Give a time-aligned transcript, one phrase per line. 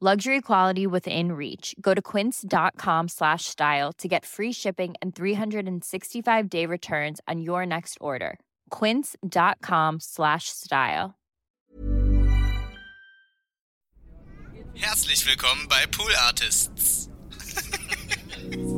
[0.00, 1.74] Luxury quality within reach.
[1.80, 7.66] Go to quince.com slash style to get free shipping and 365 day returns on your
[7.66, 8.38] next order.
[8.70, 11.16] Quince.com slash style.
[14.76, 17.08] Herzlich willkommen bei Pool Artists.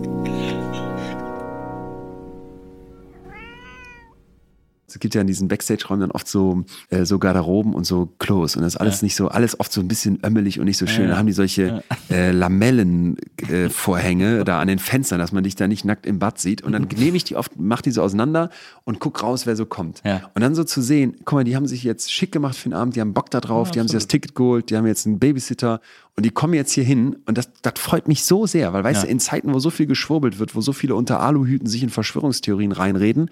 [4.95, 8.57] Es gibt ja in diesen Backstage-Räumen dann oft so, äh, so Garderoben und so Klos.
[8.57, 10.87] Und das ist alles nicht so, alles oft so ein bisschen ömmelig und nicht so
[10.87, 11.09] schön.
[11.09, 15.85] Da haben die solche äh, Lamellenvorhänge da an den Fenstern, dass man dich da nicht
[15.85, 16.63] nackt im Bad sieht.
[16.63, 18.51] Und dann nehme ich die oft, mach die so auseinander
[18.85, 20.03] und guck raus, wer so kommt.
[20.05, 20.31] Ja.
[20.35, 22.75] Und dann so zu sehen, guck mal, die haben sich jetzt schick gemacht für den
[22.75, 25.07] Abend, die haben Bock da drauf, die haben sich das Ticket geholt, die haben jetzt
[25.07, 25.81] einen Babysitter
[26.17, 27.17] und die kommen jetzt hier hin.
[27.27, 29.07] Und das, das freut mich so sehr, weil weißt Ja.
[29.07, 31.91] du, in Zeiten, wo so viel geschwurbelt wird, wo so viele unter Aluhüten sich in
[31.91, 33.31] Verschwörungstheorien reinreden,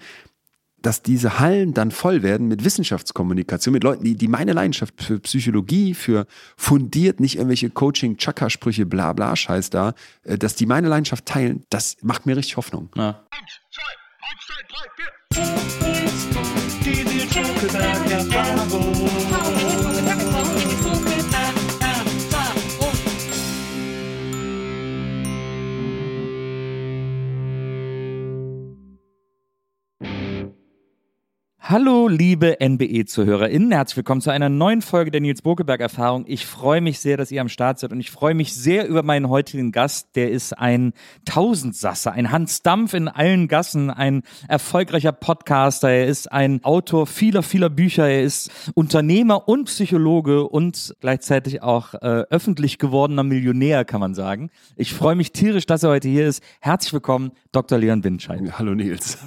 [0.81, 5.19] dass diese Hallen dann voll werden mit Wissenschaftskommunikation, mit Leuten, die, die meine Leidenschaft für
[5.19, 6.25] Psychologie, für
[6.57, 11.97] fundiert, nicht irgendwelche Coaching-Chaka-Sprüche, bla bla Scheiß da, äh, dass die meine Leidenschaft teilen, das
[12.01, 12.89] macht mir richtig Hoffnung.
[12.95, 13.23] Ja.
[31.71, 33.71] Hallo, liebe NBE-ZuhörerInnen.
[33.71, 36.25] Herzlich willkommen zu einer neuen Folge der Nils Bokeberg-Erfahrung.
[36.27, 39.03] Ich freue mich sehr, dass ihr am Start seid und ich freue mich sehr über
[39.03, 40.15] meinen heutigen Gast.
[40.15, 40.93] Der ist ein
[41.25, 45.89] Tausendsasser, ein Hans Dampf in allen Gassen, ein erfolgreicher Podcaster.
[45.89, 48.09] Er ist ein Autor vieler, vieler Bücher.
[48.09, 54.49] Er ist Unternehmer und Psychologe und gleichzeitig auch äh, öffentlich gewordener Millionär, kann man sagen.
[54.75, 56.41] Ich freue mich tierisch, dass er heute hier ist.
[56.61, 57.77] Herzlich willkommen, Dr.
[57.77, 58.57] Leon Windscheid.
[58.57, 59.19] Hallo Nils.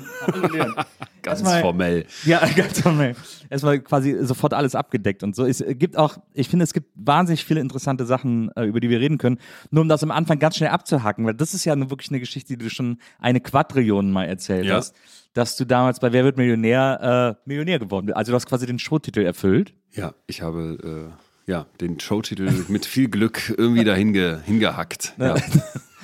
[1.23, 2.07] Ganz Erstmal- formell.
[2.25, 3.15] Ja, ganz formell.
[3.49, 5.45] Erstmal quasi sofort alles abgedeckt und so.
[5.47, 8.99] Es gibt auch, ich finde, es gibt wahnsinnig viele interessante Sachen, äh, über die wir
[9.01, 9.39] reden können.
[9.71, 12.57] Nur um das am Anfang ganz schnell abzuhacken, weil das ist ja wirklich eine Geschichte,
[12.57, 14.77] die du schon eine Quadrillion mal erzählt Ja.
[14.77, 14.95] hast,
[15.35, 18.17] dass du damals bei Wer wird Millionär äh, Millionär geworden bist.
[18.17, 19.73] Also du hast quasi den Showtitel erfüllt.
[19.93, 21.13] Ja, ich habe
[21.47, 25.15] äh, ja, den Showtitel mit viel Glück irgendwie dahin ge, hingehackt.
[25.19, 25.35] Ja.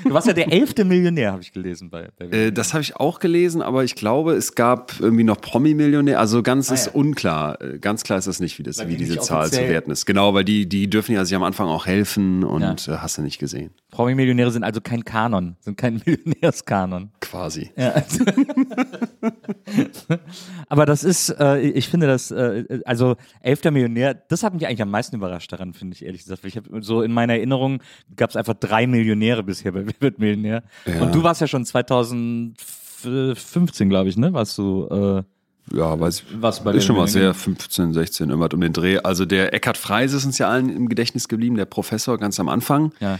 [0.05, 2.97] Du warst ja der elfte Millionär, habe ich gelesen bei, bei Äh, das habe ich
[2.97, 6.19] auch gelesen, aber ich glaube, es gab irgendwie noch Promi-Millionär.
[6.21, 6.93] Also ganz ist ja.
[6.93, 7.61] unklar.
[7.61, 9.91] Äh, Ganz klar ist das nicht, wie, das, Weil wie die diese Zahl zu werten
[9.91, 10.05] ist.
[10.07, 13.23] Genau, weil die, die dürfen ja sich am Anfang auch helfen und äh, hast du
[13.23, 13.71] nicht gesehen.
[13.91, 17.11] Promi-Millionäre sind also kein Kanon, sind kein Millionärskanon.
[17.21, 17.71] Quasi.
[17.77, 17.95] Ja.
[20.69, 24.83] Aber das ist, äh, ich finde das, äh, also elfter Millionär, das hat mich eigentlich
[24.83, 26.45] am meisten überrascht daran, finde ich ehrlich gesagt.
[26.45, 27.83] Ich habe so in meiner Erinnerung
[28.17, 30.63] gab es einfach drei Millionäre bisher bei Wer wird Millionär.
[30.87, 31.03] Ja.
[31.03, 34.33] Und du warst ja schon 2015, glaube ich, ne?
[34.33, 35.23] Warst du äh,
[35.77, 36.25] Ja, weiß ich.
[36.41, 38.99] Was bei ist schon mal sehr 15, 16, irgendwas um den Dreh.
[38.99, 42.49] Also der Eckhard Freise ist uns ja allen im Gedächtnis geblieben, der Professor ganz am
[42.49, 42.93] Anfang.
[43.01, 43.19] ja.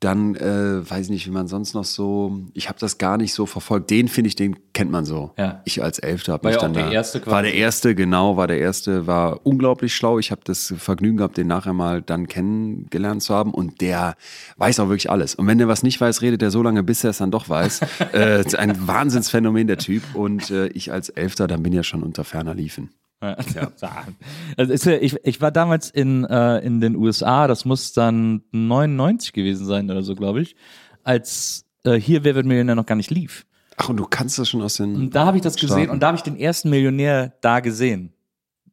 [0.00, 2.38] Dann äh, weiß ich nicht, wie man sonst noch so.
[2.54, 3.90] Ich habe das gar nicht so verfolgt.
[3.90, 5.32] Den finde ich, den kennt man so.
[5.36, 5.60] Ja.
[5.64, 7.34] Ich als Elfter habe mich ja dann der da, Erste quasi.
[7.34, 10.20] war der erste, genau, war der erste, war unglaublich schlau.
[10.20, 13.52] Ich habe das Vergnügen gehabt, den nachher mal dann kennengelernt zu haben.
[13.52, 14.14] Und der
[14.56, 15.34] weiß auch wirklich alles.
[15.34, 17.48] Und wenn der was nicht weiß, redet er so lange, bis er es dann doch
[17.48, 17.80] weiß.
[18.14, 20.14] äh, ist ein Wahnsinnsphänomen der Typ.
[20.14, 22.90] Und äh, ich als Elfter, dann bin ja schon unter ferner liefen.
[23.20, 23.36] Ja.
[24.56, 29.66] Also ich, ich war damals in, äh, in den USA, das muss dann 99 gewesen
[29.66, 30.56] sein oder so, glaube ich,
[31.04, 33.44] als äh, hier Wer wird Millionär noch gar nicht lief.
[33.76, 34.94] Ach, und du kannst das schon aus den.
[34.96, 35.90] Und da habe ich das gesehen Staaten.
[35.90, 38.12] und da habe ich den ersten Millionär da gesehen.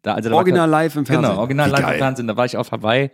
[0.02, 1.30] Da, also da war Original grad- live im Fernsehen.
[1.30, 1.94] Genau, original Wie live geil.
[1.94, 2.28] im Fernsehen.
[2.28, 3.12] Da war ich auf Hawaii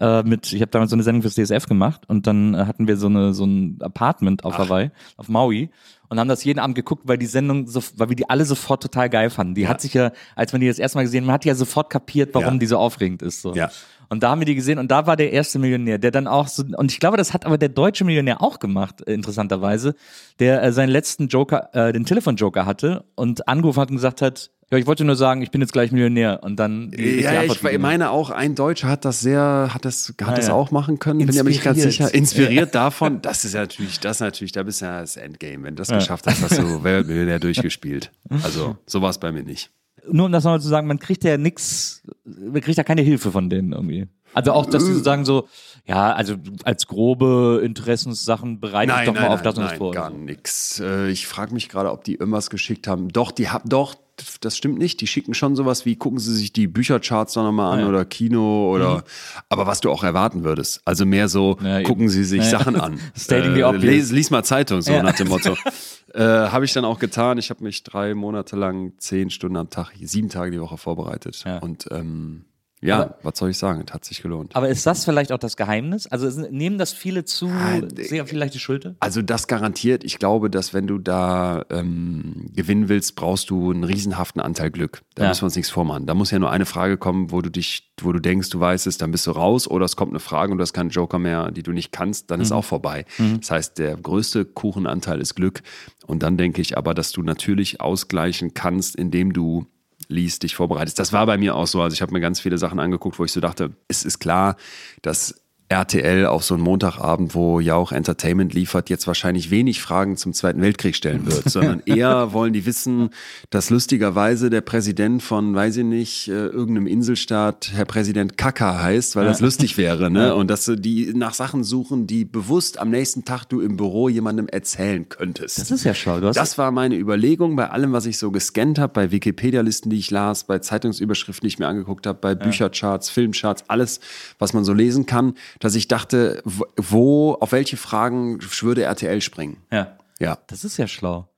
[0.00, 2.88] äh, mit, ich habe damals so eine Sendung fürs DSF gemacht und dann äh, hatten
[2.88, 5.70] wir so eine so ein Apartment auf Hawaii, auf Maui
[6.12, 8.82] und haben das jeden Abend geguckt, weil die Sendung, so, weil wir die alle sofort
[8.82, 9.54] total geil fanden.
[9.54, 11.54] Die hat sich ja, als man die das erste Mal gesehen hat, man hat ja
[11.54, 12.58] sofort kapiert, warum Ja.
[12.58, 13.40] die so aufregend ist.
[13.40, 13.54] So.
[13.54, 13.70] Ja.
[14.10, 16.48] Und da haben wir die gesehen und da war der erste Millionär, der dann auch
[16.48, 19.94] so, und ich glaube, das hat aber der deutsche Millionär auch gemacht, äh, interessanterweise,
[20.38, 24.50] der äh, seinen letzten Joker, äh, den Telefonjoker hatte und angerufen hat und gesagt hat,
[24.72, 27.82] ja, ich wollte nur sagen, ich bin jetzt gleich Millionär und dann Ja, ich gegeben.
[27.82, 30.54] meine auch, ein Deutscher hat das sehr, hat das, hat Ah, das ja.
[30.54, 31.92] auch machen können, bin ja nicht ganz Inspiriert.
[32.10, 32.14] sicher.
[32.14, 35.62] Inspiriert davon, das ist ja natürlich, das ist natürlich, da bist du ja das Endgame.
[35.64, 38.10] Wenn du das geschafft hast, hast du Weltmillionär durchgespielt.
[38.42, 39.70] Also, so war es bei mir nicht.
[40.10, 43.30] Nur um das nochmal zu sagen, man kriegt ja nix, man kriegt ja keine Hilfe
[43.30, 44.08] von denen irgendwie.
[44.34, 45.48] Also auch, dass die so sagen so,
[45.84, 49.92] ja, also als grobe Interessenssachen bereite ich doch mal auf das und das nein, vor.
[49.92, 50.80] gar nix.
[50.80, 53.08] Äh, Ich frage mich gerade, ob die irgendwas geschickt haben.
[53.08, 53.94] Doch, die haben, doch,
[54.40, 55.00] das stimmt nicht.
[55.00, 57.84] Die schicken schon sowas wie, gucken Sie sich die Büchercharts noch mal an Ja.
[57.86, 57.90] Mhm.
[57.90, 59.02] oder Kino oder,
[59.48, 60.80] aber was du auch erwarten würdest.
[60.84, 62.58] Also mehr so, Ja, gucken Sie sich Ja.
[62.58, 63.00] Sachen an.
[63.16, 63.82] Stating the Äh, obvious.
[63.82, 65.02] les, lies mal Zeitung, so Ja.
[65.02, 65.56] nach dem Motto.
[66.14, 67.38] äh, habe ich dann auch getan.
[67.38, 71.42] Ich habe mich drei Monate lang zehn Stunden am Tag, sieben Tage die Woche vorbereitet.
[71.44, 71.58] Ja.
[71.58, 72.44] Und ähm,
[72.82, 73.82] ja, Aber- was soll ich sagen?
[73.86, 74.54] Es hat sich gelohnt.
[74.54, 76.06] Aber ist das vielleicht auch das Geheimnis?
[76.08, 78.96] Also nehmen das viele zu äh, sehr vielleicht die Schulter?
[79.00, 80.04] Also das garantiert.
[80.04, 85.02] Ich glaube, dass wenn du da ähm, gewinnen willst, brauchst du einen riesenhaften Anteil Glück.
[85.14, 85.28] Da Ja.
[85.28, 86.06] müssen wir uns nichts vormachen.
[86.06, 88.86] Da muss ja nur eine Frage kommen, wo du dich, wo du denkst, du weißt
[88.86, 89.68] es, dann bist du raus.
[89.68, 92.30] Oder es kommt eine Frage und du hast keinen Joker mehr, die du nicht kannst,
[92.30, 93.04] dann ist auch vorbei.
[93.40, 95.62] Das heißt, der größte Kuchenanteil ist Glück.
[96.06, 99.66] Und dann denke ich aber, dass du natürlich ausgleichen kannst, indem du
[100.12, 100.98] liest, dich vorbereitest.
[100.98, 101.82] Das war bei mir auch so.
[101.82, 104.56] Also ich habe mir ganz viele Sachen angeguckt, wo ich so dachte, es ist klar,
[105.02, 105.41] dass
[105.72, 110.34] RTL auf so einen Montagabend, wo ja auch Entertainment liefert, jetzt wahrscheinlich wenig Fragen zum
[110.34, 113.10] Zweiten Weltkrieg stellen wird, sondern eher wollen die wissen,
[113.50, 119.16] dass lustigerweise der Präsident von, weiß ich nicht, äh, irgendeinem Inselstaat Herr Präsident Kaka heißt,
[119.16, 120.34] weil das lustig wäre, ne?
[120.34, 124.08] Und dass sie die nach Sachen suchen, die bewusst am nächsten Tag du im Büro
[124.08, 125.58] jemandem erzählen könntest.
[125.58, 126.20] Das ist ja schlau.
[126.20, 130.10] Das war meine Überlegung bei allem, was ich so gescannt habe, bei Wikipedia-Listen, die ich
[130.10, 134.00] las, bei Zeitungsüberschriften, die ich mir angeguckt habe, bei Büchercharts, Filmcharts, alles,
[134.38, 136.42] was man so lesen kann, dass ich dachte,
[136.76, 139.56] wo- auf welche Fragen würde RTL springen?
[139.70, 139.96] ja.
[140.20, 140.38] Ja.
[140.46, 141.28] Das ist ja schlau.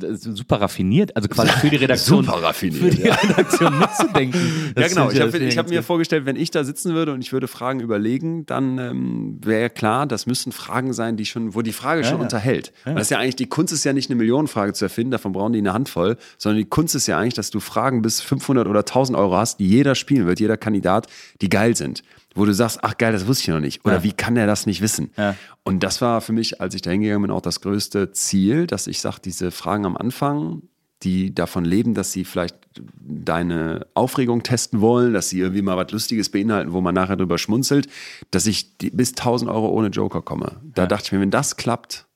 [0.00, 2.24] Ist super raffiniert, also quasi für die Redaktion.
[2.26, 3.14] Super raffiniert, Für die ja.
[3.14, 4.40] Redaktion mitzudenken.
[4.76, 5.08] Ja, Das genau.
[5.08, 7.80] finde Ich habe hab mir vorgestellt, wenn ich da sitzen würde und ich würde Fragen
[7.80, 12.18] überlegen, dann ähm, wäre klar, das müssen Fragen sein, die schon, wo die Frage schon
[12.18, 12.22] ja.
[12.22, 12.72] unterhält.
[12.84, 15.32] Weil Das ist ja eigentlich, die Kunst ist ja nicht eine Millionenfrage zu erfinden, davon
[15.32, 18.68] brauchen die eine Handvoll, sondern die Kunst ist ja eigentlich, dass du Fragen bis 500
[18.68, 21.06] oder 1000 Euro hast, die jeder spielen wird, jeder Kandidat,
[21.40, 22.04] die geil sind.
[22.34, 23.84] Wo du sagst, ach geil, das wusste ich noch nicht.
[23.84, 24.02] Oder Ja.
[24.04, 25.10] wie kann der das nicht wissen?
[25.16, 25.34] Ja.
[25.64, 28.86] Und das war für mich, als ich da hingegangen bin, auch das größte Ziel, dass
[28.86, 30.62] ich sage, diese Fragen am Anfang,
[31.04, 32.56] die davon leben, dass sie vielleicht
[33.00, 37.38] deine Aufregung testen wollen, dass sie irgendwie mal was Lustiges beinhalten, wo man nachher drüber
[37.38, 37.86] schmunzelt,
[38.30, 40.60] dass ich bis 1000 Euro ohne Joker komme.
[40.74, 42.06] Da dachte ich mir, wenn das klappt,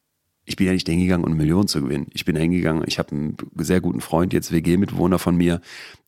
[0.44, 2.06] ich bin ja nicht hingegangen, um eine Million zu gewinnen.
[2.12, 5.60] Ich bin hingegangen, ich habe einen sehr guten Freund, jetzt WG-Mitbewohner von mir,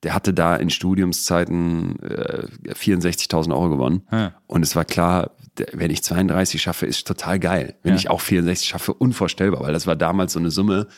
[0.02, 4.02] der hatte da in Studiumszeiten äh, 64.000 Euro gewonnen.
[4.46, 5.30] Und es war klar,
[5.72, 7.74] wenn ich 32 schaffe, ist total geil.
[7.82, 7.96] Wenn Ja.
[7.98, 10.88] ich auch 64 schaffe, unvorstellbar, weil das war damals so eine Summe,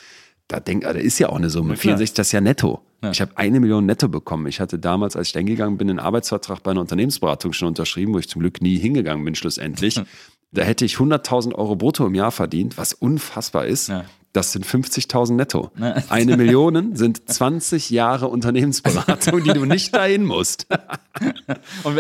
[0.49, 1.75] da denk, da ist ja auch eine Summe.
[1.75, 1.97] klar.
[1.99, 2.81] 64, das ist ja netto.
[3.13, 4.47] Ich habe eine Million netto bekommen.
[4.47, 8.15] Ich hatte damals, als ich da hingegangen bin, einen Arbeitsvertrag bei einer Unternehmensberatung schon unterschrieben,
[8.15, 10.01] wo ich zum Glück nie hingegangen bin, schlussendlich.
[10.53, 13.89] Da hätte ich 100.000 Euro brutto im Jahr verdient, was unfassbar ist.
[13.89, 14.05] Ja.
[14.37, 15.71] Das sind 50.000 netto.
[16.11, 20.67] Eine Million sind 20 Jahre Unternehmensberatung, die du nicht dahin musst.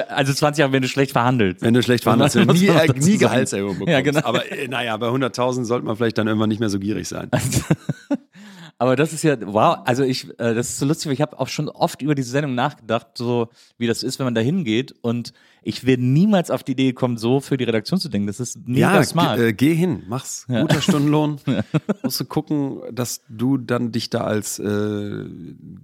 [0.08, 1.62] Also 20 Jahre, wenn du schlecht verhandelt.
[1.62, 3.16] Wenn du schlecht verhandelst, Muss man nie, äh, nie.
[3.16, 3.90] Gehaltserhöhung bekommst.
[3.90, 4.20] Ja, genau.
[4.22, 7.30] Aber äh, naja, bei 100.000 sollte man vielleicht dann irgendwann nicht mehr so gierig sein.
[8.78, 11.40] Aber das ist ja, wow, also ich, äh, das ist so lustig, weil ich habe
[11.40, 14.94] auch schon oft über diese Sendung nachgedacht, so wie das ist, wenn man da hingeht.
[15.00, 15.32] Und
[15.68, 18.28] ich wäre niemals auf die Idee gekommen, so für die Redaktion zu denken.
[18.28, 19.40] Das ist mega Ja, smart.
[19.40, 20.46] äh, geh hin, mach's.
[20.46, 21.38] Guter Stundenlohn.
[22.04, 25.24] Musst du gucken, dass du dann dich da als, äh,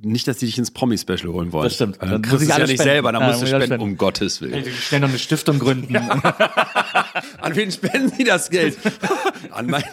[0.02, 1.64] nicht, dass die dich ins Promi-Special holen wollen.
[1.64, 1.98] Das stimmt.
[2.00, 2.82] Dann, Dann kriegst ich du es ja nicht spenden.
[2.84, 3.82] selber, dann Ja, musst du ich spenden, spenden.
[3.84, 4.64] um Gottes Willen.
[4.66, 5.94] Schnell noch eine Stiftung gründen.
[7.40, 8.76] An wen spenden sie das Geld?
[9.50, 9.84] An mein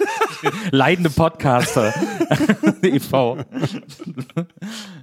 [0.72, 1.94] Leidende Podcaster.
[2.82, 3.38] e.V.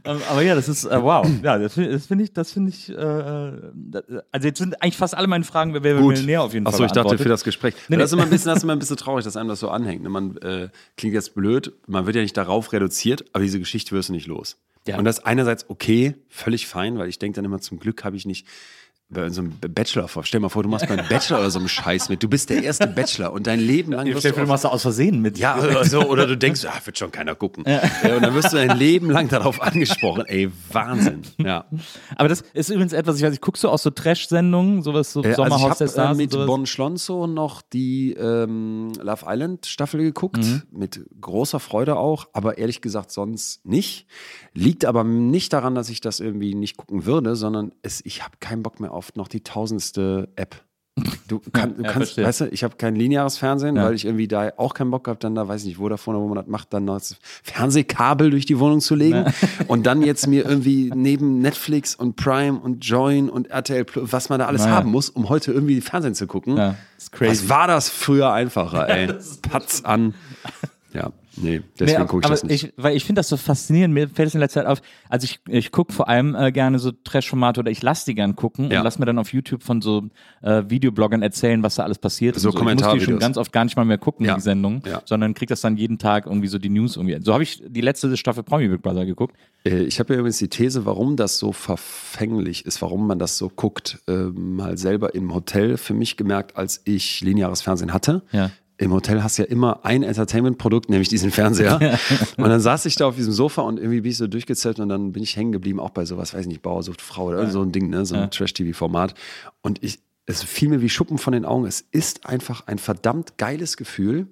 [0.04, 1.26] Ähm, Aber ja, das ist, äh, wow.
[1.42, 2.94] Ja, das finde das find ich, das finde ich, äh,
[3.74, 6.74] das- also jetzt sind eigentlich fast alle meine Fragen, wer wäre Millionär auf jeden Fall
[6.74, 7.74] Achso, ich dachte für das Gespräch.
[7.88, 8.16] Nee, Das, ist nee.
[8.22, 10.02] immer ein bisschen, das ist immer ein bisschen traurig, dass einem das so anhängt.
[10.02, 10.08] ne?
[10.08, 14.08] Man äh, klingt jetzt blöd, man wird ja nicht darauf reduziert, aber diese Geschichte wirst
[14.08, 14.56] du nicht los.
[14.86, 14.98] Ja.
[14.98, 18.16] Und das ist einerseits okay, völlig fein, weil ich denke dann immer, zum Glück habe
[18.16, 18.46] ich nicht
[19.08, 20.24] bei so einem Bachelor vor.
[20.24, 22.24] Stell dir mal vor, du machst beim Bachelor oder so einem Scheiß mit.
[22.24, 24.44] Du bist der erste Bachelor und dein Leben lang wirst Stell dir du vor, du
[24.46, 25.38] auf machst da aus Versehen mit.
[25.38, 27.62] ja, oder so, oder du denkst, ah, wird schon keiner gucken.
[27.68, 28.16] Ja.
[28.16, 30.24] und dann wirst du dein Leben lang darauf angesprochen.
[30.26, 31.22] Ey, Wahnsinn.
[31.38, 31.66] Ja.
[32.16, 35.22] Aber das ist übrigens etwas, ich weiß nicht, guckst du auch so Trash-Sendungen, sowas so
[35.22, 36.46] Äh, Sommerhaus also ich habe Stars äh, mit?
[36.46, 40.62] Bon Schlonzo noch die ähm, Love Island Staffel geguckt, Mhm.
[40.72, 44.06] mit großer Freude auch, aber ehrlich gesagt sonst nicht.
[44.52, 48.34] Liegt aber nicht daran, dass ich das irgendwie nicht gucken würde, sondern es, ich habe
[48.40, 50.56] keinen Bock mehr auf noch die tausendste App.
[51.28, 52.24] Du, kann, du Ja, kannst, verstehe.
[52.24, 53.84] weißt du, ich habe kein lineares Fernsehen, Ja.
[53.84, 56.16] weil ich irgendwie da auch keinen Bock habe, dann da, weiß ich nicht, wo davon,
[56.16, 59.26] wo man das macht, dann noch das Fernsehkabel durch die Wohnung zu legen
[59.68, 64.30] und dann jetzt mir irgendwie neben Netflix und Prime und Join und RTL Plus, was
[64.30, 64.76] man da alles Naja.
[64.76, 66.56] haben muss, um heute irgendwie Fernsehen zu gucken.
[66.56, 66.76] Ja.
[67.20, 69.08] Was war das früher einfacher, ey?
[69.42, 70.14] Patz an.
[70.94, 72.64] Ja, nee, deswegen Nee, gucke ich aber das nicht.
[72.64, 73.92] Ich, weil ich finde das so faszinierend.
[73.94, 74.80] Mir fällt es in letzter Zeit auf.
[75.08, 78.36] Also ich, ich gucke vor allem äh, gerne so Trash-Formate oder ich lasse die gern
[78.36, 78.78] gucken Ja.
[78.80, 80.04] und lass mir dann auf YouTube von so
[80.42, 82.36] äh, Videobloggern erzählen, was da alles passiert.
[82.38, 84.34] So und Ich muss die schon ganz oft gar nicht mal mehr gucken, Ja.
[84.34, 85.02] die Sendung, Ja.
[85.04, 87.18] sondern krieg das dann jeden Tag irgendwie so die News irgendwie.
[87.22, 89.36] So habe ich die letzte Staffel Promi Big Brother geguckt.
[89.64, 93.38] Äh, Ich habe ja übrigens die These, warum das so verfänglich ist, warum man das
[93.38, 98.22] so guckt, äh, mal selber im Hotel für mich gemerkt, als ich lineares Fernsehen hatte.
[98.32, 98.50] Ja.
[98.78, 101.98] Im Hotel hast du ja immer ein Entertainment-Produkt, nämlich diesen Fernseher.
[102.36, 104.90] und dann saß ich da auf diesem Sofa und irgendwie bin ich so durchgezählt und
[104.90, 107.38] dann bin ich hängen geblieben, auch bei sowas, weiß ich nicht, Bauer sucht Frau oder
[107.38, 108.04] irgend so ein Ding, ne?
[108.04, 109.14] so ein Trash-TV-Format.
[109.62, 111.64] Und ich, es fiel mir wie Schuppen von den Augen.
[111.64, 114.26] Es ist einfach ein verdammt geiles Gefühl,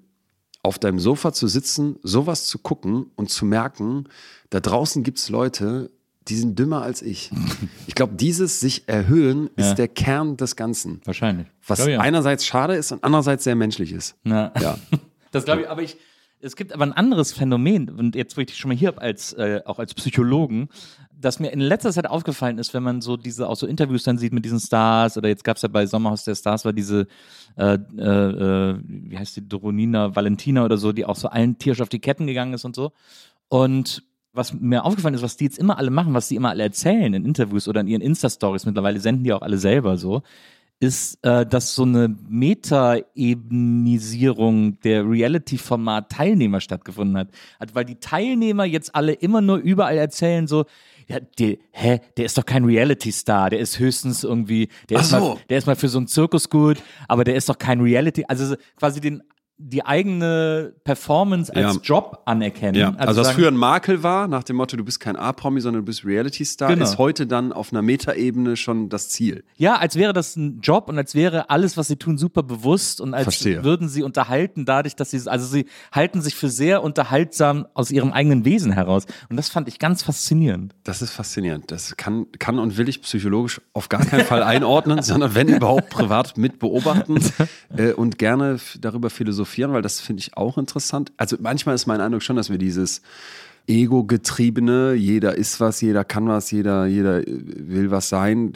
[0.62, 4.08] auf deinem Sofa zu sitzen, sowas zu gucken und zu merken,
[4.50, 5.90] da draußen gibt es Leute,
[6.28, 7.30] die sind dümmer als ich.
[7.86, 9.74] Ich glaube, dieses sich erhöhen ist Ja.
[9.74, 11.00] der Kern des Ganzen.
[11.04, 11.46] Wahrscheinlich.
[11.66, 12.00] Was Glaub ja.
[12.00, 14.16] einerseits schade ist und andererseits sehr menschlich ist.
[14.24, 14.52] Na.
[14.60, 14.78] Ja.
[15.32, 15.96] Das glaube ich, aber ich,
[16.40, 19.00] es gibt aber ein anderes Phänomen, und jetzt, wo ich dich schon mal hier habe,
[19.00, 20.68] als, äh, auch als Psychologen,
[21.10, 24.16] das mir in letzter Zeit aufgefallen ist, wenn man so diese, auch so Interviews dann
[24.16, 27.08] sieht mit diesen Stars, oder jetzt gab es ja bei Sommerhaus der Stars, war diese,
[27.56, 31.80] äh, äh, äh, wie heißt die, Doronina Valentina oder so, die auch so allen tierisch
[31.80, 32.92] auf die Ketten gegangen ist und so.
[33.48, 36.64] Und was mir aufgefallen ist, was die jetzt immer alle machen, was die immer alle
[36.64, 40.22] erzählen in Interviews oder in ihren Insta-Stories, mittlerweile senden die auch alle selber so,
[40.80, 47.28] ist, äh, dass so eine Meta-Ebenisierung der Reality-Format-Teilnehmer stattgefunden hat.
[47.60, 47.74] hat.
[47.74, 50.64] Weil die Teilnehmer jetzt alle immer nur überall erzählen so,
[51.06, 55.20] ja, die, hä, der ist doch kein Reality-Star, der ist höchstens irgendwie, der ist, Ach
[55.20, 55.38] mal, so.
[55.48, 58.46] der ist mal für so einen Zirkus gut, aber der ist doch kein Reality, also
[58.46, 59.22] so quasi den
[59.56, 61.80] die eigene Performance als Ja.
[61.80, 62.74] Job anerkennen.
[62.74, 65.60] Ja, also, was sagen- früher ein Makel war, nach dem Motto, du bist kein A-Promi,
[65.60, 66.82] sondern du bist Reality-Star, Genau.
[66.84, 69.44] ist heute dann auf einer Metaebene schon das Ziel.
[69.56, 73.00] Ja, als wäre das ein Job und als wäre alles, was sie tun, super bewusst
[73.00, 73.62] und als Verstehe.
[73.62, 78.12] würden sie unterhalten dadurch, dass sie, also sie halten sich für sehr unterhaltsam aus ihrem
[78.12, 79.06] eigenen Wesen heraus.
[79.30, 80.74] Und das fand ich ganz faszinierend.
[80.82, 81.70] Das ist faszinierend.
[81.70, 85.90] Das kann, kann und will ich psychologisch auf gar keinen Fall einordnen, sondern wenn überhaupt
[85.90, 87.18] privat mit beobachten
[87.76, 91.12] äh, und gerne darüber philosophieren, weil das finde ich auch interessant.
[91.16, 93.02] Also manchmal ist mein Eindruck schon, dass wir dieses
[93.66, 98.52] Ego-getriebene, jeder ist was, jeder kann was, jeder, jeder äh, will was sein.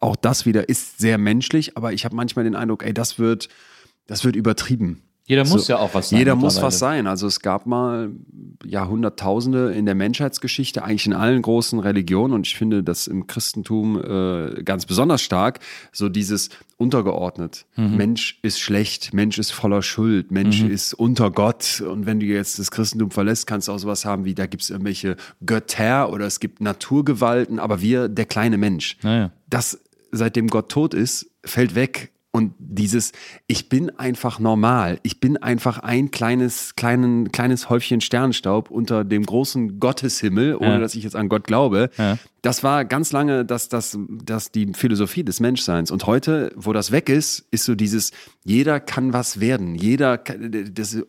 [0.00, 3.48] Auch das wieder ist sehr menschlich, aber ich habe manchmal den Eindruck, ey, das wird,
[4.06, 5.02] das wird übertrieben.
[5.28, 7.06] Jeder muss ja auch was sein Jeder muss was sein.
[7.06, 8.10] Also es gab mal
[8.64, 14.02] Jahrhunderttausende in der Menschheitsgeschichte, eigentlich in allen großen Religionen und ich finde das im Christentum
[14.02, 15.60] äh, ganz besonders stark,
[15.92, 17.66] so dieses untergeordnet.
[17.76, 17.96] Mhm.
[17.96, 22.58] Mensch ist schlecht, Mensch ist voller Schuld, Mensch ist unter Gott und wenn du jetzt
[22.58, 26.24] das Christentum verlässt, kannst du auch sowas haben wie, da gibt es irgendwelche Götter oder
[26.24, 28.96] es gibt Naturgewalten, aber wir, der kleine Mensch.
[29.02, 29.30] Naja.
[29.50, 29.78] Das,
[30.10, 32.12] seitdem Gott tot ist, fällt weg.
[32.38, 33.12] Und dieses,
[33.46, 39.26] ich bin einfach normal, ich bin einfach ein kleines, kleinen, kleines Häufchen Sternstaub unter dem
[39.26, 40.78] großen Gotteshimmel, ohne Ja.
[40.78, 41.90] dass ich jetzt an Gott glaube.
[41.98, 42.16] Ja.
[42.42, 45.90] Das war ganz lange das, das, das die Philosophie des Menschseins.
[45.90, 48.12] Und heute, wo das weg ist, ist so dieses,
[48.44, 49.74] jeder kann was werden.
[49.74, 51.04] Jeder, kann- das, the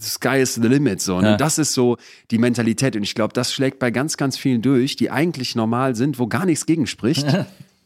[0.00, 1.00] sky is the limit.
[1.00, 1.20] So.
[1.20, 1.32] Ja.
[1.32, 1.96] Und das ist so
[2.32, 2.96] die Mentalität.
[2.96, 6.26] Und ich glaube, das schlägt bei ganz, ganz vielen durch, die eigentlich normal sind, wo
[6.26, 7.24] gar nichts gegen spricht.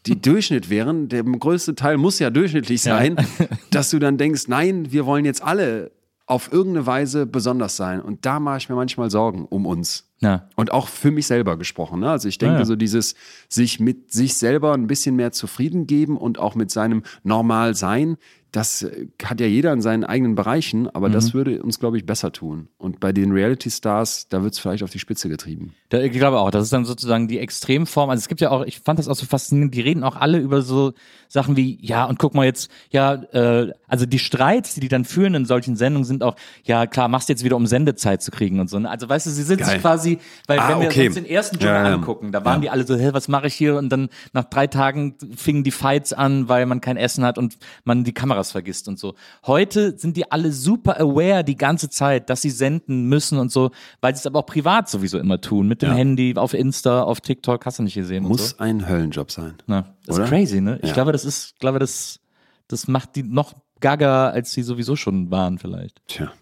[0.07, 3.17] Die Durchschnitt wären, der größte Teil muss ja durchschnittlich sein,
[3.71, 5.91] dass du dann denkst, nein, wir wollen jetzt alle
[6.27, 8.01] auf irgendeine Weise besonders sein.
[8.01, 10.09] Und da mache ich mir manchmal Sorgen um uns.
[10.21, 10.49] Ja.
[10.55, 12.01] Und auch für mich selber gesprochen.
[12.01, 12.11] Ne?
[12.11, 12.65] Also ich denke, Ja, ja.
[12.67, 13.17] so dieses
[13.49, 18.17] sich mit sich selber ein bisschen mehr zufrieden geben und auch mit seinem Normal-Sein,
[18.53, 21.13] das äh, hat ja jeder in seinen eigenen Bereichen, aber Mhm.
[21.13, 22.69] das würde uns, glaube ich, besser tun.
[22.79, 25.75] Und bei den Reality-Stars, da wird es vielleicht auf die Spitze getrieben.
[25.89, 28.11] Da, ich glaube auch, das ist dann sozusagen die Extremform.
[28.11, 30.39] Also es gibt ja auch, ich fand das auch so faszinierend, die reden auch alle
[30.39, 30.93] über so
[31.29, 35.05] Sachen wie, ja, und guck mal jetzt, ja, äh, also die Streits, die die dann
[35.05, 38.31] führen in solchen Sendungen, sind auch, ja, klar, machst du jetzt wieder, um Sendezeit zu
[38.31, 38.79] kriegen und so.
[38.79, 38.91] ne?
[38.91, 39.71] Also weißt du, sie sind Geil.
[39.71, 41.07] sich quasi, weil Ah, wenn wir okay.
[41.07, 41.95] uns den ersten Dschungel Ja, ja.
[41.95, 43.77] angucken, da waren die alle so, hä, was mache ich hier?
[43.77, 47.59] Und dann nach drei Tagen fingen die Fights an, weil man kein Essen hat und
[47.85, 49.15] man die Kameras vergisst und so.
[49.47, 53.71] Heute sind die alle super aware die ganze Zeit, dass sie senden müssen und so,
[54.01, 55.97] weil sie es aber auch privat sowieso immer tun, mit dem Ja.
[55.97, 58.25] Handy, auf Insta, auf TikTok, hast du nicht gesehen.
[58.25, 58.59] Muss so.
[58.59, 59.55] ein Höllenjob sein.
[59.67, 60.25] Na, das oder?
[60.25, 60.79] ist crazy, ne?
[60.83, 60.95] Ich Ja.
[60.95, 62.21] glaube, das ist, glaube, das,
[62.69, 66.01] das macht die noch gaga, als sie sowieso schon waren, vielleicht.
[66.07, 66.33] Tja.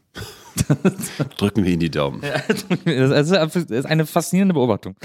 [1.39, 2.23] Drücken wir Ihnen die Daumen.
[2.85, 4.97] Das ist das eine faszinierende Beobachtung.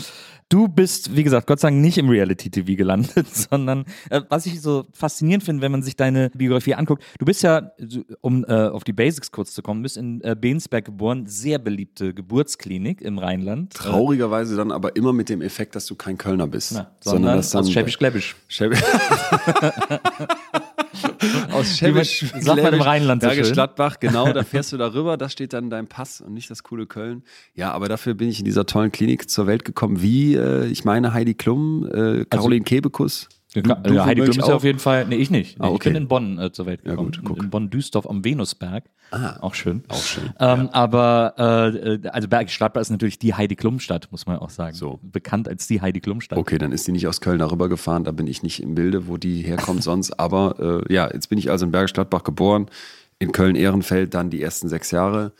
[0.49, 4.61] Du bist, wie gesagt, Gott sei Dank nicht im Reality-TV gelandet, sondern äh, was ich
[4.61, 7.71] so faszinierend finde, wenn man sich deine Biografie anguckt, du bist ja,
[8.21, 12.13] um äh, auf die Basics kurz zu kommen, bist in äh, Bensberg geboren, sehr beliebte
[12.13, 13.73] Geburtsklinik im Rheinland.
[13.73, 16.73] Traurigerweise dann aber immer mit dem Effekt, dass du kein Kölner bist.
[16.73, 18.35] Na, sondern, dass dann aus Schäbisch-Gläbisch.
[18.47, 18.83] Schäbisch.
[21.51, 22.25] aus Schäbisch.
[22.39, 23.53] Sagt man im Rheinland so schön.
[23.53, 26.85] Gladbach, genau, da fährst du darüber, da steht dann dein Pass und nicht das coole
[26.85, 27.23] Köln.
[27.53, 30.85] Ja, aber dafür bin ich in dieser tollen Klinik zur Welt gekommen, wie, äh, ich
[30.85, 33.29] meine, Heidi Klum, äh, Caroline Kebekus.
[33.55, 35.59] Ja, Du- du ja, Heidi Klum ist ja auf jeden Fall, nee, ich nicht.
[35.59, 35.89] Nee, Ah, Ich okay.
[35.89, 37.11] bin in Bonn äh, zur Welt Ja, gekommen.
[37.11, 37.37] gut, guck.
[37.37, 38.85] In Bonn-Düstorf am Venusberg.
[39.11, 39.83] Ah, Auch schön.
[39.89, 40.33] Auch schön.
[40.39, 44.49] Ähm, Aber äh, äh, also Bergisch Gladbach ist natürlich die Heidi Klum-Stadt, muss man auch
[44.49, 44.75] sagen.
[44.75, 44.99] So.
[45.03, 46.39] Bekannt als die Heidi Klum-Stadt.
[46.39, 49.07] Okay, dann ist die nicht aus Köln darüber gefahren, da bin ich nicht im Bilde,
[49.07, 50.19] wo die herkommt sonst.
[50.19, 52.67] Aber äh, ja, jetzt bin ich also in Bergisch Gladbach geboren,
[53.19, 55.31] in Köln-Ehrenfeld dann die ersten sechs Jahre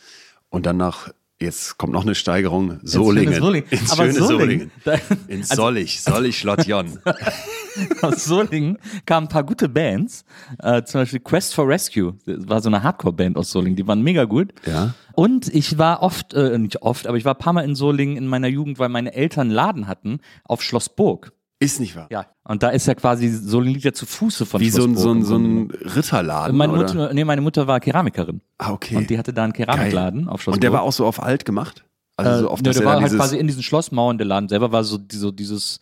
[0.50, 1.10] und dann nach,
[1.44, 3.36] jetzt kommt noch eine Steigerung, Solingen.
[3.36, 3.70] Solingen.
[3.70, 5.02] Ins Aber schöne Solingen, Solingen.
[5.28, 7.00] In also- Sollig, Sollig Schlottjon.
[8.02, 10.26] Aus Solingen kamen ein paar gute Bands.
[10.60, 12.16] Äh, zum Beispiel Quest for Rescue.
[12.26, 13.76] Das war so eine Hardcore-Band aus Solingen.
[13.76, 14.54] Die waren mega gut.
[14.66, 14.94] Ja.
[15.14, 18.18] Und ich war oft, äh, nicht oft, aber ich war ein paar Mal in Solingen
[18.18, 21.34] in meiner Jugend, weil meine Eltern einen Laden hatten auf Schloss Burg.
[21.64, 22.08] Ist nicht wahr.
[22.12, 22.26] Ja.
[22.44, 25.12] Und da ist ja quasi, Solingen liegt ja zu Fuße von Wie so ein, so
[25.12, 26.56] ein, so ein Ritterladen.
[26.58, 26.82] Meine oder?
[26.84, 28.42] Mutter, nee, meine Mutter war Keramikerin.
[28.58, 28.96] Ah, okay.
[28.98, 31.46] Und die hatte da einen Keramikladen auf Schloss Und der war auch so auf alt
[31.46, 31.86] gemacht?
[32.18, 34.18] Also so Äh, auf ne, der er war halt quasi in diesen Schlossmauern.
[34.18, 35.80] Der Laden selber war so, so dieses,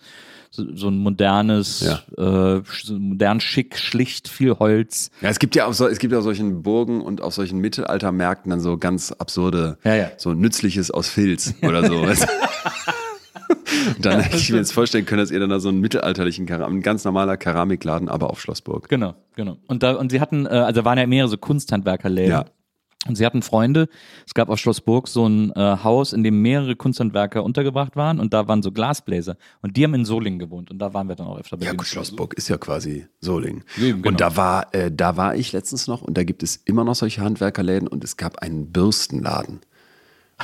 [0.50, 5.10] so, so ein modernes, äh, so modern, schick, schlicht, viel Holz.
[5.22, 7.60] Ja, es gibt ja auch so, es gibt ja auf solchen Burgen und auf solchen
[7.60, 10.12] Mittelaltermärkten dann so ganz absurde, Ja, ja.
[10.18, 12.06] so Nützliches aus Filz oder so.
[14.00, 16.82] dann hätte ich mir jetzt vorstellen können, dass ihr dann da so einen mittelalterlichen ein
[16.82, 18.90] ganz normaler Keramikladen, aber auf Schlossburg.
[18.90, 19.58] Genau, genau.
[19.68, 22.32] Und da, und sie hatten, äh, also waren ja mehrere so Kunsthandwerkerläden.
[22.32, 22.46] Ja.
[23.08, 23.90] Und sie hatten Freunde.
[24.28, 28.20] Es gab auf Schloss Burg so ein äh, Haus, in dem mehrere Kunsthandwerker untergebracht waren
[28.20, 29.38] und da waren so Glasbläser.
[29.62, 31.74] Und die haben in Solingen gewohnt und da waren wir dann auch öfter bei Ja,
[31.74, 33.64] gut, Schlossburg ist ja quasi Solingen.
[33.78, 34.10] Eben, genau.
[34.10, 36.94] Und da war, äh, da war ich letztens noch und da gibt es immer noch
[36.94, 39.62] solche Handwerkerläden und es gab einen Bürstenladen.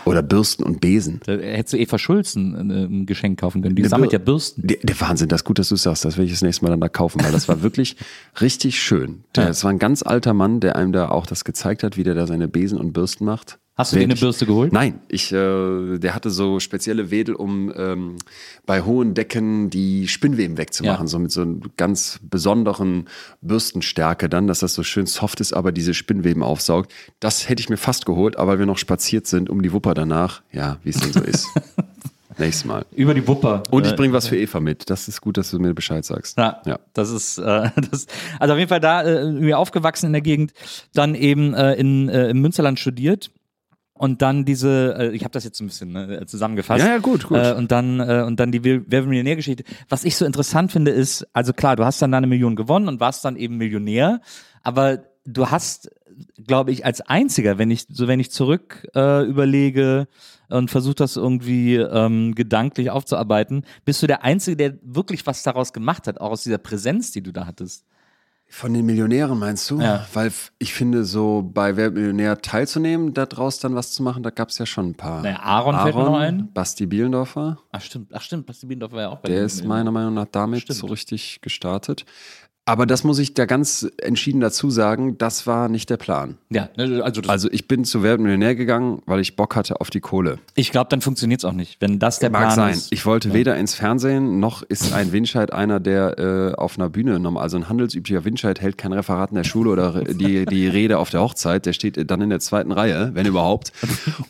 [0.05, 1.21] Oder Bürsten und Besen.
[1.25, 3.75] Da hättest du Eva Schulzen äh, ein Geschenk kaufen können.
[3.75, 4.65] Die sammelt ja Bürsten.
[4.65, 6.05] Der, der Wahnsinn, das ist gut, dass du es sagst.
[6.05, 7.95] Das werde ich das nächste Mal dann da kaufen, weil das war wirklich
[8.41, 9.23] richtig schön.
[9.35, 9.49] Der, Ja.
[9.49, 12.15] Es war ein ganz alter Mann, der einem da auch das gezeigt hat, wie der
[12.15, 13.59] da seine Besen und Bürsten macht.
[13.77, 14.73] Hast du dir eine Bürste geholt?
[14.73, 18.15] Nein, ich, äh, der hatte so spezielle Wedel, um ähm,
[18.65, 21.05] bei hohen Decken die Spinnweben wegzumachen.
[21.05, 21.07] Ja.
[21.07, 23.07] So mit so einer ganz besonderen
[23.41, 26.91] Bürstenstärke dann, dass das so schön soft ist, aber diese Spinnweben aufsaugt.
[27.19, 30.41] Das hätte ich mir fast geholt, aber wir noch spaziert sind um die Wupper danach.
[30.51, 31.47] Ja, wie es denn so ist.
[32.39, 32.85] Nächstes Mal.
[32.95, 33.63] Über die Wupper.
[33.71, 34.91] Und ich Äh, bringe was für Eva mit.
[34.91, 36.37] Das ist gut, dass du mir Bescheid sagst.
[36.37, 36.77] Ja, Ja.
[36.93, 38.05] das ist äh, das,
[38.39, 40.53] also auf jeden Fall da äh, irgendwie aufgewachsen in der Gegend,
[40.93, 43.31] dann eben äh, in äh, im Münsterland studiert
[43.97, 46.83] und dann diese, äh, ich habe das jetzt ein bisschen ne, zusammengefasst.
[46.83, 47.37] Ja, ja, gut, gut.
[47.37, 49.63] Äh, und dann äh, und dann die Wer wird Millionär-Geschichte.
[49.89, 52.99] Was ich so interessant finde, ist, also klar, du hast dann deine Million gewonnen und
[52.99, 54.21] warst dann eben Millionär,
[54.63, 55.91] aber du hast,
[56.45, 60.07] glaube ich, als einziger, wenn ich so wenn ich zurück äh, überlege
[60.49, 65.73] und versuche das irgendwie ähm, gedanklich aufzuarbeiten, bist du der Einzige, der wirklich was daraus
[65.73, 67.85] gemacht hat, auch aus dieser Präsenz, die du da hattest.
[68.49, 69.81] Von den Millionären meinst du?
[69.81, 70.05] Ja.
[70.13, 74.49] Weil ich finde, so bei Wer Millionär teilzunehmen, daraus dann was zu machen, da gab
[74.49, 75.21] es ja schon ein paar.
[75.21, 76.51] Naja, Aaron fällt mir noch ein.
[76.53, 79.91] Basti Bielendorfer, Ach stimmt, ach stimmt, Basti Biendorf war ja auch bei der ist meiner
[79.91, 80.79] Meinung nach damit Stimmt.
[80.79, 82.05] so richtig gestartet.
[82.67, 86.37] Aber das muss ich da ganz entschieden dazu sagen, das war nicht der Plan.
[86.49, 89.79] Ja, ne, also, Also ich bin zu Wer wird Millionär gegangen, weil ich Bock hatte
[89.81, 90.37] auf die Kohle.
[90.53, 92.73] ich glaube, dann funktioniert es auch nicht, wenn das der Mag Plan sein.
[92.73, 92.91] ist.
[92.91, 97.19] Ich wollte weder ins Fernsehen, noch ist ein Windscheid einer, der äh, auf einer Bühne,
[97.19, 100.97] normal- also ein handelsüblicher Windscheid hält kein Referat in der Schule oder die, die Rede
[100.99, 103.71] auf der Hochzeit, der steht dann in der zweiten Reihe, wenn überhaupt.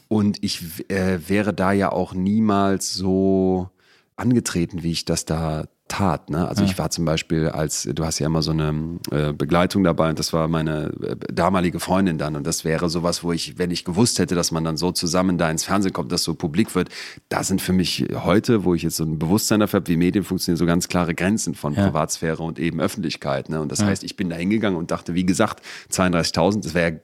[0.08, 3.70] Und ich äh, wäre da ja auch niemals so
[4.16, 6.30] angetreten, wie ich das da tat.
[6.30, 6.48] Ne?
[6.48, 10.10] Also ich war zum Beispiel als, du hast ja immer so eine äh, Begleitung dabei
[10.10, 13.72] und das war meine äh, damalige Freundin dann und das wäre sowas, wo ich, wenn
[13.72, 16.76] ich gewusst hätte, dass man dann so zusammen da ins Fernsehen kommt, dass so publik
[16.76, 16.90] wird,
[17.30, 20.24] da sind für mich heute, wo ich jetzt so ein Bewusstsein dafür habe, wie Medien
[20.24, 23.50] funktionieren, so ganz klare Grenzen von Privatsphäre und eben Öffentlichkeit.
[23.50, 23.62] Ne?
[23.62, 26.98] Und das heißt, ich bin da hingegangen und dachte, wie gesagt, 32.000, das wäre ja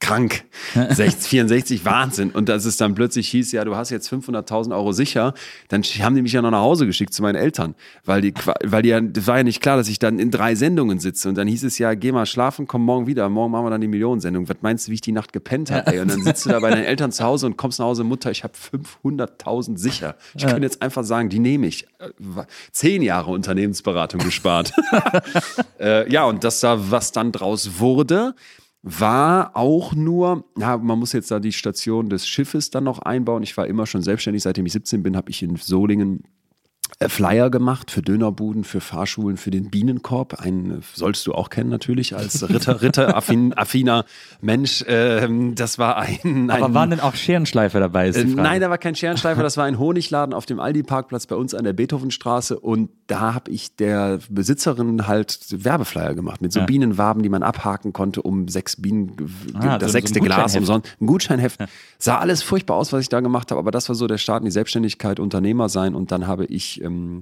[0.00, 0.44] krank.
[0.74, 2.30] 60, 64, Wahnsinn.
[2.30, 5.34] Und dass es dann plötzlich hieß, ja, du hast jetzt 500.000 Euro sicher,
[5.68, 7.74] dann haben die mich ja noch nach Hause geschickt zu meinen Eltern.
[8.04, 10.54] Weil die, weil die ja, das war ja nicht klar, dass ich dann in drei
[10.54, 11.28] Sendungen sitze.
[11.28, 13.28] Und dann hieß es ja, geh mal schlafen, komm morgen wieder.
[13.28, 14.48] Morgen machen wir dann die Millionensendung.
[14.48, 15.92] Was meinst du, wie ich die Nacht gepennt habe?
[15.92, 16.00] Ey?
[16.00, 18.30] Und dann sitzt du da bei deinen Eltern zu Hause und kommst nach Hause, Mutter,
[18.30, 20.16] ich habe 500.000 sicher.
[20.34, 21.84] Ich könnte jetzt einfach sagen, die nehme ich.
[21.98, 22.10] Äh,
[22.72, 24.72] Zehn Jahre Unternehmensberatung gespart.
[25.80, 28.34] äh, ja, und das da, was dann draus wurde,
[28.88, 33.42] war auch nur, ja, man muss jetzt da die Station des Schiffes dann noch einbauen.
[33.42, 36.22] Ich war immer schon selbstständig, seitdem ich 17 bin, habe ich in Solingen
[37.08, 40.40] Flyer gemacht für Dönerbuden, für Fahrschulen, für den Bienenkorb.
[40.40, 44.04] Einen äh, sollst du auch kennen natürlich als Ritter, Ritter affin, affiner
[44.40, 44.82] Mensch.
[44.88, 48.08] Ähm, das war ein, ein Aber waren denn auch Scherenschleifer dabei?
[48.08, 48.24] Äh.
[48.24, 51.64] Nein, da war kein Scherenschleifer, das war ein Honigladen auf dem Aldi-Parkplatz bei uns an
[51.64, 56.66] der Beethovenstraße und da habe ich der Besitzerin halt Werbeflyer gemacht mit so Ja.
[56.66, 59.12] Bienenwaben, die man abhaken konnte, um sechs Bienen,
[59.54, 60.56] Ah, das so- so sechste Glas Gutscheinheft.
[60.58, 60.96] umsonst.
[61.00, 61.60] Ein Gutscheinheft.
[61.98, 64.40] Sah alles furchtbar aus, was ich da gemacht habe, aber das war so der Start
[64.40, 67.20] in die Selbstständigkeit, Unternehmer sein und dann habe ich ähm,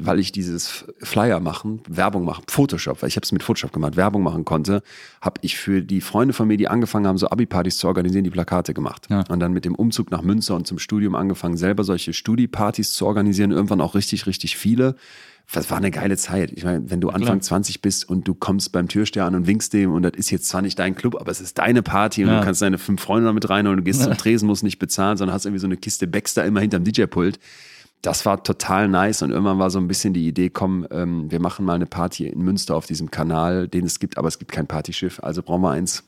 [0.00, 3.96] weil ich dieses Flyer machen, Werbung machen, Photoshop, weil ich habe es mit Photoshop gemacht,
[3.96, 4.82] Werbung machen konnte,
[5.20, 8.30] habe ich für die Freunde von mir, die angefangen haben, so Abi-Partys zu organisieren, die
[8.30, 9.06] Plakate gemacht.
[9.10, 9.24] Ja.
[9.28, 13.06] Und dann mit dem Umzug nach Münster und zum Studium angefangen, selber solche Studi-Partys zu
[13.06, 14.94] organisieren, irgendwann auch richtig, richtig viele.
[15.50, 16.52] Das war eine geile Zeit.
[16.52, 19.72] Ich meine, wenn du Anfang 20 bist und du kommst beim Türsteher an und winkst
[19.72, 22.30] dem und das ist jetzt zwar nicht dein Club, aber es ist deine Party und
[22.30, 22.38] Ja.
[22.40, 25.16] du kannst deine fünf Freunde damit rein und du gehst zum Tresen, musst nicht bezahlen,
[25.16, 27.38] sondern hast irgendwie so eine Kiste Baxter immer hinterm DJ-Pult.
[28.02, 31.40] Das war total nice und irgendwann war so ein bisschen die Idee, komm, ähm, wir
[31.40, 34.52] machen mal eine Party in Münster auf diesem Kanal, den es gibt, aber es gibt
[34.52, 36.04] kein Partyschiff, also brauchen wir eins.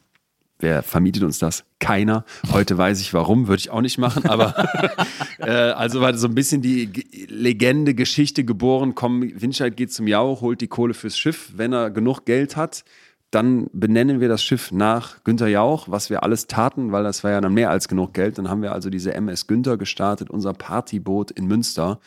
[0.61, 1.65] Wer vermietet uns das?
[1.79, 2.25] Keiner.
[2.53, 4.55] Heute weiß ich warum, würde ich auch nicht machen, aber
[5.39, 10.07] äh, also war so ein bisschen die G Legende, Geschichte geboren, komm, Winscheid geht zum
[10.07, 12.85] Jauch, holt die Kohle fürs Schiff, wenn er genug Geld hat,
[13.31, 17.31] dann benennen wir das Schiff nach Günter Jauch, was wir alles taten, weil das war
[17.31, 18.39] ja dann mehr als genug Geld.
[18.39, 22.01] Dann haben wir also diese MS Günther gestartet, unser Partyboot in Münster,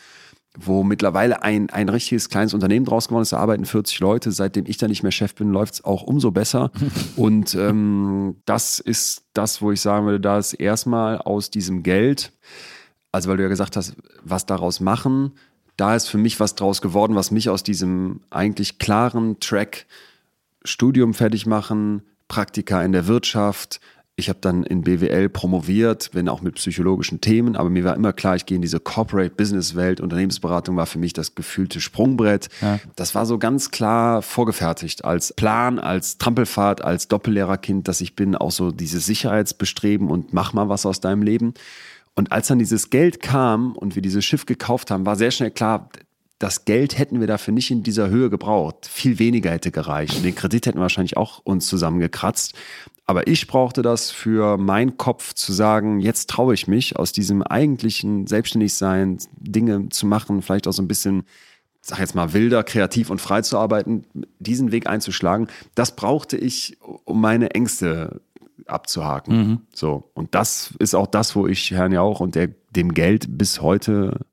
[0.60, 3.32] wo mittlerweile ein, ein richtiges kleines Unternehmen draus geworden ist.
[3.32, 4.32] Da arbeiten 40 Leute.
[4.34, 6.72] Seitdem ich da nicht mehr Chef bin, läuft es auch umso besser.
[7.16, 12.34] Und ähm, das ist das, wo ich sagen würde, da ist erstmal aus diesem Geld,
[13.14, 15.32] also weil du ja gesagt hast, was daraus machen,
[15.78, 19.86] da ist für mich was draus geworden, was mich aus diesem eigentlich klaren Track
[20.66, 23.80] Studium fertig machen, Praktika in der Wirtschaft.
[24.16, 28.14] Ich habe dann in BWL promoviert, wenn auch mit psychologischen Themen, aber mir war immer
[28.14, 30.00] klar, ich gehe in diese Corporate Business Welt.
[30.00, 32.50] Unternehmensberatung war für mich das gefühlte Sprungbrett.
[32.96, 38.36] Das war so ganz klar vorgefertigt als Plan, als Trampelfahrt, als Doppellehrerkind, dass ich bin,
[38.36, 41.56] auch so dieses Sicherheitsbestreben und mach mal was aus deinem Leben.
[42.14, 45.50] Und als dann dieses Geld kam und wir dieses Schiff gekauft haben, war sehr schnell
[45.50, 45.90] klar,
[46.44, 48.86] das Geld hätten wir dafür nicht in dieser Höhe gebraucht.
[48.86, 50.18] Viel weniger hätte gereicht.
[50.18, 52.54] Und den Kredit hätten wir wahrscheinlich auch uns zusammengekratzt.
[53.06, 57.44] Aber ich brauchte das für meinen Kopf zu sagen, jetzt traue ich mich aus diesem
[57.44, 61.24] eigentlichen Selbstständigsein, Dinge zu machen, vielleicht auch so ein bisschen,
[61.80, 64.04] sag jetzt mal, wilder, kreativ und frei zu arbeiten,
[64.40, 65.48] diesen Weg einzuschlagen.
[65.76, 68.20] Das brauchte ich, um meine Ängste
[68.66, 69.62] abzuhaken.
[69.74, 70.10] So.
[70.14, 74.26] Und das ist auch das, wo ich Herrn Jauch und der, dem Geld bis heute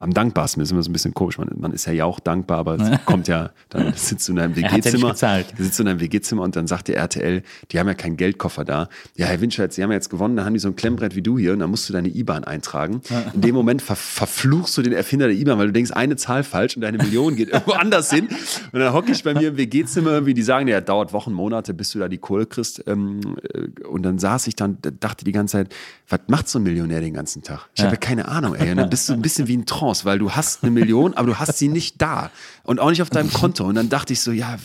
[0.00, 0.70] am dankbarsten ist.
[0.70, 1.38] Immer so ein bisschen komisch.
[1.38, 4.54] Man, man ist ja Jauch dankbar, aber es kommt ja, dann sitzt du in deinem
[4.56, 5.10] Er hat's ja WG-Zimmer.
[5.10, 5.54] gezahlt.
[5.56, 8.64] Du sitzt in deinem WG-Zimmer und dann sagt der RTL, die haben ja keinen Geldkoffer
[8.64, 8.88] da.
[9.16, 11.22] Ja, Herr Winscheid, Sie haben ja jetzt gewonnen, da haben die so ein Klemmbrett wie
[11.22, 13.02] du hier und dann musst du deine IBAN eintragen.
[13.34, 16.44] In dem Moment ver verfluchst du den Erfinder der IBAN, weil du denkst, eine Zahl
[16.44, 18.28] falsch und deine Million geht irgendwo anders hin.
[18.72, 21.74] Und dann hocke ich bei mir im WG-Zimmer irgendwie, die sagen, ja, dauert Wochen, Monate,
[21.74, 22.84] bis du da die Kohle kriegst.
[22.86, 23.20] Ähm,
[23.52, 25.74] äh, und dann saß ich dann, dachte die ganze Zeit,
[26.08, 27.68] was macht so ein Millionär den ganzen Tag?
[27.74, 28.70] Ich habe ja keine Ahnung, ey.
[28.70, 31.26] Und dann bist du ein bisschen wie ein Trance, weil du hast eine Million, aber
[31.28, 32.30] du hast sie nicht da
[32.62, 33.64] und auch nicht auf deinem Konto.
[33.64, 34.56] Und dann dachte ich so, ja,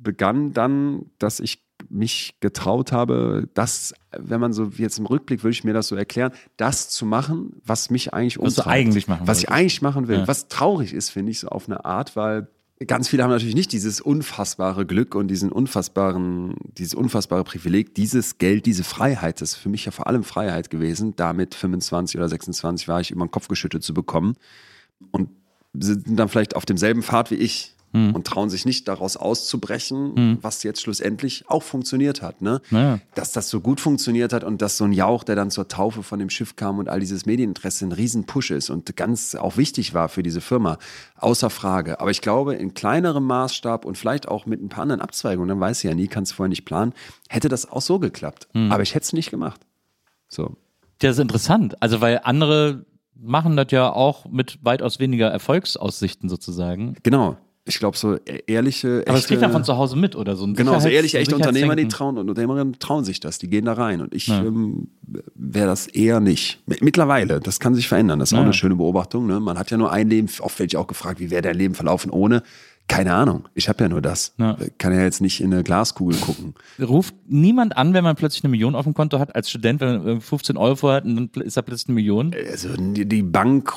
[0.00, 1.63] begann dann, dass ich
[1.94, 5.96] mich getraut habe, das, wenn man so jetzt im Rückblick würde ich mir das so
[5.96, 8.76] erklären, das zu machen, was mich eigentlich Was du umtreibt.
[8.76, 10.18] eigentlich machen Was ich eigentlich machen will.
[10.18, 10.28] Ja.
[10.28, 12.48] Was traurig ist, finde ich, so auf eine Art, weil
[12.86, 18.38] ganz viele haben natürlich nicht dieses unfassbare Glück und diesen unfassbaren, dieses unfassbare Privileg, dieses
[18.38, 22.16] Geld, diese Freiheit, das ist für mich ja vor allem Freiheit gewesen, da mit 25
[22.18, 24.34] oder 26 war ich über den Kopf geschüttet zu bekommen
[25.12, 25.30] und
[25.78, 30.62] sind dann vielleicht auf demselben Pfad wie ich und trauen sich nicht daraus auszubrechen, was
[30.64, 32.42] jetzt schlussendlich auch funktioniert hat.
[32.42, 32.60] Ne?
[32.70, 32.98] Naja.
[33.14, 36.02] Dass das so gut funktioniert hat und dass so ein Jauch, der dann zur Taufe
[36.02, 39.94] von dem Schiff kam und all dieses Medieninteresse ein Riesenpush ist und ganz auch wichtig
[39.94, 40.78] war für diese Firma,
[41.16, 42.00] außer Frage.
[42.00, 45.60] Aber ich glaube, in kleinerem Maßstab und vielleicht auch mit ein paar anderen Abzweigungen, dann
[45.60, 46.92] weiß ich ja nie, kannst vorher nicht planen,
[47.28, 48.48] hätte das auch so geklappt.
[48.54, 49.60] Aber ich hätte es nicht gemacht.
[50.28, 50.56] So.
[50.98, 51.80] Das ist interessant.
[51.82, 56.96] Also, weil andere machen das ja auch mit weitaus weniger Erfolgsaussichten sozusagen.
[57.02, 57.36] Genau.
[57.66, 60.36] Ich glaube, so e- ehrliche, Aber das echte, kriegt man von zu Hause mit oder
[60.36, 60.44] so.
[60.44, 63.64] Ein Genau, so ehrliche, echte Unternehmer, die trauen und Unternehmerinnen trauen sich das, die gehen
[63.64, 64.02] da rein.
[64.02, 64.42] Und ich Ja.
[64.44, 64.88] ähm,
[65.34, 66.60] wäre das eher nicht.
[66.66, 68.18] Mittlerweile, das kann sich verändern.
[68.18, 68.44] Das ist auch Ja.
[68.44, 69.26] eine schöne Beobachtung.
[69.26, 69.40] Ne?
[69.40, 71.74] Man hat ja nur ein Leben, oft werde ich auch gefragt, wie wäre dein Leben
[71.74, 72.42] verlaufen ohne?
[72.86, 73.48] Keine Ahnung.
[73.54, 74.34] Ich habe ja nur das.
[74.36, 74.58] Ja.
[74.78, 76.54] Kann ja jetzt nicht in eine Glaskugel gucken.
[76.78, 79.88] Ruft niemand an, wenn man plötzlich eine Million auf dem Konto hat, als Student, wenn
[79.96, 82.34] man irgendwie 15 Euro hat und dann ist da plötzlich eine Million?
[82.50, 83.72] Also die Bank,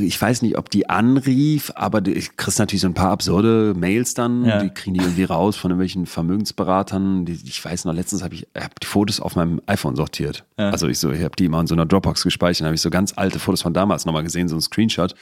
[0.00, 3.74] ich weiß nicht, ob die anrief, aber du ich kriegst natürlich so ein paar absurde
[3.76, 4.62] Mails dann, Ja.
[4.62, 7.26] die kriegen die irgendwie raus von irgendwelchen Vermögensberatern.
[7.26, 10.44] Die, ich weiß noch, letztens habe ich hab die Fotos auf meinem iPhone sortiert.
[10.58, 10.70] Ja.
[10.70, 12.90] Also ich so, ich habe die immer in so einer Dropbox gespeichert, habe ich so
[12.90, 15.14] ganz alte Fotos von damals nochmal gesehen, so ein Screenshot.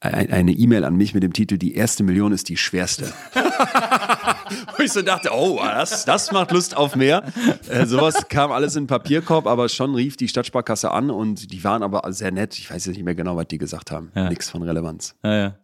[0.00, 3.12] Ein- Eine E-Mail an mich mit dem Titel, die erste Million ist die schwerste.
[4.76, 7.24] Wo ich so dachte, oh, das, das macht Lust auf mehr.
[7.68, 11.64] Äh, sowas kam alles in den Papierkorb, aber schon rief die Stadtsparkasse an und die
[11.64, 12.56] waren aber sehr nett.
[12.58, 14.10] Ich weiß jetzt nicht mehr genau, was die gesagt haben.
[14.14, 14.28] Ja.
[14.28, 15.16] Nichts von Relevanz.
[15.24, 15.54] Ja, ja.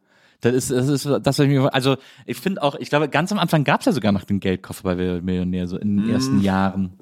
[0.40, 3.32] Das ist, das ist, das, was ich mir, also ich finde auch, ich glaube, ganz
[3.32, 6.40] am Anfang gab es ja sogar noch den Geldkoffer bei Millionär, so in den ersten
[6.42, 6.98] Jahren.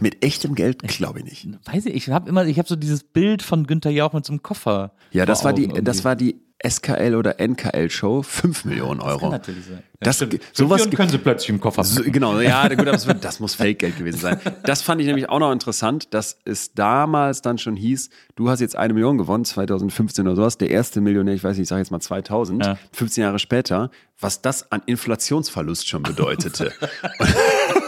[0.00, 1.48] Mit echtem Geld glaube ich nicht.
[1.66, 4.32] Weiß ich, ich habe immer, ich habe so dieses Bild von Günther Jauch mit so
[4.32, 4.92] einem Koffer.
[5.12, 6.04] Ja, das war die, Augen das irgendwie.
[6.04, 9.18] war die SKL oder NKL Show, 5 Millionen Euro.
[9.18, 9.82] Kann natürlich sein.
[10.00, 10.40] Das, stimmt.
[10.52, 13.54] sowas Millionen können sie plötzlich im Koffer So, genau, ja, gut, aber das, das muss
[13.54, 14.40] Fake-Geld gewesen sein.
[14.64, 18.60] Das fand ich nämlich auch noch interessant, dass es damals dann schon hieß, du hast
[18.60, 21.80] jetzt eine Million gewonnen, 2015 oder sowas, der erste Millionär, ich weiß nicht, ich sage
[21.80, 22.78] jetzt mal 2000, Ja.
[22.92, 26.72] 15 Jahre später, was das an Inflationsverlust schon bedeutete.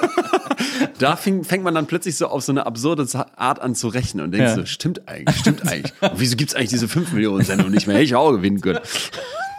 [0.98, 4.24] da fing, fängt man dann plötzlich so auf so eine absurde Art an zu rechnen
[4.24, 4.54] und denkt Ja.
[4.54, 5.92] so, stimmt eigentlich, stimmt eigentlich.
[6.00, 7.96] Und wieso gibt's eigentlich diese 5 Millionen Sendung nicht mehr?
[7.96, 8.80] Hätte ich auch gewinnen können.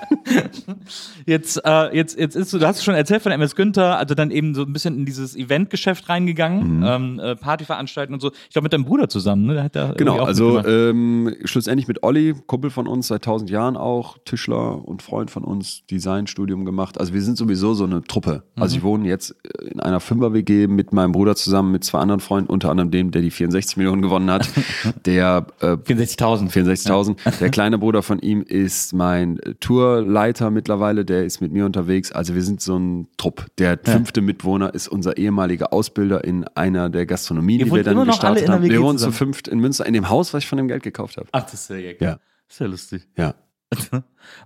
[1.25, 4.31] Jetzt, äh, jetzt, jetzt ist so, du hast schon erzählt von MS Günther, also dann
[4.31, 8.31] eben so ein bisschen in dieses Eventgeschäft reingegangen, ähm, äh, Party veranstalten und so.
[8.47, 9.69] Ich glaube mit deinem Bruder zusammen, ne?
[9.97, 15.01] Genau, also ähm, schlussendlich mit Olli, Kumpel von uns seit tausend Jahren auch, Tischler und
[15.01, 16.99] Freund von uns, Designstudium gemacht.
[16.99, 18.43] Also wir sind sowieso so eine Truppe.
[18.55, 18.77] Also Mhm.
[18.79, 19.35] ich wohne jetzt
[19.71, 23.21] in einer Fünfer-WG mit meinem Bruder zusammen, mit zwei anderen Freunden, unter anderem dem, der
[23.21, 24.47] die 64 Millionen gewonnen hat.
[25.05, 26.51] der äh, 64.000.
[26.51, 27.39] 64.000.
[27.39, 29.55] Der kleine Bruder von ihm ist mein äh,
[30.03, 32.11] Tourleiter mittlerweile, der ist mit mir unterwegs.
[32.11, 33.45] Also wir sind so ein Trupp.
[33.57, 38.49] Der fünfte Mitwohner ist unser ehemaliger Ausbilder in einer der Gastronomien, die wir dann gestartet
[38.49, 38.63] haben.
[38.63, 41.17] Wir wohnen zu fünft in Münster, in dem Haus, was ich von dem Geld gekauft
[41.17, 41.27] habe.
[41.31, 41.93] Ach, das ist ja, ja.
[41.99, 42.19] Ja.
[42.59, 43.07] Ja lustig.
[43.17, 43.35] Ja.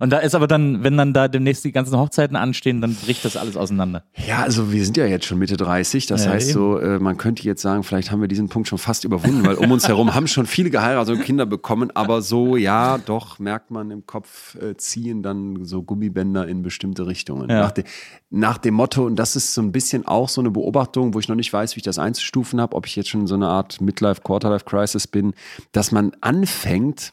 [0.00, 3.24] Und da ist aber dann, wenn dann da demnächst die ganzen Hochzeiten anstehen, dann bricht
[3.24, 4.04] das alles auseinander.
[4.26, 6.06] Ja, also wir sind ja jetzt schon Mitte 30.
[6.06, 6.58] Das Ja, heißt eben.
[6.58, 9.56] so, äh, man könnte jetzt sagen, vielleicht haben wir diesen Punkt schon fast überwunden, weil
[9.56, 11.90] um uns herum haben schon viele geheiratet und Kinder bekommen.
[11.94, 17.06] Aber so, ja, doch merkt man im Kopf äh, ziehen dann so Gummibänder in bestimmte
[17.06, 17.48] Richtungen.
[17.48, 17.60] Ja.
[17.60, 17.84] Nach, de,
[18.30, 21.28] nach dem Motto, und das ist so ein bisschen auch so eine Beobachtung, wo ich
[21.28, 23.48] noch nicht weiß, wie ich das einzustufen habe, ob ich jetzt schon in so eine
[23.48, 25.34] Art Midlife, Quarterlife Crisis bin,
[25.72, 27.12] dass man anfängt,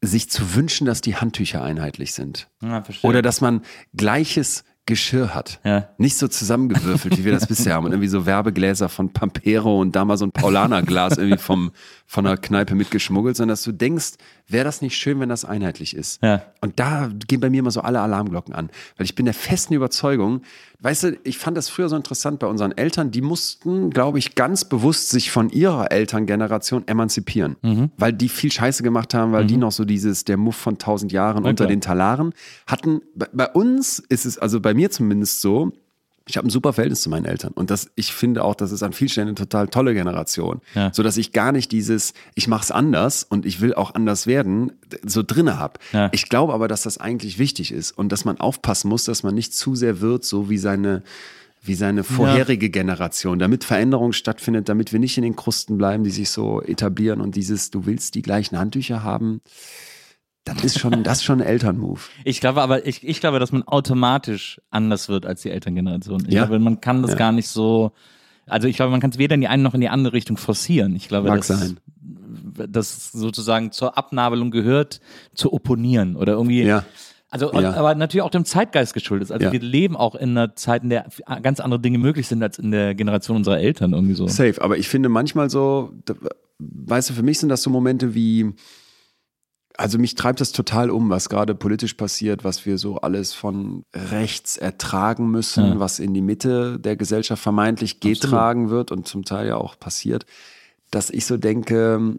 [0.00, 2.48] sich zu wünschen, dass die Handtücher einheitlich sind.
[2.62, 2.84] Ja.
[3.02, 3.62] Oder dass man
[3.94, 5.60] gleiches Geschirr hat.
[5.64, 5.90] Ja.
[5.98, 7.84] Nicht so zusammengewürfelt, wie wir das bisher haben.
[7.84, 11.72] Und irgendwie so Werbegläser von Pampero und da mal so ein Paulanerglas irgendwie vom,
[12.06, 14.14] von einer Kneipe mitgeschmuggelt, sondern dass du denkst,
[14.46, 16.22] wäre das nicht schön, wenn das einheitlich ist.
[16.22, 16.42] Ja.
[16.62, 18.70] Und da gehen bei mir immer so alle Alarmglocken an.
[18.96, 20.40] Weil ich bin der festen Überzeugung,
[20.80, 24.34] weißt du, ich fand das früher so interessant bei unseren Eltern, die mussten, glaube ich,
[24.34, 27.56] ganz bewusst sich von ihrer Elterngeneration emanzipieren.
[27.62, 27.90] Mhm.
[27.96, 31.12] Weil die viel Scheiße gemacht haben, weil die noch so dieses, der Muff von tausend
[31.12, 32.32] Jahren Na unter den Talaren
[32.66, 33.02] hatten.
[33.14, 35.72] Bei, bei uns ist es, also bei mir zumindest so,
[36.28, 38.82] ich habe ein super Verhältnis zu meinen Eltern und das, ich finde auch, das ist
[38.82, 40.92] an vielen Stellen eine total tolle Generation, Ja.
[40.92, 44.72] so dass ich gar nicht dieses, ich mach's anders und ich will auch anders werden,
[45.04, 45.78] so drinne hab.
[45.92, 46.10] Ja.
[46.12, 49.34] Ich glaube aber, dass das eigentlich wichtig ist und dass man aufpassen muss, dass man
[49.34, 51.02] nicht zu sehr wird, so wie seine
[51.60, 56.10] wie seine vorherige Generation, damit Veränderung stattfindet, damit wir nicht in den Krusten bleiben, die
[56.10, 59.40] sich so etablieren und dieses, du willst die gleichen Handtücher haben,
[60.54, 62.08] das ist schon, das ist schon ein Elternmove.
[62.24, 66.24] Ich glaube aber, ich, ich glaube, dass man automatisch anders wird als die Elterngeneration.
[66.26, 66.44] Ich Ja.
[66.46, 67.16] glaube, man kann das Ja.
[67.18, 67.92] gar nicht so,
[68.46, 70.36] also ich glaube, man kann es weder in die eine noch in die andere Richtung
[70.36, 70.94] forcieren.
[70.96, 71.78] Ich glaube, Mag dass, sein.
[72.68, 75.00] das sozusagen zur Abnabelung gehört,
[75.34, 76.62] zu opponieren oder irgendwie.
[76.62, 76.84] Ja.
[77.30, 77.74] Also, Ja.
[77.74, 79.30] aber natürlich auch dem Zeitgeist geschuldet.
[79.30, 79.52] Also Ja.
[79.52, 81.06] wir leben auch in einer Zeit, in der
[81.42, 84.26] ganz andere Dinge möglich sind als in der Generation unserer Eltern irgendwie so.
[84.28, 85.92] Safe, aber ich finde manchmal so,
[86.58, 88.54] weißt du, für mich sind das so Momente wie,
[89.78, 93.84] also mich treibt das total um, was gerade politisch passiert, was wir so alles von
[93.94, 95.80] rechts ertragen müssen, Ja.
[95.80, 100.26] was in die Mitte der Gesellschaft vermeintlich getragen wird und zum Teil ja auch passiert,
[100.90, 102.18] dass ich so denke,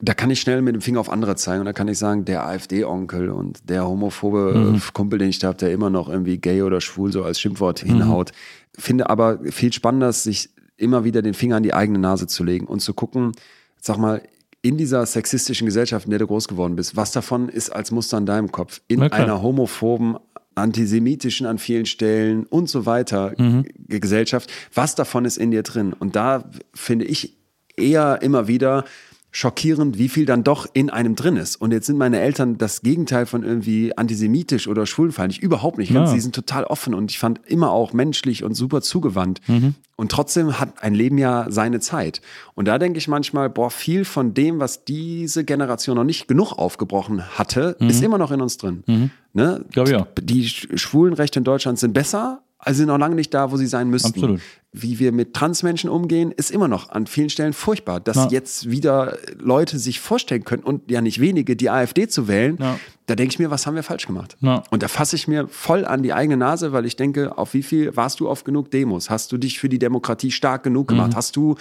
[0.00, 2.24] da kann ich schnell mit dem Finger auf andere zeigen und da kann ich sagen,
[2.24, 6.38] der AfD-Onkel und der homophobe äh, Kumpel, den ich da habe, der immer noch irgendwie
[6.38, 8.30] gay oder schwul so als Schimpfwort hinhaut.
[8.78, 12.68] Finde aber viel spannender, sich immer wieder den Finger an die eigene Nase zu legen
[12.68, 13.32] und zu gucken,
[13.80, 14.22] sag mal,
[14.62, 18.18] in dieser sexistischen Gesellschaft, in der du groß geworden bist, was davon ist als Muster
[18.18, 18.80] in deinem Kopf?
[18.88, 20.16] In einer homophoben,
[20.54, 23.64] antisemitischen an vielen Stellen und so weiter Mhm.
[23.86, 25.92] Gesellschaft, was davon ist in dir drin?
[25.92, 27.36] Und da finde ich
[27.76, 28.84] eher immer wieder
[29.30, 31.56] schockierend, wie viel dann doch in einem drin ist.
[31.56, 35.42] Und jetzt sind meine Eltern das Gegenteil von irgendwie antisemitisch oder schwulenfeindlich.
[35.42, 35.90] Überhaupt nicht.
[35.90, 36.12] Ja.
[36.12, 39.40] Die sind total offen und ich fand immer auch menschlich und super zugewandt.
[39.46, 39.74] Mhm.
[39.96, 42.22] Und trotzdem hat ein Leben ja seine Zeit.
[42.54, 46.52] Und da denke ich manchmal, boah, viel von dem, was diese Generation noch nicht genug
[46.52, 48.82] aufgebrochen hatte, ist immer noch in uns drin.
[48.86, 49.60] Ne?
[49.64, 49.64] Mhm.
[49.72, 50.06] Glaub ich auch.
[50.20, 53.66] Die Sch- Schwulenrechte in Deutschland sind besser, also sind noch lange nicht da, wo sie
[53.66, 54.08] sein müssten.
[54.14, 54.40] Absolut.
[54.72, 58.00] Wie wir mit Transmenschen umgehen, ist immer noch an vielen Stellen furchtbar.
[58.00, 58.28] Dass Ja.
[58.28, 62.78] jetzt wieder Leute sich vorstellen können und ja nicht wenige, die AfD zu wählen, Ja.
[63.06, 64.36] da denke ich mir, was haben wir falsch gemacht?
[64.40, 64.62] Ja.
[64.70, 67.62] Und da fasse ich mir voll an die eigene Nase, weil ich denke, auf wie
[67.62, 69.08] viel warst du auf genug Demos?
[69.08, 71.16] Hast du dich für die Demokratie stark genug gemacht?
[71.16, 71.54] Hast du,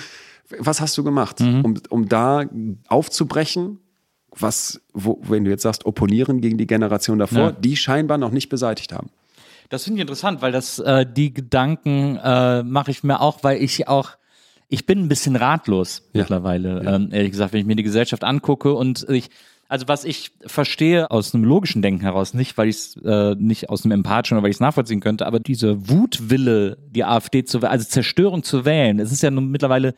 [0.60, 2.43] was hast du gemacht, um, um da
[2.89, 3.80] aufzubrechen?
[4.39, 8.50] Was, wo, wenn du jetzt sagst, opponieren gegen die Generation davor, die scheinbar noch nicht
[8.50, 9.10] beseitigt haben.
[9.70, 13.62] Das finde ich interessant, weil das äh, die Gedanken äh, mache ich mir auch, weil
[13.62, 14.12] ich auch
[14.70, 16.22] ich bin ein bisschen ratlos Ja.
[16.22, 19.30] mittlerweile, ähm, ehrlich gesagt, wenn ich mir die Gesellschaft angucke und ich
[19.70, 23.70] also was ich verstehe aus einem logischen Denken heraus, nicht weil ich es äh, nicht
[23.70, 27.62] aus einem empathischen oder weil ich es nachvollziehen könnte, aber diese Wutwille, die AfD zu
[27.62, 29.94] wählen, also Zerstörung zu wählen, es ist ja nun mittlerweile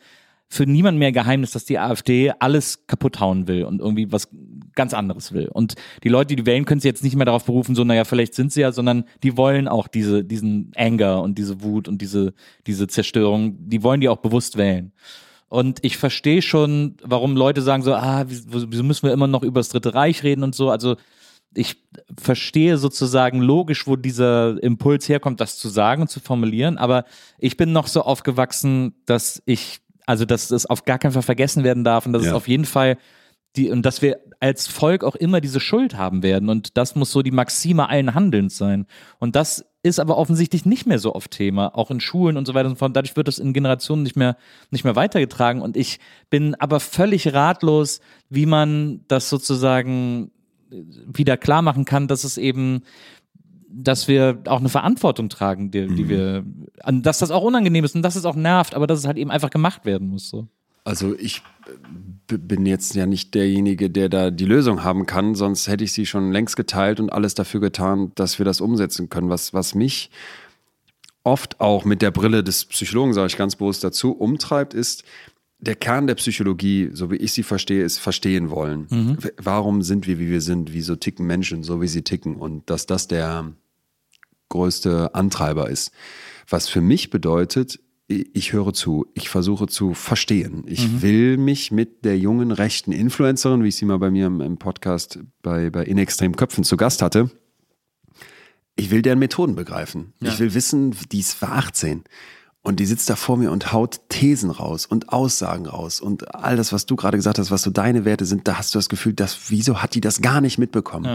[0.52, 4.28] für niemand mehr Geheimnis, dass die AfD alles kaputt hauen will und irgendwie was
[4.74, 5.48] ganz anderes will.
[5.48, 8.34] Und die Leute, die wählen, können sich jetzt nicht mehr darauf berufen, so, naja, vielleicht
[8.34, 12.34] sind sie ja, sondern die wollen auch diese, diesen Anger und diese Wut und diese,
[12.66, 14.92] diese Zerstörung, die wollen die auch bewusst wählen.
[15.48, 19.60] Und ich verstehe schon, warum Leute sagen so, ah, wieso müssen wir immer noch über
[19.60, 20.70] das Dritte Reich reden und so.
[20.70, 20.96] Also
[21.54, 21.76] ich
[22.16, 27.04] verstehe sozusagen logisch, wo dieser Impuls herkommt, das zu sagen und zu formulieren, aber
[27.38, 31.62] ich bin noch so aufgewachsen, dass ich, also dass das auf gar keinen Fall vergessen
[31.64, 32.34] werden darf und dass es Ja.
[32.34, 32.98] auf jeden Fall
[33.56, 37.10] die, und dass wir als Volk auch immer diese Schuld haben werden und das muss
[37.12, 38.86] so die Maxime allen Handelns sein.
[39.18, 42.54] Und das ist aber offensichtlich nicht mehr so oft Thema, auch in Schulen und so
[42.54, 42.94] weiter und so fort.
[42.94, 44.36] Dadurch wird das in Generationen nicht mehr,
[44.70, 50.30] nicht mehr weitergetragen und ich bin aber völlig ratlos, wie man das sozusagen
[50.70, 52.82] wieder klar machen kann, dass es eben,
[53.72, 56.44] dass wir auch eine Verantwortung tragen, die, die wir,
[56.82, 59.16] an- dass das auch unangenehm ist und dass es auch nervt, aber dass es halt
[59.16, 60.28] eben einfach gemacht werden muss.
[60.28, 60.48] So.
[60.84, 61.42] Also ich
[62.26, 66.06] bin jetzt ja nicht derjenige, der da die Lösung haben kann, sonst hätte ich sie
[66.06, 69.28] schon längst geteilt und alles dafür getan, dass wir das umsetzen können.
[69.28, 70.10] Was, was mich
[71.22, 75.04] oft auch mit der Brille des Psychologen, sage ich ganz bewusst dazu, umtreibt, ist,
[75.60, 78.86] der Kern der Psychologie, so wie ich sie verstehe, ist verstehen wollen.
[79.22, 80.72] W- Warum sind wir, wie wir sind?
[80.72, 82.36] Wieso ticken Menschen so, wie sie ticken?
[82.36, 83.52] Und dass das der
[84.48, 85.92] größte Antreiber ist.
[86.48, 90.64] Was für mich bedeutet, ich höre zu, ich versuche zu verstehen.
[90.66, 94.40] Ich will mich mit der jungen rechten Influencerin, wie ich sie mal bei mir im,
[94.40, 97.30] im Podcast bei, bei In Extrem Köpfen zu Gast hatte,
[98.74, 100.14] ich will deren Methoden begreifen.
[100.20, 102.02] Ich will wissen, die ist war 18.
[102.62, 106.56] Und die sitzt da vor mir und haut Thesen raus und Aussagen raus und all
[106.56, 108.90] das, was du gerade gesagt hast, was so deine Werte sind, da hast du das
[108.90, 111.06] Gefühl, dass, wieso hat die das gar nicht mitbekommen?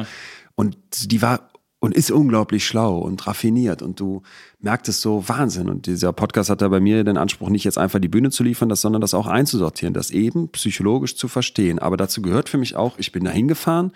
[0.56, 0.78] Und
[1.12, 4.24] die war und ist unglaublich schlau und raffiniert und du
[4.60, 5.70] merktest so Wahnsinn.
[5.70, 8.44] Und dieser Podcast hat da bei mir den Anspruch, nicht jetzt einfach die Bühne zu
[8.44, 11.78] liefern, das, sondern das auch einzusortieren, das eben psychologisch zu verstehen.
[11.78, 13.92] Aber dazu gehört für mich auch, ich bin da hingefahren,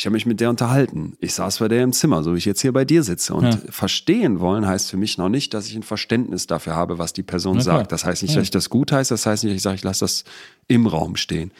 [0.00, 1.12] ich habe mich mit der unterhalten.
[1.20, 3.34] Ich saß bei der im Zimmer, so wie ich jetzt hier bei dir sitze.
[3.34, 7.12] Und verstehen wollen heißt für mich noch nicht, dass ich ein Verständnis dafür habe, was
[7.12, 7.92] die Person Na sagt.
[7.92, 9.84] Das heißt nicht, dass ich das gut heiße, das heißt nicht, dass ich sage, ich
[9.84, 10.24] lasse das
[10.68, 11.52] im Raum stehen.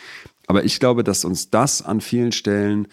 [0.46, 2.88] Aber ich glaube, dass uns das an vielen Stellen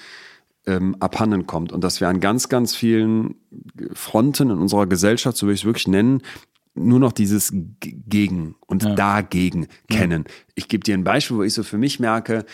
[0.66, 3.36] ähm, abhanden kommt und dass wir an ganz, ganz vielen
[3.94, 6.24] Fronten in unserer Gesellschaft, so will ich es wirklich nennen,
[6.76, 10.26] nur noch dieses G- Gegen und Dagegen kennen.
[10.56, 12.46] Ich gebe dir ein Beispiel, wo ich so für mich merke,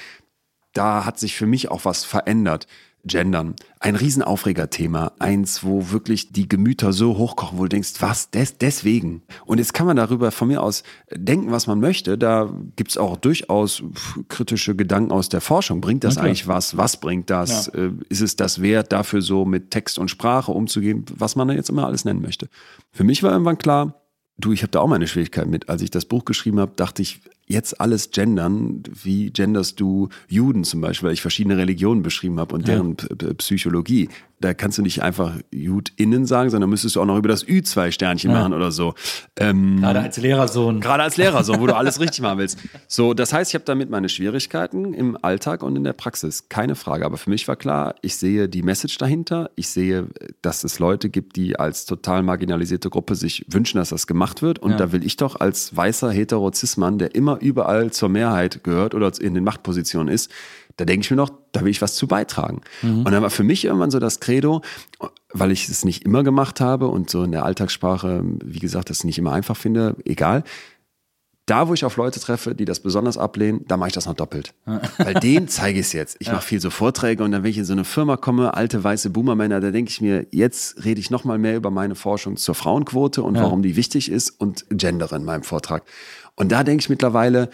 [0.73, 2.67] da hat sich für mich auch was verändert.
[3.05, 3.55] Gendern.
[3.79, 5.11] Ein Riesenaufregerthema.
[5.19, 9.23] Eins, wo wirklich die Gemüter so hochkochen, wo du denkst, was, des, deswegen.
[9.45, 12.17] Und jetzt kann man darüber von mir aus denken, was man möchte.
[12.17, 13.83] Da gibt's auch durchaus
[14.29, 15.81] kritische Gedanken aus der Forschung.
[15.81, 16.27] Bringt das klar.
[16.27, 16.77] eigentlich was?
[16.77, 17.67] Was bringt das?
[17.69, 21.53] Äh, Ist es das wert, dafür so mit Text und Sprache umzugehen, was man da
[21.53, 22.47] jetzt immer alles nennen möchte?
[22.93, 24.01] Für mich war irgendwann klar,
[24.37, 25.67] du, ich habe da auch meine Schwierigkeit mit.
[25.67, 27.19] Als ich das Buch geschrieben habe, dachte ich,
[27.53, 32.53] jetzt alles gendern, wie genderst du Juden zum Beispiel, weil ich verschiedene Religionen beschrieben habe
[32.55, 34.09] und deren P- P- Psychologie.
[34.43, 37.63] Da kannst du nicht einfach JudInnen sagen, sondern müsstest du auch noch über das Ü
[37.63, 38.93] zwei Sternchen machen oder so.
[39.39, 40.81] Ähm, Gerade als Lehrersohn.
[40.81, 42.59] Gerade als Lehrer, so, wo du alles richtig machen willst.
[42.89, 46.49] So, das heißt, ich habe damit meine Schwierigkeiten im Alltag und in der Praxis.
[46.49, 47.05] Keine Frage.
[47.05, 49.49] Aber für mich war klar, ich sehe die Message dahinter.
[49.55, 50.07] Ich sehe,
[50.41, 54.59] dass es Leute gibt, die als total marginalisierte Gruppe sich wünschen, dass das gemacht wird.
[54.59, 54.77] Und Ja.
[54.77, 59.35] da will ich doch als weißer hetero der immer überall zur Mehrheit gehört oder in
[59.35, 60.29] den Machtpositionen ist,
[60.77, 62.61] da denke ich mir noch, da will ich was zu beitragen.
[62.81, 62.99] Mhm.
[62.99, 64.61] Und dann war für mich irgendwann so das Credo,
[65.31, 69.03] weil ich es nicht immer gemacht habe und so in der Alltagssprache, wie gesagt, das
[69.03, 70.43] nicht immer einfach finde, egal.
[71.45, 74.13] Da, wo ich auf Leute treffe, die das besonders ablehnen, da mache ich das noch
[74.13, 74.53] doppelt.
[74.97, 76.15] Weil denen zeige ich es jetzt.
[76.19, 78.81] Ich mache viel so Vorträge und dann, wenn ich in so eine Firma komme, alte
[78.81, 82.37] weiße Boomermänner, da denke ich mir, jetzt rede ich noch mal mehr über meine Forschung
[82.37, 83.43] zur Frauenquote und ja.
[83.43, 85.83] warum die wichtig ist und gendere in meinem Vortrag.
[86.35, 87.49] Und da denke ich mittlerweile,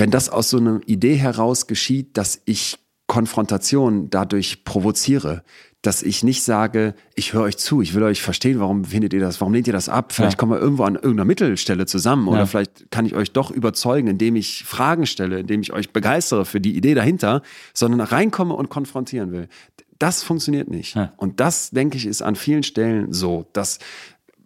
[0.00, 5.42] wenn das aus so einer Idee heraus geschieht, dass ich Konfrontation dadurch provoziere,
[5.82, 9.20] dass ich nicht sage, ich höre euch zu, ich will euch verstehen, warum findet ihr
[9.20, 10.12] das, warum lehnt ihr das ab?
[10.12, 10.38] Vielleicht ja.
[10.38, 12.46] kommen wir irgendwo an irgendeiner Mittelstelle zusammen oder ja.
[12.46, 16.60] vielleicht kann ich euch doch überzeugen, indem ich Fragen stelle, indem ich euch begeistere für
[16.60, 17.42] die Idee dahinter,
[17.72, 19.48] sondern reinkomme und konfrontieren will.
[19.98, 20.94] Das funktioniert nicht.
[20.96, 21.12] Ja.
[21.16, 23.78] Und das, denke ich, ist an vielen Stellen so, dass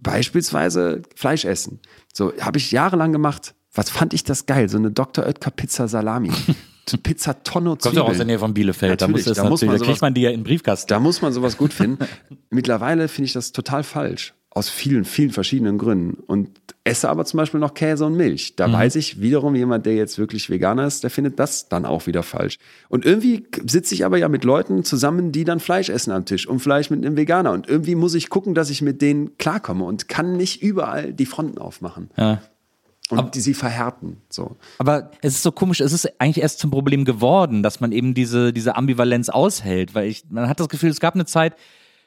[0.00, 1.80] beispielsweise Fleisch essen.
[2.12, 3.54] So habe ich jahrelang gemacht.
[3.74, 4.68] Was fand ich das geil?
[4.68, 5.26] So eine Dr.
[5.26, 6.30] Oetker Pizza Salami.
[7.02, 7.96] Pizza Tonno Zwiebeln.
[7.96, 9.00] Kommt auch aus der Nähe von Bielefeld.
[9.00, 10.88] Natürlich, da, muss da, muss man da kriegt man die ja in den Briefkasten.
[10.88, 12.04] Da muss man sowas gut finden.
[12.50, 14.34] Mittlerweile finde ich das total falsch.
[14.50, 16.22] Aus vielen, vielen verschiedenen Gründen.
[16.26, 16.50] Und
[16.84, 18.54] esse aber zum Beispiel noch Käse und Milch.
[18.54, 18.74] Da mhm.
[18.74, 22.22] weiß ich wiederum, jemand, der jetzt wirklich Veganer ist, der findet das dann auch wieder
[22.22, 22.58] falsch.
[22.88, 26.46] Und irgendwie sitze ich aber ja mit Leuten zusammen, die dann Fleisch essen am Tisch
[26.46, 27.50] und Fleisch mit einem Veganer.
[27.50, 31.26] Und irgendwie muss ich gucken, dass ich mit denen klarkomme und kann nicht überall die
[31.26, 32.10] Fronten aufmachen.
[32.16, 32.42] Ja
[33.10, 34.22] und aber, die sie verhärten.
[34.30, 34.56] So.
[34.78, 38.14] Aber es ist so komisch, es ist eigentlich erst zum Problem geworden, dass man eben
[38.14, 41.54] diese, diese Ambivalenz aushält, weil ich, man hat das Gefühl, es gab eine Zeit,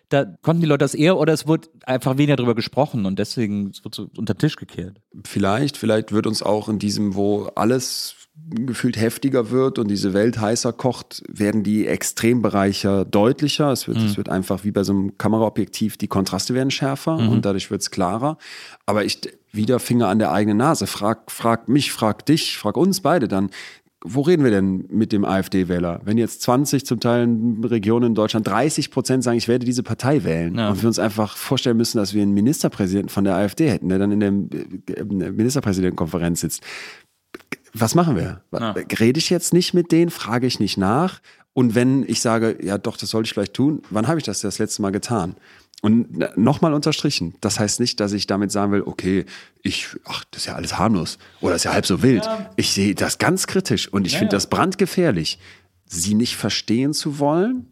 [0.09, 3.73] da konnten die Leute das eher oder es wurde einfach weniger darüber gesprochen und deswegen
[3.83, 5.01] wird so unter den Tisch gekehrt.
[5.25, 8.15] Vielleicht, vielleicht wird uns auch in diesem, wo alles
[8.49, 13.71] gefühlt heftiger wird und diese Welt heißer kocht, werden die Extrembereiche deutlicher.
[13.71, 14.05] Es wird, mhm.
[14.05, 17.29] es wird einfach wie bei so einem Kameraobjektiv, die Kontraste werden schärfer mhm.
[17.29, 18.37] und dadurch wird es klarer.
[18.85, 19.19] Aber ich
[19.51, 20.87] wieder Finger an der eigenen Nase.
[20.87, 23.49] Frag, frag mich, frag dich, frag uns beide dann.
[24.05, 26.01] Wo reden wir denn mit dem AfD-Wähler?
[26.05, 29.81] Wenn jetzt 20 zum Teil in Regionen in Deutschland 30 Prozent sagen, ich werde diese
[29.81, 30.69] Partei wählen ja.
[30.69, 33.97] und wir uns einfach vorstellen müssen, dass wir einen Ministerpräsidenten von der AfD hätten, der
[33.97, 36.63] dann in der Ministerpräsidentenkonferenz sitzt
[37.73, 38.41] was machen wir?
[38.51, 38.71] Ja.
[38.99, 40.11] Rede ich jetzt nicht mit denen?
[40.11, 41.21] Frage ich nicht nach?
[41.53, 44.41] Und wenn ich sage, ja doch, das sollte ich vielleicht tun, wann habe ich das
[44.41, 45.35] das letzte Mal getan?
[45.81, 49.25] Und nochmal unterstrichen, das heißt nicht, dass ich damit sagen will, okay,
[49.61, 52.25] ich, ach, das ist ja alles harmlos oder ist ja halb so wild.
[52.25, 52.49] Ja.
[52.55, 55.39] Ich sehe das ganz kritisch und ich ja, finde das brandgefährlich.
[55.85, 57.71] Sie nicht verstehen zu wollen,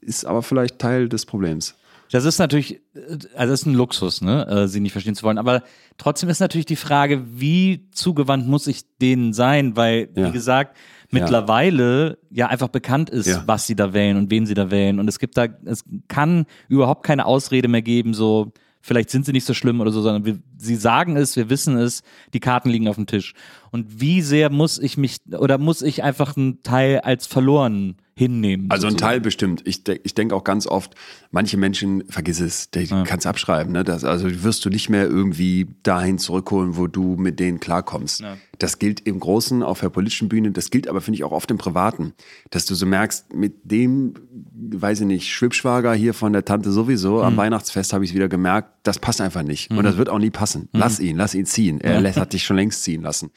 [0.00, 1.74] ist aber vielleicht Teil des Problems.
[2.10, 5.38] Das ist natürlich, also das ist ein Luxus, ne, äh, sie nicht verstehen zu wollen.
[5.38, 5.62] Aber
[5.96, 9.76] trotzdem ist natürlich die Frage, wie zugewandt muss ich denen sein?
[9.76, 10.26] Weil, ja.
[10.26, 10.76] wie gesagt,
[11.10, 12.46] mittlerweile ja.
[12.46, 13.44] ja einfach bekannt ist, ja.
[13.46, 14.98] was sie da wählen und wen sie da wählen.
[14.98, 19.32] Und es gibt da, es kann überhaupt keine Ausrede mehr geben, so, vielleicht sind sie
[19.32, 22.02] nicht so schlimm oder so, sondern wir, sie sagen es, wir wissen es,
[22.34, 23.34] die Karten liegen auf dem Tisch.
[23.70, 28.70] Und wie sehr muss ich mich oder muss ich einfach einen Teil als verloren hinnehmen?
[28.70, 29.04] Also sozusagen?
[29.04, 29.62] ein Teil bestimmt.
[29.64, 30.94] Ich, de ich denke auch ganz oft,
[31.30, 33.02] manche Menschen, vergiss es, die ja.
[33.04, 33.72] kannst abschreiben.
[33.72, 33.82] Ne?
[33.82, 38.20] Das, also wirst du nicht mehr irgendwie dahin zurückholen, wo du mit denen klarkommst.
[38.20, 38.36] Ja.
[38.58, 41.50] Das gilt im Großen auf der politischen Bühne, das gilt aber, finde ich, auch oft
[41.50, 42.12] im Privaten.
[42.50, 44.12] Dass du so merkst, mit dem,
[44.52, 47.24] weiß ich nicht, Schwibschwager hier von der Tante sowieso, mhm.
[47.24, 49.72] am Weihnachtsfest habe ich wieder gemerkt, das passt einfach nicht.
[49.72, 49.78] Mhm.
[49.78, 50.68] Und das wird auch nie passen.
[50.72, 50.80] Mhm.
[50.80, 51.80] Lass ihn, lass ihn ziehen.
[51.80, 52.16] Er ja.
[52.16, 53.30] hat dich schon längst ziehen lassen.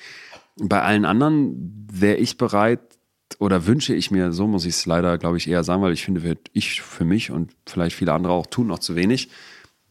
[0.57, 2.81] Bei allen anderen wäre ich bereit
[3.39, 6.03] oder wünsche ich mir, so muss ich es leider, glaube ich, eher sagen, weil ich
[6.03, 9.30] finde, ich für mich und vielleicht viele andere auch tun noch zu wenig.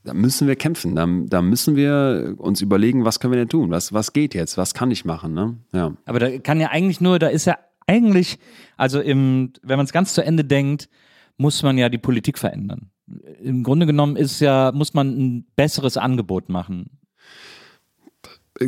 [0.05, 0.97] Da müssen wir kämpfen.
[0.97, 3.71] Da, da müssen wir uns überlegen, was können wir denn tun?
[3.71, 4.57] Was, was geht jetzt?
[4.57, 5.33] Was kann ich machen?
[5.33, 5.57] Ne?
[5.73, 5.97] Ja.
[6.07, 7.57] Aber da kann ja eigentlich nur, da ist ja
[7.87, 8.39] eigentlich,
[8.77, 10.89] also im, wenn man es ganz zu Ende denkt,
[11.37, 12.91] muss man ja die Politik verändern.
[13.43, 16.99] Im Grunde genommen ist ja, muss man ein besseres Angebot machen.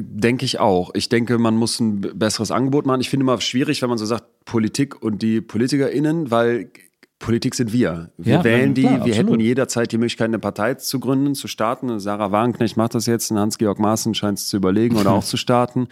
[0.02, 0.90] Denke ich auch.
[0.94, 3.00] Ich denke, man muss ein besseres Angebot machen.
[3.00, 6.70] Ich finde immer schwierig, wenn man so sagt, Politik und die PolitikerInnen, weil
[7.18, 8.10] Politik sind wir.
[8.18, 9.30] Wir ja, wählen die, klar, wir absolut.
[9.30, 11.98] hätten jederzeit die Möglichkeit, eine Partei zu gründen, zu starten.
[11.98, 15.88] Sarah Wagenknecht macht das jetzt, Hans-Georg Maaßen scheint es zu überlegen oder auch zu starten.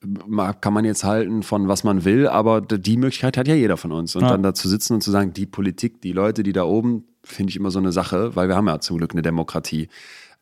[0.60, 3.92] Kann man jetzt halten von was man will, aber die Möglichkeit hat ja jeder von
[3.92, 4.16] uns.
[4.16, 4.30] Und ja.
[4.30, 7.50] dann da zu sitzen und zu sagen, die Politik, die Leute, die da oben, finde
[7.50, 9.88] ich immer so eine Sache, weil wir haben ja zum Glück eine Demokratie.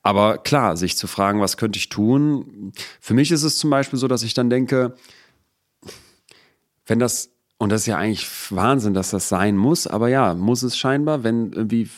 [0.02, 2.72] Aber klar, sich zu fragen, was könnte ich tun?
[3.00, 4.94] Für mich ist es zum Beispiel so, dass ich dann denke,
[6.86, 10.62] wenn das, und das ist ja eigentlich Wahnsinn, dass das sein muss, aber ja, muss
[10.62, 11.88] es scheinbar, wenn irgendwie,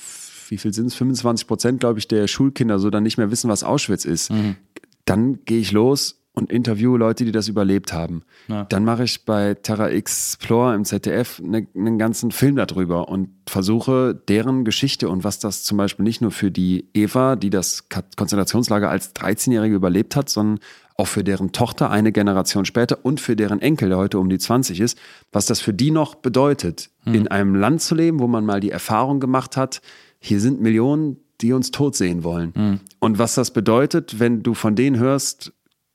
[0.48, 0.94] wie viel sind es?
[0.94, 4.32] 25 Prozent, glaube ich, der Schulkinder so dann nicht mehr wissen, was Auschwitz ist.
[4.32, 4.56] Mhm.
[5.04, 8.22] Dann gehe ich los und interviewe Leute, die das überlebt haben.
[8.48, 8.64] Ja.
[8.64, 14.14] Dann mache ich bei Terra Explore im ZDF ne, einen ganzen Film darüber und versuche
[14.14, 18.88] deren Geschichte und was das zum Beispiel nicht nur für die Eva, die das Konzentrationslager
[18.88, 20.60] als 13-Jährige überlebt hat, sondern
[20.96, 24.38] auch für deren Tochter eine Generation später und für deren Enkel, der heute um die
[24.38, 24.98] 20 ist,
[25.32, 27.14] was das für die noch bedeutet, hm.
[27.14, 29.82] in einem Land zu leben, wo man mal die Erfahrung gemacht hat,
[30.18, 32.54] hier sind Millionen, die uns tot sehen wollen.
[32.54, 32.80] Hm.
[33.00, 35.52] Und was das bedeutet, wenn du von denen hörst,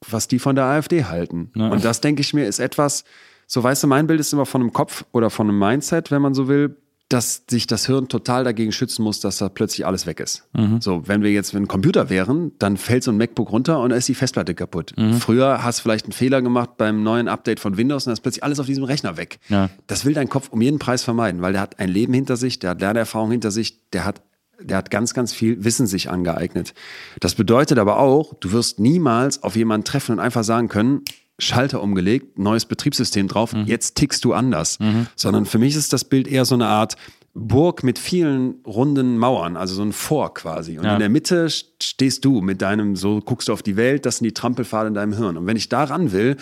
[0.09, 1.51] was die von der AfD halten.
[1.55, 1.69] Ja.
[1.69, 3.03] Und das, denke ich mir, ist etwas,
[3.47, 6.21] so weißt du, mein Bild ist immer von einem Kopf oder von einem Mindset, wenn
[6.21, 6.75] man so will,
[7.09, 10.43] dass sich das Hirn total dagegen schützen muss, dass da plötzlich alles weg ist.
[10.53, 10.81] Mhm.
[10.81, 13.95] So, wenn wir jetzt ein Computer wären, dann fällt so ein MacBook runter und da
[13.95, 14.93] ist die Festplatte kaputt.
[14.97, 15.13] Mhm.
[15.13, 18.21] Früher hast du vielleicht einen Fehler gemacht beim neuen Update von Windows und dann ist
[18.21, 19.39] plötzlich alles auf diesem Rechner weg.
[19.47, 19.69] Ja.
[19.87, 22.59] Das will dein Kopf um jeden Preis vermeiden, weil der hat ein Leben hinter sich,
[22.59, 24.21] der hat Lernerfahrung hinter sich, der hat
[24.61, 26.73] der hat ganz, ganz viel Wissen sich angeeignet.
[27.19, 31.01] Das bedeutet aber auch, du wirst niemals auf jemanden treffen und einfach sagen können,
[31.39, 33.65] Schalter umgelegt, neues Betriebssystem drauf, mhm.
[33.65, 34.79] jetzt tickst du anders.
[34.79, 35.07] Mhm.
[35.15, 36.95] Sondern für mich ist das Bild eher so eine Art
[37.35, 40.79] Burg mit vielen runden Mauern, also so ein Vor quasi.
[40.79, 40.93] Und ja.
[40.93, 44.25] in der Mitte stehst du mit deinem, so guckst du auf die Welt, das sind
[44.25, 45.37] die Trampelpfade in deinem Hirn.
[45.37, 46.37] Und wenn ich da ran will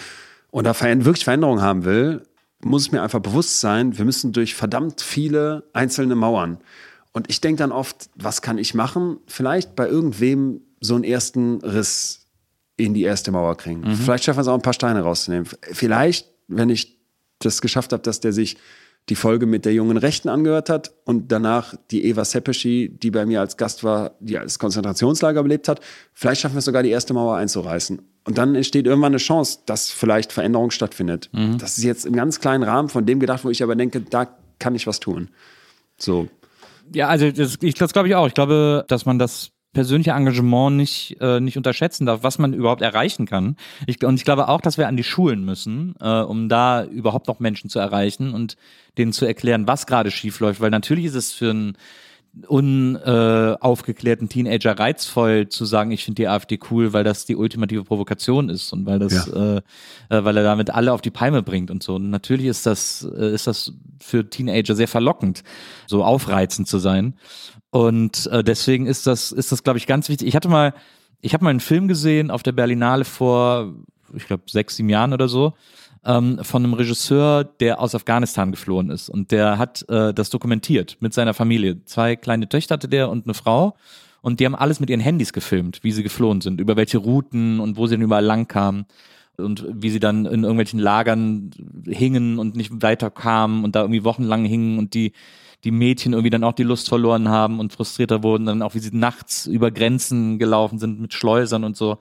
[0.52, 2.24] und da wirklich Veränderung haben will,
[2.64, 6.60] muss es mir einfach bewusst sein, wir müssen durch verdammt viele einzelne Mauern.
[7.16, 9.20] Und ich denke dann oft, was kann ich machen?
[9.26, 12.28] Vielleicht bei irgendwem so einen ersten Riss
[12.76, 13.80] in die erste Mauer kriegen.
[13.80, 13.96] Mhm.
[13.96, 15.48] Vielleicht schaffen wir es auch ein paar Steine rauszunehmen.
[15.72, 17.00] Vielleicht, wenn ich
[17.40, 18.58] das geschafft habe, dass der sich
[19.08, 23.26] die Folge mit der jungen Rechten angehört hat und danach die Eva Sepeschi, die bei
[23.26, 25.80] mir als Gast war, die als Konzentrationslager belebt hat,
[26.12, 28.02] vielleicht schaffen wir es sogar, die erste Mauer einzureißen.
[28.26, 31.30] Und dann entsteht irgendwann eine Chance, dass vielleicht Veränderung stattfindet.
[31.32, 31.60] Mhm.
[31.60, 34.28] Das ist jetzt im ganz kleinen Rahmen von dem gedacht, wo ich aber denke, da
[34.60, 35.30] kann ich was tun.
[35.98, 36.28] So.
[36.94, 38.28] Ja, also das, ich, das glaube ich auch.
[38.28, 42.82] Ich glaube, dass man das persönliche Engagement nicht, äh, nicht unterschätzen darf, was man überhaupt
[42.82, 43.58] erreichen kann.
[43.86, 47.28] Ich, und ich glaube auch, dass wir an die Schulen müssen, äh, um da überhaupt
[47.28, 48.56] noch Menschen zu erreichen und
[48.98, 50.62] denen zu erklären, was gerade schief läuft.
[50.62, 51.78] Weil natürlich ist es für einen
[52.48, 57.84] unaufgeklärten äh, Teenager reizvoll zu sagen, ich finde die AfD cool, weil das die ultimative
[57.84, 59.58] Provokation ist und weil das, ja.
[59.58, 59.62] äh,
[60.10, 61.96] äh weil er damit alle auf die Palme bringt und so.
[61.96, 65.44] Und natürlich ist das, äh, ist das für Teenager sehr verlockend,
[65.88, 67.16] so aufreizend zu sein.
[67.72, 70.28] Und äh, deswegen ist das, ist das, glaube ich, ganz wichtig.
[70.28, 70.74] Ich hatte mal,
[71.22, 73.74] ich habe mal einen Film gesehen auf der Berlinale vor,
[74.14, 75.54] ich glaube, sechs, sieben Jahren oder so,
[76.06, 79.10] ähm, von einem Regisseur, der aus Afghanistan geflohen ist.
[79.10, 81.84] Und der hat äh, das dokumentiert mit seiner Familie.
[81.86, 83.76] Zwei kleine Töchter hatte der und eine Frau.
[84.22, 87.60] Und die haben alles mit ihren Handys gefilmt, wie sie geflohen sind, über welche Routen
[87.60, 88.86] und wo sie dann überall lang kamen
[89.38, 91.52] und wie sie dann in irgendwelchen Lagern
[91.86, 95.12] hingen und nicht weiterkamen und da irgendwie wochenlang hingen und die
[95.66, 98.80] die Mädchen irgendwie dann auch die Lust verloren haben und frustrierter wurden, dann auch wie
[98.80, 101.98] sie nachts über Grenzen gelaufen sind mit Schleusern und so.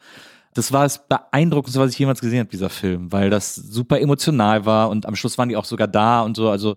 [0.54, 4.64] Das war das Beeindruckendste, was ich jemals gesehen habe, dieser Film, weil das super emotional
[4.64, 6.76] war und am Schluss waren die auch sogar da und so, also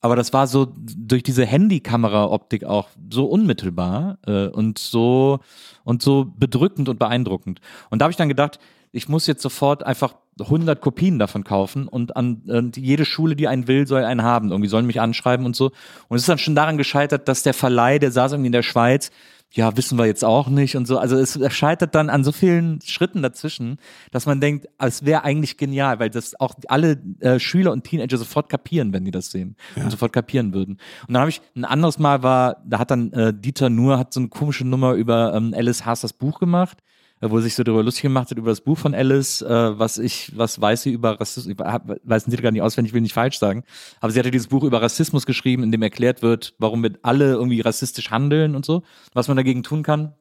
[0.00, 5.40] aber das war so durch diese Handykamera-Optik auch so unmittelbar äh, und so
[5.82, 7.60] und so bedrückend und beeindruckend.
[7.90, 8.60] Und da habe ich dann gedacht,
[8.92, 13.48] ich muss jetzt sofort einfach 100 Kopien davon kaufen und an und jede Schule, die
[13.48, 14.50] einen will, soll einen haben.
[14.50, 15.72] Irgendwie sollen mich anschreiben und so.
[16.08, 18.62] Und es ist dann schon daran gescheitert, dass der Verleih, der saß irgendwie in der
[18.62, 19.10] Schweiz,
[19.50, 20.98] ja, wissen wir jetzt auch nicht und so.
[20.98, 23.78] Also es scheitert dann an so vielen Schritten dazwischen,
[24.10, 28.18] dass man denkt, es wäre eigentlich genial, weil das auch alle äh, Schüler und Teenager
[28.18, 29.84] sofort kapieren, wenn die das sehen ja.
[29.84, 30.78] und sofort kapieren würden.
[31.06, 34.12] Und dann habe ich ein anderes Mal war, da hat dann äh, Dieter Nuhr hat
[34.12, 36.78] so eine komische Nummer über ähm, Alice Haas das Buch gemacht
[37.20, 39.98] äh, wo sich so darüber lustig gemacht hat, über das Buch von Alice, äh, was
[39.98, 43.38] ich, was weiß sie über Rassismus, ich weiß Titel gar nicht auswendig, will nicht falsch
[43.38, 43.64] sagen,
[44.00, 47.32] aber sie hatte dieses Buch über Rassismus geschrieben, in dem erklärt wird, warum wir alle
[47.32, 48.82] irgendwie rassistisch handeln und so,
[49.14, 50.14] was man dagegen tun kann.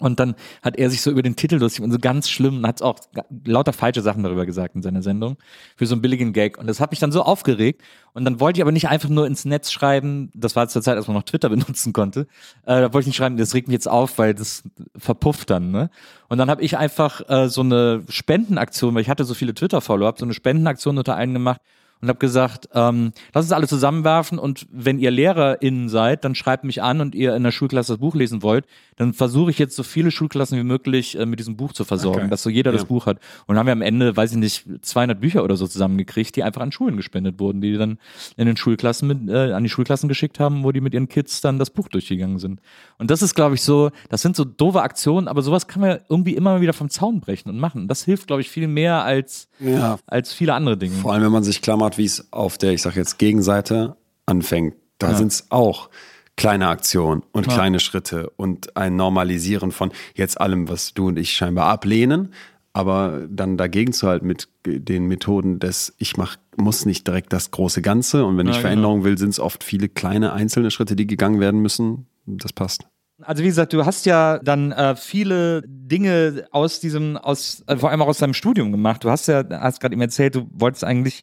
[0.00, 2.80] Und dann hat er sich so über den Titel lustig und so ganz schlimm, hat
[2.80, 2.98] auch
[3.44, 5.36] lauter falsche Sachen darüber gesagt in seiner Sendung,
[5.76, 6.56] für so einen billigen Gag.
[6.56, 7.82] Und das hat mich dann so aufgeregt.
[8.14, 10.96] Und dann wollte ich aber nicht einfach nur ins Netz schreiben, das war zur Zeit,
[10.96, 12.20] als man noch Twitter benutzen konnte,
[12.64, 14.62] äh, da wollte ich nicht schreiben, das regt mich jetzt auf, weil das
[14.96, 15.70] verpufft dann.
[15.70, 15.90] Ne?
[16.28, 20.18] Und dann habe ich einfach äh, so eine Spendenaktion, weil ich hatte so viele Twitter-Follow-up,
[20.18, 21.60] so eine Spendenaktion unter einen gemacht
[22.00, 26.64] und habe gesagt, ähm, lass uns alle zusammenwerfen und wenn ihr LehrerInnen seid, dann schreibt
[26.64, 28.66] mich an und ihr in der Schulklasse das Buch lesen wollt,
[28.96, 32.20] dann versuche ich jetzt so viele Schulklassen wie möglich äh, mit diesem Buch zu versorgen,
[32.20, 32.30] okay.
[32.30, 32.76] dass so jeder ja.
[32.76, 33.18] das Buch hat.
[33.46, 36.42] Und dann haben wir am Ende, weiß ich nicht, 200 Bücher oder so zusammengekriegt, die
[36.42, 37.98] einfach an Schulen gespendet wurden, die dann
[38.36, 41.40] in den Schulklassen mit, äh, an die Schulklassen geschickt haben, wo die mit ihren Kids
[41.40, 42.60] dann das Buch durchgegangen sind.
[42.98, 45.98] Und das ist, glaube ich, so, das sind so doofe Aktionen, aber sowas kann man
[46.08, 47.88] irgendwie immer wieder vom Zaun brechen und machen.
[47.88, 49.98] Das hilft, glaube ich, viel mehr als, ja.
[50.06, 50.94] als viele andere Dinge.
[50.94, 54.74] Vor allem, wenn man sich klammert, wie es auf der, ich sage jetzt, Gegenseite anfängt.
[54.98, 55.16] Da ja.
[55.16, 55.90] sind es auch
[56.36, 57.52] kleine Aktionen und ja.
[57.52, 62.32] kleine Schritte und ein Normalisieren von jetzt allem, was du und ich scheinbar ablehnen,
[62.72, 67.50] aber dann dagegen zu halten mit den Methoden des, ich mach, muss nicht direkt das
[67.50, 69.10] große Ganze und wenn ja, ich Veränderung genau.
[69.10, 72.06] will, sind es oft viele kleine einzelne Schritte, die gegangen werden müssen.
[72.26, 72.86] Das passt.
[73.22, 77.90] Also wie gesagt, du hast ja dann äh, viele Dinge aus diesem, aus äh, vor
[77.90, 79.04] allem auch aus deinem Studium gemacht.
[79.04, 81.22] Du hast ja, hast gerade eben erzählt, du wolltest eigentlich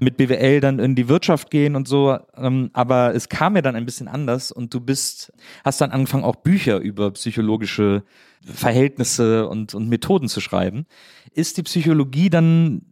[0.00, 3.76] mit BWL dann in die Wirtschaft gehen und so, ähm, aber es kam ja dann
[3.76, 5.32] ein bisschen anders und du bist,
[5.64, 8.04] hast dann angefangen auch Bücher über psychologische
[8.44, 10.86] Verhältnisse und, und Methoden zu schreiben.
[11.32, 12.82] Ist die Psychologie dann,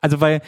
[0.00, 0.42] also weil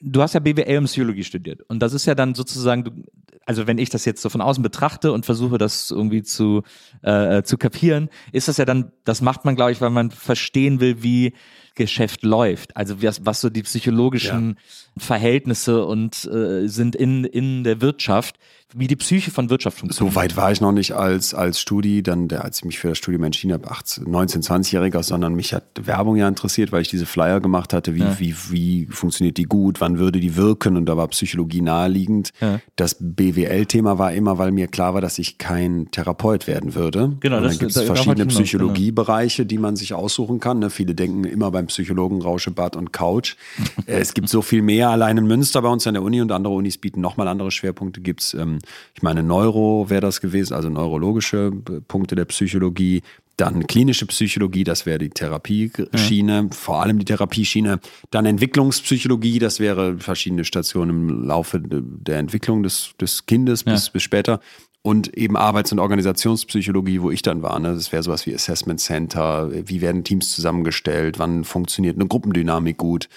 [0.00, 3.04] du hast ja BWL und Psychologie studiert und das ist ja dann sozusagen,
[3.46, 6.62] also wenn ich das jetzt so von außen betrachte und versuche das irgendwie zu,
[7.02, 10.80] äh, zu kapieren, ist das ja dann, das macht man glaube ich, weil man verstehen
[10.80, 11.34] will, wie
[11.74, 12.76] Geschäft läuft.
[12.76, 14.58] Also was, was so die psychologischen.
[14.96, 18.36] Verhältnisse und äh, sind in, in der Wirtschaft,
[18.74, 20.14] wie die Psyche von Wirtschaft funktioniert.
[20.14, 22.88] So weit war ich noch nicht als, als Studi, dann, der, als ich mich für
[22.88, 26.88] das Studium entschieden habe, 18, 19, 20-Jähriger, sondern mich hat Werbung ja interessiert, weil ich
[26.88, 28.18] diese Flyer gemacht hatte, wie, ja.
[28.18, 32.30] wie, wie funktioniert die gut, wann würde die wirken und da war Psychologie naheliegend.
[32.40, 32.60] Ja.
[32.76, 37.16] Das BWL-Thema war immer, weil mir klar war, dass ich kein Therapeut werden würde.
[37.20, 38.40] Genau, und dann gibt es verschiedene genau.
[38.40, 40.60] Psychologiebereiche, die man sich aussuchen kann.
[40.60, 40.70] Ne?
[40.70, 43.34] Viele denken immer beim Psychologen Rauschebad und Couch.
[43.86, 44.79] es gibt so viel mehr.
[44.88, 48.00] Allein in Münster bei uns an der Uni und andere Unis bieten nochmal andere Schwerpunkte.
[48.00, 48.58] Gibt es, ähm,
[48.94, 51.50] ich meine, Neuro wäre das gewesen, also neurologische
[51.88, 53.02] Punkte der Psychologie.
[53.36, 56.48] Dann klinische Psychologie, das wäre die Therapieschiene, ja.
[56.50, 57.80] vor allem die Therapieschiene.
[58.10, 63.72] Dann Entwicklungspsychologie, das wäre verschiedene Stationen im Laufe der Entwicklung des, des Kindes ja.
[63.72, 64.40] bis, bis später
[64.82, 67.58] und eben Arbeits- und Organisationspsychologie, wo ich dann war.
[67.58, 67.74] Ne?
[67.74, 73.08] Das wäre sowas wie Assessment Center, wie werden Teams zusammengestellt, wann funktioniert eine Gruppendynamik gut.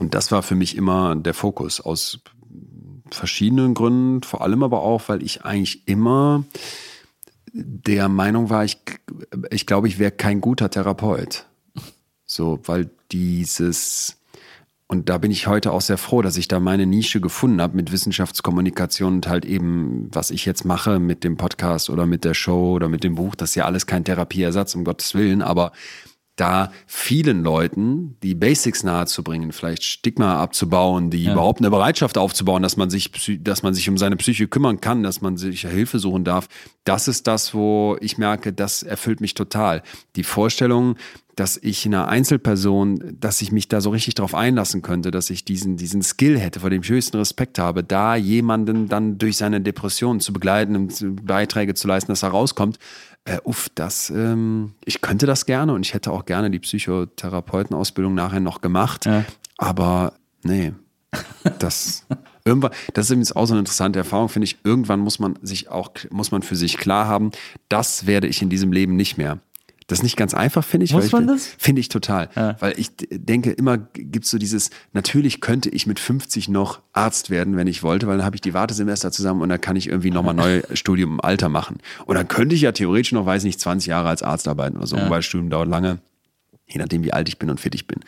[0.00, 2.20] Und das war für mich immer der Fokus aus
[3.10, 6.44] verschiedenen Gründen, vor allem aber auch, weil ich eigentlich immer
[7.52, 8.78] der Meinung war, ich,
[9.50, 11.44] ich glaube, ich wäre kein guter Therapeut.
[12.24, 14.16] So, weil dieses
[14.86, 17.76] und da bin ich heute auch sehr froh, dass ich da meine Nische gefunden habe
[17.76, 22.34] mit Wissenschaftskommunikation und halt eben, was ich jetzt mache mit dem Podcast oder mit der
[22.34, 25.70] Show oder mit dem Buch, das ist ja alles kein Therapieersatz, um Gottes Willen, aber
[26.40, 31.32] da vielen Leuten die Basics nahezubringen, vielleicht Stigma abzubauen, die ja.
[31.32, 33.10] überhaupt eine Bereitschaft aufzubauen, dass man sich,
[33.42, 36.48] dass man sich um seine Psyche kümmern kann, dass man sich Hilfe suchen darf.
[36.84, 39.82] Das ist das, wo ich merke, das erfüllt mich total.
[40.16, 40.96] Die Vorstellung,
[41.36, 45.44] dass ich einer Einzelperson, dass ich mich da so richtig drauf einlassen könnte, dass ich
[45.44, 49.60] diesen, diesen Skill hätte, vor dem ich höchsten Respekt habe, da jemanden dann durch seine
[49.60, 52.78] Depression zu begleiten und Beiträge zu leisten, dass er rauskommt,
[53.24, 58.14] äh, uff, das, ähm, ich könnte das gerne und ich hätte auch gerne die Psychotherapeutenausbildung
[58.14, 59.06] nachher noch gemacht.
[59.06, 59.24] Ja.
[59.58, 60.72] Aber nee,
[61.58, 62.06] das
[62.44, 64.58] irgendwann, das ist übrigens auch so eine interessante Erfahrung, finde ich.
[64.64, 67.30] Irgendwann muss man sich auch, muss man für sich klar haben,
[67.68, 69.38] das werde ich in diesem Leben nicht mehr.
[69.90, 70.92] Das ist nicht ganz einfach, finde ich.
[70.92, 71.48] Muss man das?
[71.58, 72.28] Finde ich total.
[72.36, 72.56] Ja.
[72.60, 77.28] Weil ich denke, immer gibt es so dieses, natürlich könnte ich mit 50 noch Arzt
[77.28, 79.88] werden, wenn ich wollte, weil dann habe ich die Wartesemester zusammen und dann kann ich
[79.88, 81.78] irgendwie nochmal neu Studium im Alter machen.
[82.06, 84.86] Und dann könnte ich ja theoretisch noch, weiß nicht, 20 Jahre als Arzt arbeiten oder
[84.86, 85.10] so, ja.
[85.10, 85.98] weil Studium dauert lange,
[86.68, 87.98] je nachdem, wie alt ich bin und fit ich bin.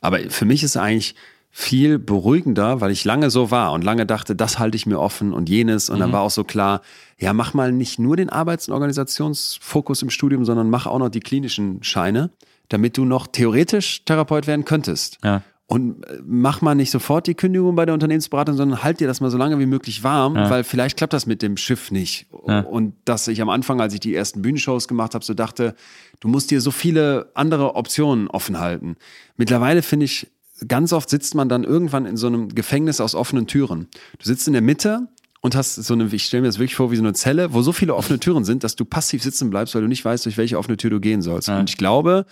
[0.00, 1.16] Aber für mich ist eigentlich
[1.50, 5.32] viel beruhigender, weil ich lange so war und lange dachte, das halte ich mir offen
[5.32, 5.88] und jenes.
[5.88, 6.00] Und mhm.
[6.00, 6.80] dann war auch so klar,
[7.18, 11.08] ja, mach mal nicht nur den Arbeits- und Organisationsfokus im Studium, sondern mach auch noch
[11.08, 12.30] die klinischen Scheine,
[12.68, 15.18] damit du noch theoretisch Therapeut werden könntest.
[15.22, 15.42] Ja.
[15.66, 19.20] Und äh, mach mal nicht sofort die Kündigung bei der Unternehmensberatung, sondern halt dir das
[19.20, 20.50] mal so lange wie möglich warm, ja.
[20.50, 22.26] weil vielleicht klappt das mit dem Schiff nicht.
[22.46, 22.60] Ja.
[22.60, 25.74] Und dass ich am Anfang, als ich die ersten Bühnenshows gemacht habe, so dachte,
[26.20, 28.96] du musst dir so viele andere Optionen offen halten.
[29.36, 30.26] Mittlerweile finde ich,
[30.68, 33.88] ganz oft sitzt man dann irgendwann in so einem Gefängnis aus offenen Türen.
[34.18, 35.08] Du sitzt in der Mitte
[35.44, 37.60] und hast so eine, ich stelle mir das wirklich vor, wie so eine Zelle, wo
[37.60, 40.38] so viele offene Türen sind, dass du passiv sitzen bleibst, weil du nicht weißt, durch
[40.38, 41.48] welche offene Tür du gehen sollst.
[41.48, 41.60] Ja.
[41.60, 42.24] Und ich glaube,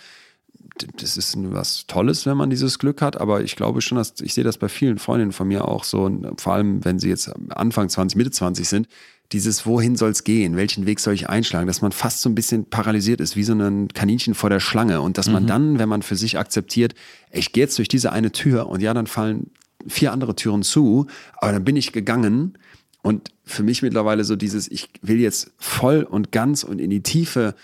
[0.96, 4.32] das ist was Tolles, wenn man dieses Glück hat, aber ich glaube schon, dass ich
[4.32, 7.90] sehe das bei vielen Freundinnen von mir auch so, vor allem wenn sie jetzt Anfang
[7.90, 8.88] 20, Mitte 20 sind,
[9.32, 12.34] dieses Wohin soll es gehen, welchen Weg soll ich einschlagen, dass man fast so ein
[12.34, 15.48] bisschen paralysiert ist, wie so ein Kaninchen vor der Schlange und dass man mhm.
[15.48, 16.94] dann, wenn man für sich akzeptiert,
[17.30, 19.50] ich gehe jetzt durch diese eine Tür und ja, dann fallen
[19.86, 22.56] vier andere Türen zu, aber dann bin ich gegangen
[23.02, 27.02] und für mich mittlerweile so dieses, ich will jetzt voll und ganz und in die
[27.02, 27.54] Tiefe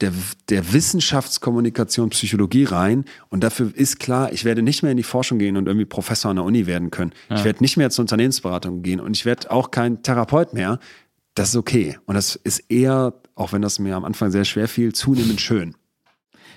[0.00, 0.12] der,
[0.48, 5.38] der Wissenschaftskommunikation Psychologie rein und dafür ist klar, ich werde nicht mehr in die Forschung
[5.38, 7.12] gehen und irgendwie Professor an der Uni werden können.
[7.28, 7.36] Ja.
[7.36, 10.78] Ich werde nicht mehr zur Unternehmensberatung gehen und ich werde auch kein Therapeut mehr.
[11.34, 11.98] Das ist okay.
[12.06, 15.74] Und das ist eher, auch wenn das mir am Anfang sehr schwer fiel, zunehmend schön.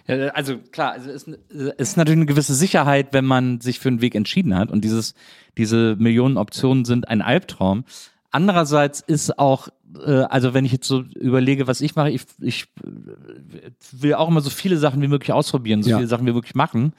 [0.07, 4.01] Ja, also klar, es ist, ist natürlich eine gewisse Sicherheit, wenn man sich für einen
[4.01, 5.13] Weg entschieden hat und dieses,
[5.57, 7.85] diese Millionen Optionen sind ein Albtraum.
[8.31, 9.67] Andererseits ist auch,
[10.05, 14.29] äh, also wenn ich jetzt so überlege, was ich mache, ich, ich äh, will auch
[14.29, 15.97] immer so viele Sachen wie möglich ausprobieren, so Ja.
[15.97, 16.93] viele Sachen wie möglich machen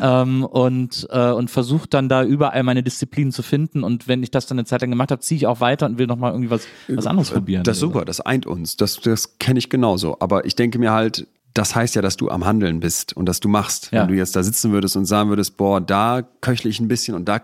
[0.00, 3.84] ähm, und, äh, und versuche dann da überall meine Disziplinen zu finden.
[3.84, 5.98] Und wenn ich das dann eine Zeit lang gemacht habe, ziehe ich auch weiter und
[5.98, 7.60] will nochmal irgendwie was, was anderes probieren.
[7.60, 8.76] Äh, Das ist super, das eint uns.
[8.76, 10.16] Das, das kenne ich genauso.
[10.20, 13.40] Aber ich denke mir halt, das heißt ja, dass du am Handeln bist und dass
[13.40, 13.90] du machst.
[13.92, 14.02] Ja.
[14.02, 17.14] Wenn du jetzt da sitzen würdest und sagen würdest, boah, da köchle ich ein bisschen
[17.16, 17.40] und da,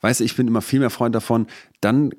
[0.00, 1.48] weißt du, ich bin immer viel mehr Freund davon,
[1.80, 2.12] dann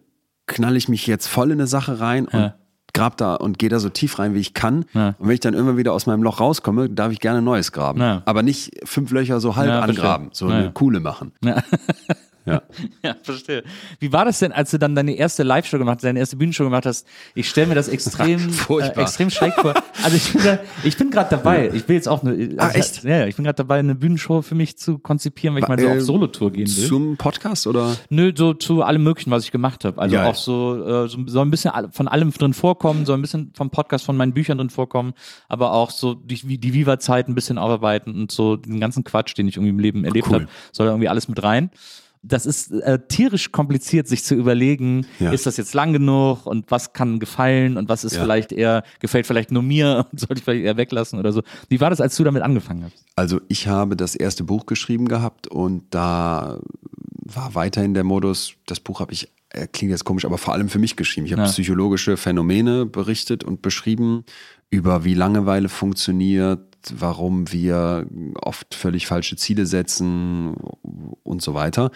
[0.50, 2.56] knall ich mich jetzt voll in eine Sache rein und Ja.
[2.93, 4.84] grab da und gehe da so tief rein, wie ich kann.
[4.93, 5.16] Ja.
[5.20, 8.02] Und wenn ich dann irgendwann wieder aus meinem Loch rauskomme, darf ich gerne neues graben.
[8.02, 8.22] Ja.
[8.26, 11.32] Aber nicht fünf Löcher so halb angraben, so eine coole machen.
[12.50, 12.62] Ja.
[13.04, 13.16] Ja.
[13.24, 13.64] Verstehe.
[14.00, 16.64] Wie war das denn, als du dann deine erste Live-Show gemacht hast, deine erste Bühnenshow
[16.66, 17.08] gemacht hast?
[17.36, 18.39] Ich stelle mir das extrem,
[18.70, 19.74] äh, extrem schräg vor.
[20.04, 21.72] Also ich bin, da, ich bin gerade dabei.
[21.74, 23.04] Ich will jetzt auch eine, also Ah, echt?
[23.04, 25.88] Ja, ich bin gerade dabei, eine Bühnenshow für mich zu konzipieren, weil ich mal so
[25.88, 26.88] Äh, auf Solotour gehen will.
[26.88, 27.95] Zum Podcast oder?
[28.10, 30.02] Nö, so zu allem Möglichen, was ich gemacht habe.
[30.02, 30.28] Also Geil.
[30.28, 33.70] auch so, äh, so soll ein bisschen von allem drin vorkommen, soll ein bisschen vom
[33.70, 35.14] Podcast von meinen Büchern drin vorkommen,
[35.47, 39.47] aber auch so die, die Viva-Zeit ein bisschen aufarbeiten und so den ganzen Quatsch, den
[39.47, 40.34] ich irgendwie im Leben erlebt Cool.
[40.41, 41.70] habe, soll da irgendwie alles mit rein.
[42.22, 45.32] Das ist äh, tierisch kompliziert, sich zu überlegen, Ja.
[45.32, 48.22] ist das jetzt lang genug und was kann gefallen und was ist Ja.
[48.22, 51.41] vielleicht eher, gefällt vielleicht nur mir und sollte ich vielleicht eher weglassen oder so.
[51.70, 53.05] Wie war das, als du damit angefangen hast?
[53.15, 56.59] Also ich habe das erste Buch geschrieben gehabt und da
[57.26, 60.67] war weiterhin der Modus, das Buch habe ich, äh, klingt jetzt komisch, aber vor allem
[60.67, 61.26] für mich geschrieben.
[61.26, 61.47] Ich habe Ja.
[61.47, 64.26] psychologische Phänomene berichtet und beschrieben,
[64.72, 68.07] über wie Langeweile funktioniert, warum wir
[68.41, 70.55] oft völlig falsche Ziele setzen
[71.23, 71.91] und so weiter.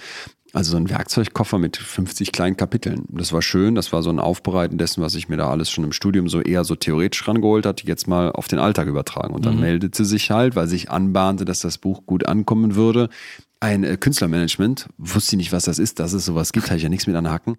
[0.54, 3.06] Also so ein Werkzeugkoffer mit 50 kleinen Kapiteln.
[3.10, 5.84] Das war schön, das war so ein Aufbereiten dessen, was ich mir da alles schon
[5.84, 9.34] im Studium so eher so theoretisch rangeholt hatte, jetzt mal auf den Alltag übertragen.
[9.34, 13.10] Und dann meldete sich halt, weil sich anbahnte, dass das Buch gut ankommen würde,
[13.62, 16.90] ein äh, Künstlermanagement, wusste nicht, was das ist, dass es sowas gibt, hatte ich ja
[16.90, 17.56] nichts mit anhaken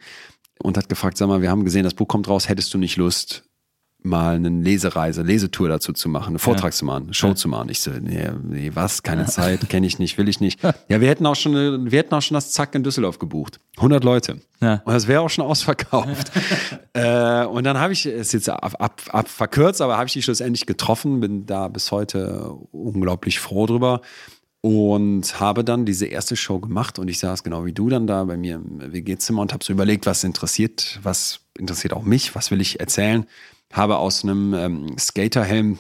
[0.63, 2.97] und hat gefragt, sag mal, wir haben gesehen, das Buch kommt raus, hättest du nicht
[2.97, 3.45] Lust,
[4.05, 7.71] mal eine Lesereise, Lesetour dazu zu machen, einen Vortrag zu machen, eine Show zu machen.
[7.71, 10.61] Ich so, nee, nee was, keine Zeit, kenne ich nicht, will ich nicht.
[10.89, 13.59] Ja, wir hätten auch schon, eine, wir hätten auch schon das Zack in Düsseldorf gebucht.
[13.77, 14.41] 100 Leute.
[14.61, 14.83] Ja.
[14.85, 16.31] Und das wäre auch schon ausverkauft.
[16.93, 20.23] äh, und dann habe ich es jetzt ab, ab, ab verkürzt, aber habe ich die
[20.23, 24.03] schlussendlich getroffen, bin da bis heute unglaublich froh drüber
[24.61, 28.25] und habe dann diese erste Show gemacht und ich saß genau wie du dann da
[28.25, 32.51] bei mir im WG-Zimmer und habe so überlegt, was interessiert, was interessiert auch mich, was
[32.51, 33.27] will ich erzählen.
[33.73, 35.79] Habe aus einem ähm, Skaterhelm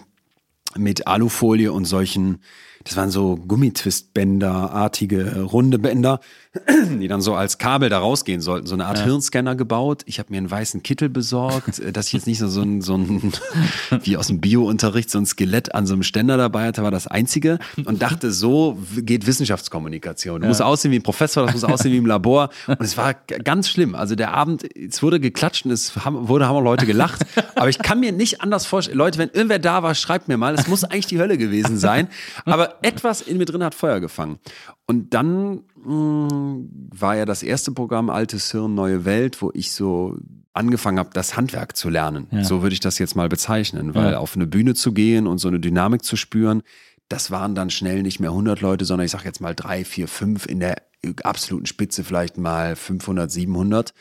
[0.77, 2.43] mit Alufolie und solchen,
[2.85, 6.21] das waren so Gummitwistbänder-artige runde Bänder,
[7.01, 8.67] die dann so als Kabel da rausgehen sollten.
[8.67, 10.03] So eine Art Hirnscanner gebaut.
[10.05, 12.83] Ich habe mir einen weißen Kittel besorgt, äh, dass ich jetzt nicht so, so ein,
[12.83, 13.33] so ein
[14.03, 17.07] wie aus dem Bio-Unterricht, so ein Skelett an so einem Ständer dabei hatte, war das
[17.07, 17.59] einzige.
[17.87, 20.43] Und dachte, so geht Wissenschaftskommunikation.
[20.43, 22.51] Du musst aussehen wie ein Professor, das muss aussehen wie im Labor.
[22.67, 23.95] Und es war ganz schlimm.
[23.95, 27.25] Also der Abend, es wurde geklatscht und es haben, wurde, haben auch Leute gelacht.
[27.55, 28.99] Aber ich kann mir nicht anders vorstellen.
[28.99, 30.55] Leute, wenn irgendwer da war, schreibt mir mal.
[30.55, 32.09] Es muss eigentlich die Hölle gewesen sein.
[32.45, 34.39] Aber etwas in mir drin hat Feuer gefangen.
[34.87, 36.59] Und dann mh,
[36.99, 40.17] war ja das erste Programm Altes Hirn, Neue Welt, wo ich so
[40.53, 42.29] angefangen habe, das Handwerk zu lernen.
[42.43, 44.19] So würde ich das jetzt mal bezeichnen, weil Ja.
[44.19, 46.63] auf eine Bühne zu gehen und so eine Dynamik zu spüren,
[47.09, 50.09] das waren dann schnell nicht mehr 100 Leute, sondern ich sag jetzt mal drei, vier,
[50.09, 50.77] fünf in der
[51.25, 53.93] absoluten Spitze vielleicht mal 500, 700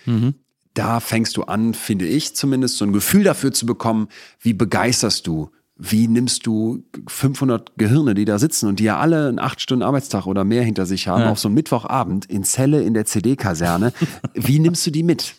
[0.76, 4.07] da fängst du an, finde ich zumindest, so ein Gefühl dafür zu bekommen,
[4.39, 5.49] wie begeisterst du,
[5.86, 9.84] wie nimmst du 500 Gehirne, die da sitzen und die ja alle einen acht Stunden
[9.84, 11.29] Arbeitstag oder mehr hinter sich haben, Ja.
[11.31, 13.91] auf so einen Mittwochabend in Celle in der CD-Kaserne,
[14.34, 15.36] wie nimmst du die mit?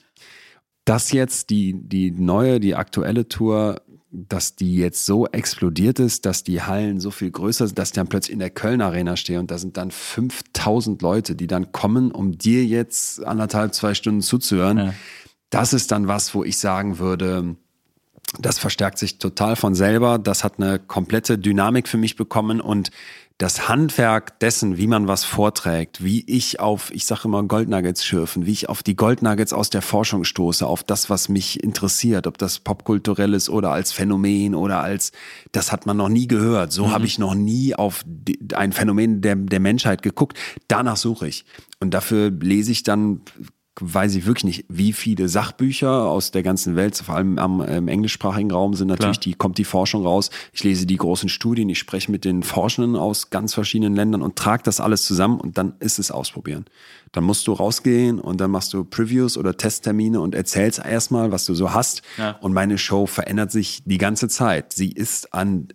[0.85, 3.81] Dass jetzt die, die neue, die aktuelle Tour,
[4.11, 7.95] dass die jetzt so explodiert ist, dass die Hallen so viel größer sind, dass ich
[7.95, 11.73] dann plötzlich in der Köln Arena stehe und da sind dann 5000 Leute, die dann
[11.73, 14.77] kommen, um dir jetzt anderthalb, zwei Stunden zuzuhören.
[14.77, 14.95] Ja.
[15.49, 17.57] Das ist dann was, wo ich sagen würde,
[18.39, 20.19] das verstärkt sich total von selber.
[20.19, 22.91] Das hat eine komplette Dynamik für mich bekommen und
[23.39, 28.47] das Handwerk dessen, wie man was vorträgt, wie ich auf, ich sage immer Goldnuggets schürfen,
[28.47, 32.39] wie ich auf die Goldnuggets aus der Forschung stoße, auf das, was mich interessiert, ob
[32.39, 35.11] das popkulturell ist oder als Phänomen oder als,
[35.51, 36.71] das hat man noch nie gehört.
[36.71, 38.05] So habe ich noch nie auf
[38.55, 40.39] ein Phänomen der, der Menschheit geguckt.
[40.69, 41.45] Danach suche ich.
[41.81, 43.23] Und dafür lese ich dann
[43.81, 47.89] weiß ich wirklich nicht, wie viele Sachbücher aus der ganzen Welt, vor allem am im
[47.89, 49.33] englischsprachigen Raum sind natürlich Klar.
[49.33, 50.31] die kommt die Forschung raus.
[50.53, 54.37] Ich lese die großen Studien, ich spreche mit den Forschenden aus ganz verschiedenen Ländern und
[54.37, 56.67] trage das alles zusammen und dann ist es ausprobieren.
[57.13, 61.45] Dann musst du rausgehen und dann machst du Previews oder Testtermine und erzählst erstmal, was
[61.45, 62.03] du so hast.
[62.19, 62.33] Ja.
[62.41, 64.73] Und meine Show verändert sich die ganze Zeit.
[64.73, 65.69] Sie ist an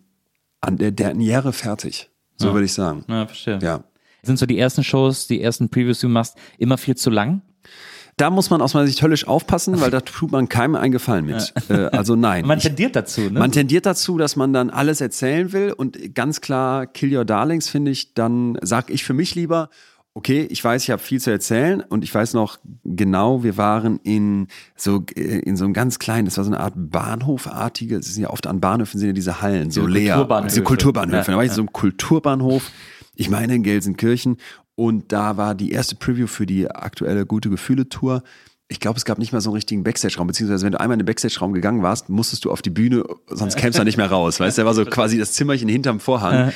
[0.61, 2.09] an der Derniere fertig.
[2.37, 2.53] So Ja.
[2.53, 3.05] würde ich sagen.
[3.07, 3.59] Ja, verstehe.
[3.61, 3.83] Ja.
[4.23, 7.41] Sind so die ersten Shows, die ersten Previews, die du machst, immer viel zu lang?
[8.17, 11.25] Da muss man aus meiner Sicht höllisch aufpassen, weil da tut man keinem einen Gefallen
[11.25, 11.53] mit.
[11.69, 12.45] Äh, also nein.
[12.47, 13.39] Man tendiert dazu, ne?
[13.39, 17.69] Man tendiert dazu, dass man dann alles erzählen will und ganz klar, Kill Your Darlings
[17.69, 19.69] finde ich, dann sag ich für mich lieber,
[20.15, 23.99] okay, ich weiß, ich habe viel zu erzählen und ich weiß noch genau, wir waren
[24.03, 28.13] in so äh, in so einem ganz kleinen, das war so eine Art Bahnhofartige, es
[28.13, 30.49] sind ja oft an Bahnhöfen sind ja diese Hallen, so Diese leer, Kulturbahnhöfe.
[30.49, 31.17] diese Kulturbahnhöfe.
[31.31, 32.69] Ja, da war ich in so einem Kulturbahnhof,
[33.15, 34.37] ich meine in Gelsenkirchen
[34.79, 38.23] und da war die erste Preview für die aktuelle Gute Gefühle Tour.
[38.69, 40.99] Ich glaube, es gab nicht mal so einen richtigen Backstage-Raum, beziehungsweise wenn du einmal in
[40.99, 44.09] den Backstage-Raum gegangen warst, musstest du auf die Bühne, sonst kämst du da nicht mehr
[44.09, 44.39] raus.
[44.39, 46.53] Weißt du, da war so quasi das Zimmerchen hinterm Vorhang.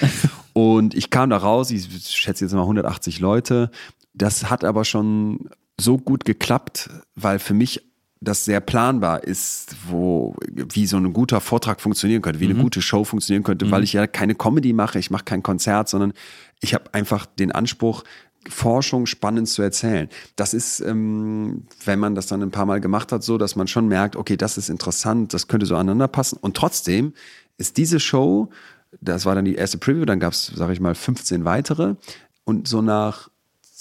[0.53, 3.71] Und ich kam da raus, ich schätze jetzt mal 180 Leute.
[4.13, 7.82] Das hat aber schon so gut geklappt, weil für mich
[8.21, 12.82] das sehr planbar ist, wo wie so ein guter Vortrag funktionieren könnte, wie eine gute
[12.82, 16.13] Show funktionieren könnte, weil ich ja keine Comedy mache, ich mache kein Konzert, sondern
[16.64, 18.03] ich habe einfach den Anspruch,
[18.49, 20.09] Forschung spannend zu erzählen.
[20.36, 23.68] Das ist, ähm, wenn man das dann ein paar Mal gemacht hat, so, dass man
[23.68, 26.38] schon merkt, okay, das ist interessant, das könnte so aneinander passen.
[26.41, 27.14] Und trotzdem
[27.57, 28.49] ist diese Show,
[28.99, 31.95] das war dann die erste Preview, dann gab es, sage ich mal, 15 weitere.
[32.43, 33.30] Und so nach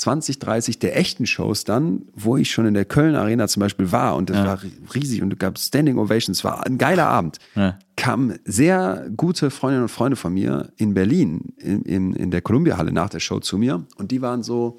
[0.03, 3.91] 20, 30 der echten Shows dann, wo ich schon in der Köln Arena zum Beispiel
[3.93, 4.59] war und das war
[4.95, 7.79] riesig und es gab Standing Ovations, war ein geiler Abend, Ja.
[7.97, 12.77] kamen sehr gute Freundinnen und Freunde von mir in Berlin, in, in, in der Columbia
[12.79, 14.77] Halle nach der Show zu mir und die waren so,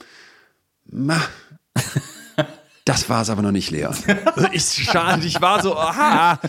[0.92, 1.20] ma,
[2.86, 3.88] das war es aber noch nicht, Lea.
[4.36, 6.40] Also ich, schade, ich war so, aha.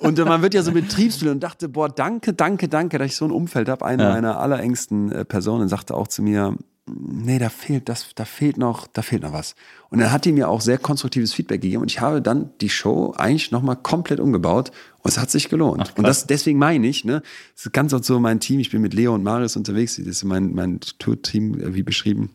[0.00, 3.24] Und man wird ja so betriebsblind und dachte, boah, danke, danke, danke, dass ich so
[3.24, 3.86] ein Umfeld habe.
[3.86, 6.56] Eine meiner allerengsten äh, Personen sagte auch zu mir,
[6.88, 9.54] nee, da fehlt, das, da fehlt noch, da fehlt noch was.
[9.90, 12.68] Und dann hat die mir auch sehr konstruktives Feedback gegeben und ich habe dann die
[12.68, 14.70] Show eigentlich nochmal komplett umgebaut
[15.02, 15.94] und es hat sich gelohnt.
[15.96, 17.22] und das, deswegen meine ich, ne,
[17.54, 20.06] das ist ganz auch so mein Team, ich bin mit Leo und Marius unterwegs, das
[20.06, 22.30] ist mein, mein Tour-Team, äh, wie beschrieben.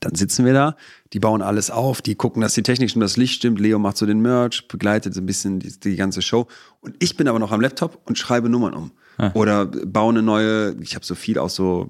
[0.00, 0.76] Dann sitzen wir da,
[1.12, 3.96] die bauen alles auf, die gucken, dass die Technik stimmt, das Licht stimmt, Leo macht
[3.96, 6.48] so den Merch, begleitet so ein bisschen die, die ganze Show.
[6.80, 8.90] Und ich bin aber noch am Laptop und schreibe Nummern um.
[9.34, 11.88] Oder baue eine neue, ich habe so viel auch so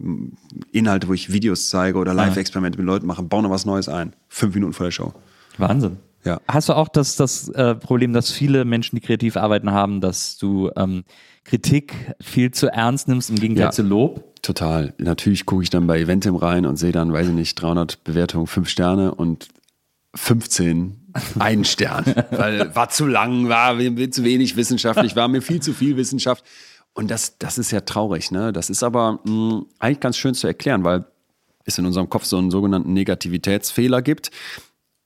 [0.72, 4.12] Inhalte, wo ich Videos zeige oder Live-Experimente mit Leuten mache, baue noch was Neues ein.
[4.28, 5.14] Fünf Minuten vor der Show.
[5.56, 5.98] Wahnsinn.
[6.24, 6.40] Ja.
[6.46, 10.36] Hast du auch das, das äh, Problem, dass viele Menschen, die kreativ arbeiten, haben, dass
[10.36, 11.04] du ähm,
[11.44, 13.70] Kritik viel zu ernst nimmst im Gegenteil Ja.
[13.70, 14.40] zu Lob?
[14.42, 14.94] Total.
[14.98, 18.46] Natürlich gucke ich dann bei Eventim rein und sehe dann, weiß ich nicht, 300 Bewertungen,
[18.46, 19.48] 5 Sterne und
[20.14, 20.96] 15
[21.38, 22.04] einen Stern.
[22.30, 26.44] Weil war zu lang, war mir zu wenig wissenschaftlich, war mir viel zu viel Wissenschaft.
[26.94, 28.30] Und das, das ist ja traurig.
[28.30, 28.52] Ne?
[28.52, 31.04] Das ist aber mh, eigentlich ganz schön zu erklären, weil
[31.64, 34.30] es in unserem Kopf so einen sogenannten Negativitätsfehler gibt.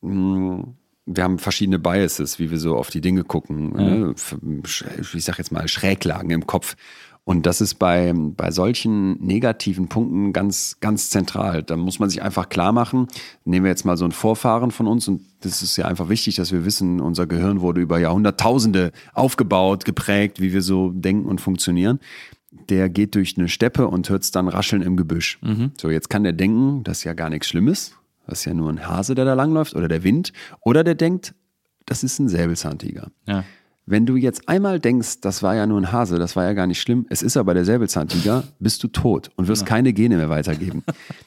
[0.00, 0.64] Mh,
[1.06, 3.72] Wir haben verschiedene Biases, wie wir so auf die Dinge gucken.
[3.72, 4.14] Ne?
[5.14, 6.74] Ich sag jetzt mal Schräglagen im Kopf.
[7.28, 11.64] Und das ist bei, bei solchen negativen Punkten ganz, ganz zentral.
[11.64, 13.08] Da muss man sich einfach klar machen,
[13.44, 16.36] nehmen wir jetzt mal so einen Vorfahren von uns und das ist ja einfach wichtig,
[16.36, 21.40] dass wir wissen, unser Gehirn wurde über Jahrhunderttausende aufgebaut, geprägt, wie wir so denken und
[21.40, 21.98] funktionieren.
[22.68, 25.40] Der geht durch eine Steppe und hört es dann rascheln im Gebüsch.
[25.80, 27.96] So, jetzt kann der denken, das ist ja gar nichts Schlimmes.
[28.28, 30.32] Das ist ja nur ein Hase, der da langläuft oder der Wind.
[30.60, 31.34] Oder der denkt,
[31.86, 33.10] das ist ein Säbelzahntiger.
[33.26, 33.42] Ja.
[33.88, 36.66] Wenn du jetzt einmal denkst, das war ja nur ein Hase, das war ja gar
[36.66, 40.28] nicht schlimm, es ist aber der Säbelzahntiger, bist du tot und wirst keine Gene mehr
[40.28, 40.82] weitergeben.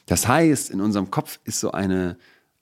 [0.06, 2.18] Das heißt, in unserem Kopf ist so eine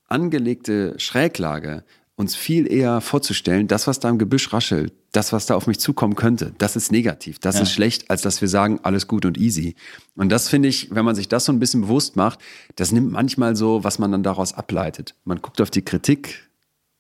[0.07, 1.83] angelegte Schräglage,
[2.15, 5.81] uns viel eher vorzustellen, das, was da im Gebüsch raschelt, das, was da auf mich
[5.81, 9.39] zukommen könnte, das ist negativ, das ist schlecht, als dass wir sagen, alles gut und
[9.39, 9.75] easy.
[10.17, 12.41] Und das finde ich, wenn man sich das so ein bisschen bewusst macht,
[12.77, 15.15] das nimmt manchmal so, was man dann daraus ableitet.
[15.25, 16.49] Man guckt auf die Kritik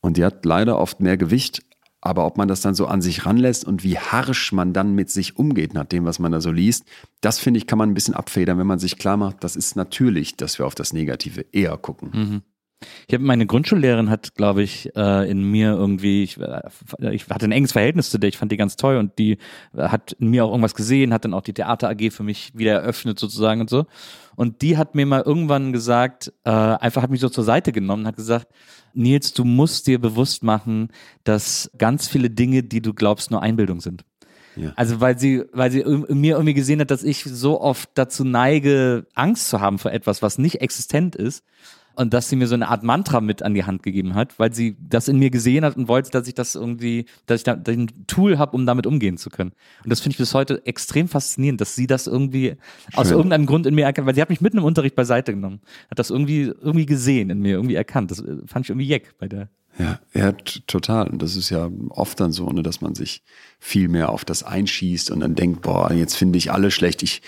[0.01, 1.63] und die hat leider oft mehr Gewicht,
[2.01, 5.11] aber ob man das dann so an sich ranlässt und wie harsch man dann mit
[5.11, 6.85] sich umgeht, nach dem, was man da so liest,
[7.21, 9.77] das finde ich, kann man ein bisschen abfedern, wenn man sich klar macht, das ist
[9.77, 12.11] natürlich, dass wir auf das Negative eher gucken.
[13.09, 16.61] Ich habe meine Grundschullehrerin hat, glaube ich, äh, in mir irgendwie, ich, äh,
[17.13, 19.39] ich hatte ein enges Verhältnis zu der, ich fand die ganz toll und die
[19.77, 22.53] äh, hat in mir auch irgendwas gesehen, hat dann auch die Theater AG für mich
[22.57, 23.87] wieder eröffnet sozusagen und so.
[24.37, 28.15] Und die hat mir mal irgendwann gesagt, einfach hat mich so zur Seite genommen, hat
[28.15, 28.47] gesagt,
[28.95, 30.89] Nils, du musst dir bewusst machen,
[31.25, 34.05] dass ganz viele Dinge, die du glaubst, nur Einbildung sind.
[34.57, 34.73] Ja.
[34.77, 39.07] Also weil sie, weil sie mir irgendwie gesehen hat, dass ich so oft dazu neige,
[39.15, 41.45] Angst zu haben vor etwas, was nicht existent ist.
[41.99, 44.55] Und dass sie mir so eine Art Mantra mit an die Hand gegeben hat, weil
[44.55, 47.57] sie das in mir gesehen hat und wollte, dass ich das irgendwie, dass ich da
[47.57, 49.51] dass ich ein Tool habe, um damit umgehen zu können.
[49.83, 52.55] Und das finde ich bis heute extrem faszinierend, dass sie das irgendwie
[52.95, 53.17] aus Schön.
[53.17, 55.99] irgendeinem Grund in mir erkannt, weil sie hat mich mitten im Unterricht beiseite genommen, hat
[55.99, 58.13] das irgendwie irgendwie gesehen in mir, irgendwie erkannt.
[58.13, 59.49] Das äh, fand ich irgendwie jeck bei der.
[59.77, 60.33] Ja, ja,
[60.69, 61.09] total.
[61.09, 63.25] Und das ist ja oft dann so, ne, dass man sich
[63.59, 67.03] viel mehr auf das einschießt und dann denkt, boah, jetzt finde ich alle schlecht.
[67.03, 67.23] Ich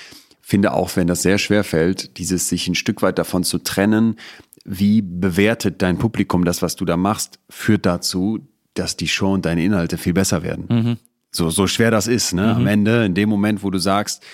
[0.50, 4.16] finde auch, wenn das sehr schwer fällt, dieses sich ein Stück weit davon zu trennen,
[4.64, 8.40] wie bewertet dein Publikum das, was du da machst, führt dazu,
[8.74, 10.98] dass die Show und deine Inhalte viel besser werden.
[11.30, 12.54] So, so schwer das ist, ne?
[12.56, 14.24] Am Ende, in dem Moment, wo du sagst,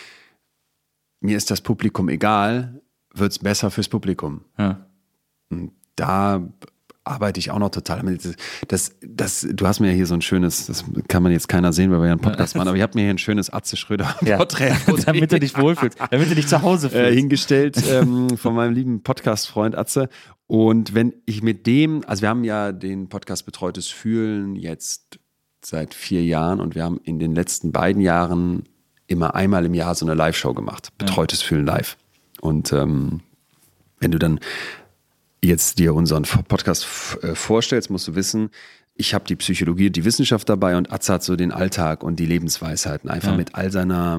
[1.21, 2.81] mir ist das Publikum egal,
[3.13, 4.41] wird's besser fürs Publikum.
[4.59, 4.87] Ja.
[5.51, 6.49] Und da
[7.07, 8.37] arbeite ich auch noch total damit.
[8.69, 11.73] Das, das, du hast mir ja hier so ein schönes, das kann man jetzt keiner
[11.73, 13.77] sehen, weil wir ja einen Podcast machen, aber ich habe mir hier ein schönes Atze
[13.77, 14.45] Schröder Ja.
[15.07, 17.19] Damit du dich wohlfühlst, damit du dich zu Hause äh, fühlst.
[17.19, 20.09] hingestellt ähm, von meinem lieben Podcast-Freund Atze.
[20.47, 25.19] Und wenn ich mit dem, also wir haben ja den Podcast Betreutes Fühlen jetzt
[25.65, 28.65] seit vier Jahren und wir haben in den letzten beiden Jahren
[29.07, 30.93] immer einmal im Jahr so eine Live-Show gemacht.
[30.99, 31.97] Betreutes Fühlen live.
[32.41, 33.21] Und ähm,
[33.99, 34.41] wenn du dann
[35.43, 36.87] jetzt dir unseren Podcast
[37.23, 38.51] äh, vorstellst, musst du wissen,
[38.99, 42.19] ich habe die Psychologie und die Wissenschaft dabei und Atze hat so den Alltag und
[42.19, 43.11] die Lebensweisheiten.
[43.11, 44.19] Einfach mit all seiner,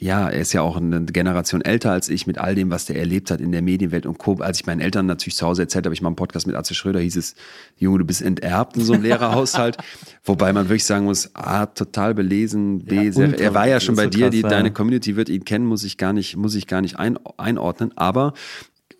[0.00, 2.96] ja, er ist ja auch eine Generation älter als ich, mit all dem, was der
[2.96, 4.34] erlebt hat in der Medienwelt und Co.
[4.40, 6.74] Als ich meinen Eltern natürlich zu Hause erzählt habe, ich mache einen Podcast mit Atze
[6.74, 7.36] Schröder, hieß es,
[7.76, 9.76] Junge, du bist enterbt in so einem Lehrerhaushalt.
[10.24, 13.94] Wobei man wirklich sagen muss, A, total belesen, B, sehr, ultra- er war ja schon
[13.94, 14.48] so bei dir, krass, die, ja.
[14.48, 17.96] deine Community wird ihn kennen, muss ich gar nicht, muss ich gar nicht ein, einordnen.
[17.96, 18.34] Aber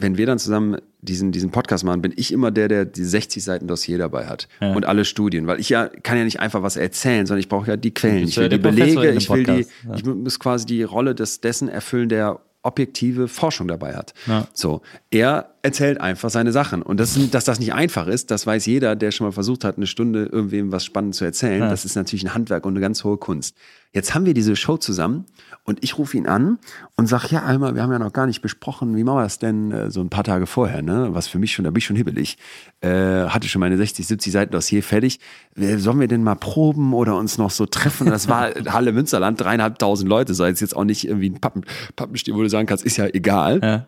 [0.00, 3.42] wenn wir dann zusammen diesen, diesen Podcast machen, bin ich immer der, der die 60
[3.42, 6.76] Seiten Dossier dabei hat und alle Studien, weil ich ja kann ja nicht einfach was
[6.76, 9.30] erzählen, sondern ich brauche ja die Quellen, ich ja will die der Professor Belege, ich
[9.30, 9.94] will die, ja.
[9.94, 14.12] ich muss quasi die Rolle des dessen erfüllen, der objektive Forschung dabei hat.
[14.26, 14.46] Ja.
[14.52, 18.66] So, er erzählt einfach seine Sachen und das, dass das nicht einfach ist, das weiß
[18.66, 21.60] jeder, der schon mal versucht hat, eine Stunde irgendwem was Spannendes zu erzählen.
[21.60, 23.56] Das ist natürlich ein Handwerk und eine ganz hohe Kunst.
[23.92, 25.24] Jetzt haben wir diese Show zusammen
[25.70, 26.58] und ich rufe ihn an
[26.96, 29.38] und sage, ja, einmal, wir haben ja noch gar nicht besprochen, wie machen wir das
[29.38, 31.08] denn äh, so ein paar Tage vorher, ne?
[31.12, 32.36] Was für mich schon, da bin ich schon hibbelig.
[32.80, 32.90] Äh,
[33.26, 35.20] hatte schon meine 60, 70 Seiten Dossier fertig.
[35.56, 38.08] Äh, Sollen wir denn mal proben oder uns noch so treffen?
[38.08, 41.64] Das war Halle Münsterland, dreieinhalbtausend Leute, soll jetzt jetzt auch nicht irgendwie ein Pappen,
[41.96, 43.60] Pappenstiel, wo du sagen kannst, ist ja egal.
[43.62, 43.86] Ja.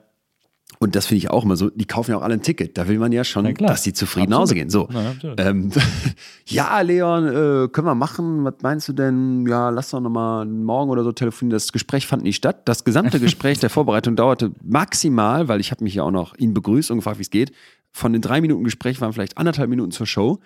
[0.83, 2.77] Und das finde ich auch immer so, die kaufen ja auch alle ein Ticket.
[2.77, 3.71] Da will man ja schon, Na klar.
[3.71, 4.69] dass die zufrieden nach Hause gehen.
[4.69, 4.89] So.
[4.93, 5.37] Ja, natürlich.
[5.39, 5.71] ähm,
[6.47, 8.43] ja, Leon, äh, können wir machen.
[8.43, 9.47] Was meinst du denn?
[9.47, 11.55] Ja, lass doch nochmal morgen oder so telefonieren.
[11.55, 12.63] Das Gespräch fand nicht statt.
[12.65, 16.53] Das gesamte Gespräch der Vorbereitung dauerte maximal, weil ich habe mich ja auch noch ihn
[16.53, 17.53] begrüßt und gefragt, wie es geht.
[17.93, 20.41] Von den drei Minuten Gespräch waren vielleicht anderthalb Minuten zur Show.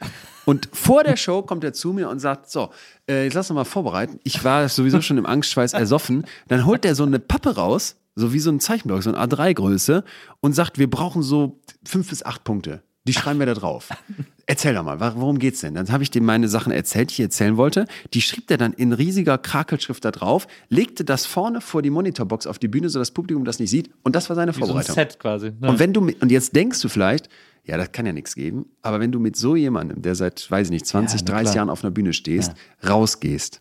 [0.44, 2.68] Und vor der Show kommt er zu mir und sagt, so,
[3.08, 4.20] äh, jetzt lass uns mal vorbereiten.
[4.22, 6.26] Ich war sowieso schon im Angstschweiß ersoffen.
[6.48, 10.02] Dann holt er so eine Pappe raus, so wie so ein Zeichenblock, so eine A3-Größe
[10.40, 12.82] und sagt, wir brauchen so fünf bis acht Punkte.
[13.06, 13.90] Die schreiben wir da drauf.
[14.46, 15.74] Erzähl doch mal, worum geht's denn?
[15.74, 17.86] Dann habe ich dem meine Sachen erzählt, die ich erzählen wollte.
[18.14, 22.46] Die schrieb er dann in riesiger Krakelschrift da drauf, legte das vorne vor die Monitorbox
[22.46, 23.90] auf die Bühne, so das Publikum das nicht sieht.
[24.02, 24.94] Und das war seine Wie so ein Vorbereitung.
[24.94, 25.52] Set quasi.
[25.60, 25.68] Ja.
[25.68, 27.28] Und wenn du und jetzt denkst du vielleicht,
[27.64, 30.68] ja, das kann ja nichts geben, aber wenn du mit so jemandem, der seit, weiß
[30.68, 31.56] ich nicht, 20, Ja, na 30 klar.
[31.56, 32.52] Jahren auf einer Bühne stehst,
[32.88, 33.60] rausgehst,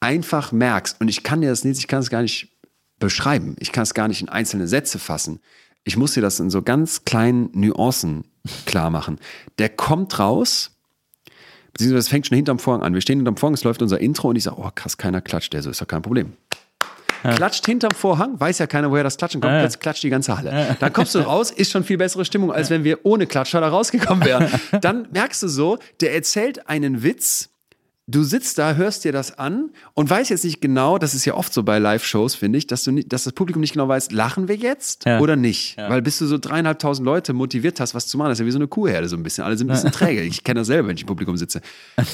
[0.00, 2.51] einfach merkst, und ich kann dir das nicht, ich kann es gar nicht
[3.06, 5.40] beschreiben, ich kann es gar nicht in einzelne Sätze fassen.
[5.84, 8.24] Ich muss dir das in so ganz kleinen Nuancen
[8.66, 9.18] klar machen.
[9.58, 10.70] Der kommt raus,
[11.72, 12.94] beziehungsweise es fängt schon hinterm Vorhang an.
[12.94, 15.52] Wir stehen hinterm Vorhang, es läuft unser Intro und ich sage, oh krass, keiner klatscht,
[15.52, 16.32] der so ist doch kein Problem.
[17.36, 19.60] Klatscht hinterm Vorhang, weiß ja keiner, woher das Klatschen kommt, Ja.
[19.60, 20.76] plötzlich klatscht die ganze Halle.
[20.80, 23.68] Dann kommst du raus, ist schon viel bessere Stimmung, als wenn wir ohne Klatscher da
[23.68, 24.48] rausgekommen wären.
[24.80, 27.50] Dann merkst du so, der erzählt einen Witz,
[28.06, 31.34] du sitzt da, hörst dir das an und weißt jetzt nicht genau, das ist ja
[31.34, 34.48] oft so bei Live-Shows, finde ich, dass, du dass das Publikum nicht genau weiß, lachen
[34.48, 35.20] wir jetzt Ja.
[35.20, 35.76] oder nicht?
[35.76, 38.50] Weil bis du so dreieinhalbtausend Leute motiviert hast, was zu machen, das ist ja wie
[38.52, 39.44] so eine Kuhherde so ein bisschen.
[39.44, 40.22] Alle sind ein bisschen träge.
[40.22, 41.60] Ich kenne das selber, wenn ich im Publikum sitze.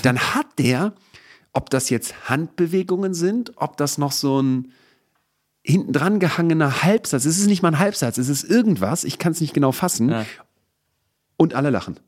[0.02, 0.92] Dann hat der,
[1.52, 4.72] ob das jetzt Handbewegungen sind, ob das noch so ein
[5.62, 9.32] hinten dran gehangener Halbsatz, es ist nicht mal ein Halbsatz, es ist irgendwas, ich kann
[9.32, 10.08] es nicht genau fassen.
[10.10, 10.24] Ja.
[11.36, 11.98] Und alle lachen.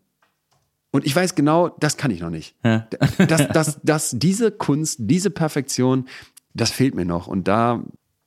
[0.92, 2.54] Und ich weiß genau, das kann ich noch nicht.
[2.64, 2.86] Ja.
[3.28, 6.06] Das, das, das, diese Kunst, diese Perfektion,
[6.54, 7.26] das fehlt mir noch.
[7.26, 7.82] Und da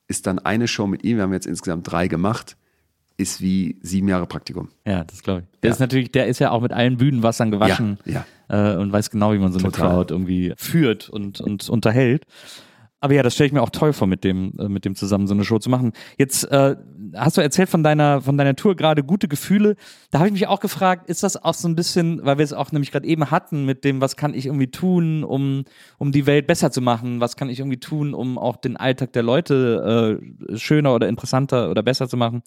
[0.08, 2.56] ist dann eine Show mit ihm, wir haben jetzt insgesamt drei gemacht,
[3.16, 4.68] ist wie sieben Jahre Praktikum.
[4.86, 5.60] Ja, das glaube ich.
[5.60, 5.74] Der Ja.
[5.74, 9.32] ist natürlich, der ist ja auch mit allen Bühnenwassern gewaschen Ja, Äh, und weiß genau,
[9.32, 9.90] wie man so eine Total.
[9.90, 12.24] Crowd irgendwie führt und, und unterhält.
[13.04, 15.26] Aber ja, das stelle ich mir auch toll vor, mit dem, äh, mit dem zusammen
[15.26, 15.92] so eine Show zu machen.
[16.16, 16.74] Jetzt äh,
[17.14, 19.76] hast du erzählt von deiner, von deiner Tour gerade gute Gefühle.
[20.10, 22.54] Da habe ich mich auch gefragt, ist das auch so ein bisschen, weil wir es
[22.54, 25.64] auch nämlich gerade eben hatten mit dem, was kann ich irgendwie tun, um,
[25.98, 27.20] um die Welt besser zu machen?
[27.20, 31.70] Was kann ich irgendwie tun, um auch den Alltag der Leute äh, schöner oder interessanter
[31.70, 32.42] oder besser zu machen?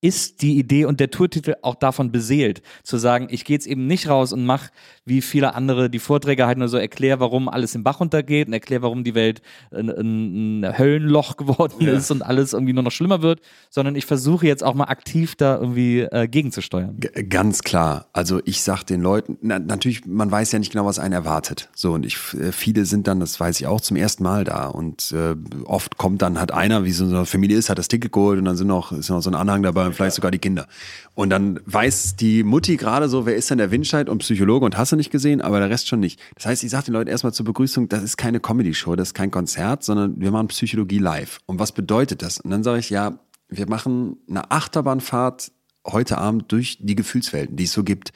[0.00, 3.86] Ist die Idee und der Tourtitel auch davon beseelt, zu sagen, ich gehe jetzt eben
[3.86, 4.68] nicht raus und mach
[5.04, 8.52] wie viele andere die Vorträge halten oder so, erklär, warum alles im Bach runtergeht und
[8.52, 9.40] erklär, warum die Welt
[9.70, 11.92] ein, ein Höllenloch geworden ja.
[11.92, 13.40] ist und alles irgendwie nur noch schlimmer wird,
[13.70, 16.98] sondern ich versuche jetzt auch mal aktiv da irgendwie äh, gegenzusteuern.
[16.98, 18.06] G ganz klar.
[18.12, 21.70] Also ich sag den Leuten, na, natürlich, man weiß ja nicht genau, was einen erwartet.
[21.74, 24.66] So und ich, äh, viele sind dann, das weiß ich auch, zum ersten Mal da
[24.66, 25.34] und äh,
[25.64, 28.44] oft kommt dann hat einer, wie so eine Familie ist, hat das Ticket geholt und
[28.44, 30.66] dann sind noch, ist noch so ein Anhang dabei und vielleicht sogar die Kinder.
[31.14, 34.76] Und dann weiß die Mutti gerade so, wer ist denn der Windscheid und Psychologe und
[34.76, 36.20] hast du nicht gesehen, aber der Rest schon nicht.
[36.34, 39.14] Das heißt, ich sage den Leuten erstmal zur Begrüßung, das ist keine Comedy-Show, das ist
[39.14, 41.38] kein Konzert, sondern wir machen Psychologie live.
[41.46, 42.40] Und was bedeutet das?
[42.40, 43.18] Und dann sage ich, ja,
[43.48, 45.52] wir machen eine Achterbahnfahrt
[45.86, 48.12] heute Abend durch die Gefühlswelten, die es so gibt.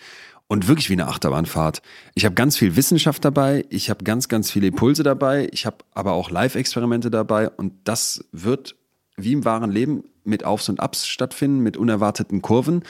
[0.49, 1.81] Und wirklich wie eine Achterbahnfahrt.
[2.17, 5.77] Ich habe ganz viel Wissenschaft dabei, ich habe ganz, ganz viele Impulse dabei, ich habe
[5.95, 8.75] aber auch Live-Experimente dabei und das wird
[9.23, 12.85] wie im wahren Leben mit Aufs und Abs stattfinden, mit unerwarteten Kurven.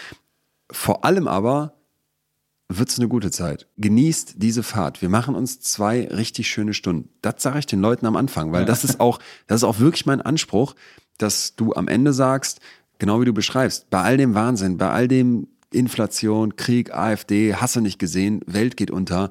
[0.70, 1.74] Vor allem aber
[2.68, 3.66] wird es eine gute Zeit.
[3.78, 5.02] Genießt diese Fahrt.
[5.02, 7.08] Wir machen uns zwei richtig schöne Stunden.
[7.20, 9.18] Das sage ich den Leuten am Anfang, weil das ist auch,
[9.48, 10.76] das ist auch wirklich mein Anspruch,
[11.18, 12.60] dass du am Ende sagst,
[12.98, 17.80] genau wie du beschreibst, bei all dem Wahnsinn, bei all dem Inflation, Krieg, AfD, hasse
[17.80, 19.30] nicht gesehen, Welt geht unter,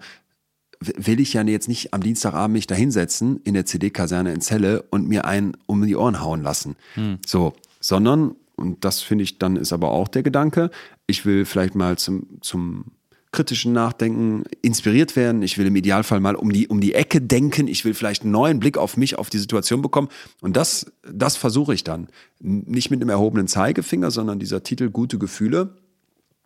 [0.80, 4.84] will ich ja jetzt nicht am Dienstagabend mich da hinsetzen in der CD-Kaserne in Celle
[4.90, 6.76] und mir einen um die Ohren hauen lassen.
[6.94, 7.20] Hm.
[7.26, 10.70] So, sondern, und das finde ich dann ist aber auch der Gedanke,
[11.08, 12.86] ich will vielleicht mal zum, zum
[13.32, 15.44] kritischen Nachdenken inspiriert werden.
[15.44, 17.68] Ich will im Idealfall mal um die, um die Ecke denken.
[17.68, 20.08] Ich will vielleicht einen neuen Blick auf mich, auf die Situation bekommen.
[20.42, 22.08] Und das, das versuche ich dann.
[22.40, 25.76] Nicht mit einem erhobenen Zeigefinger, sondern dieser Titel Gute Gefühle.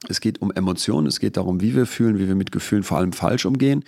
[0.10, 2.98] Es geht um Emotionen, es geht darum, wie wir fühlen, wie wir mit Gefühlen vor
[2.98, 3.86] allem falsch umgehen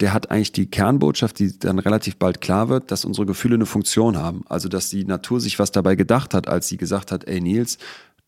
[0.00, 3.66] der hat eigentlich die Kernbotschaft, die dann relativ bald klar wird, dass unsere Gefühle eine
[3.66, 4.44] Funktion haben.
[4.48, 7.78] Also, dass die Natur sich was dabei gedacht hat, als sie gesagt hat, ey Nils,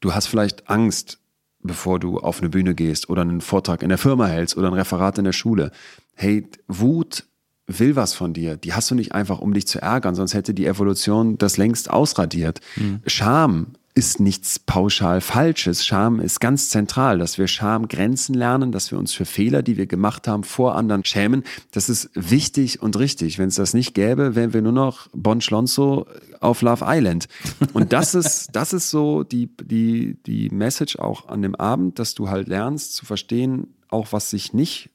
[0.00, 1.18] du hast vielleicht Angst,
[1.62, 4.74] bevor du auf eine Bühne gehst oder einen Vortrag in der Firma hältst oder ein
[4.74, 5.70] Referat in der Schule.
[6.14, 7.24] Hey, Wut
[7.66, 8.56] will was von dir.
[8.56, 11.90] Die hast du nicht einfach, um dich zu ärgern, sonst hätte die Evolution das längst
[11.90, 12.60] ausradiert.
[12.76, 13.00] Mhm.
[13.06, 15.84] Scham ist nichts pauschal Falsches.
[15.84, 19.76] Scham ist ganz zentral, dass wir Scham Grenzen lernen, dass wir uns für Fehler, die
[19.76, 21.44] wir gemacht haben, vor anderen schämen.
[21.72, 23.38] Das ist wichtig und richtig.
[23.38, 26.06] Wenn es das nicht gäbe, wären wir nur noch Bon Schlonzo
[26.40, 27.28] auf Love Island.
[27.74, 32.14] Und das ist, das ist so die, die, die Message auch an dem Abend, dass
[32.14, 34.88] du halt lernst zu verstehen, auch was sich nicht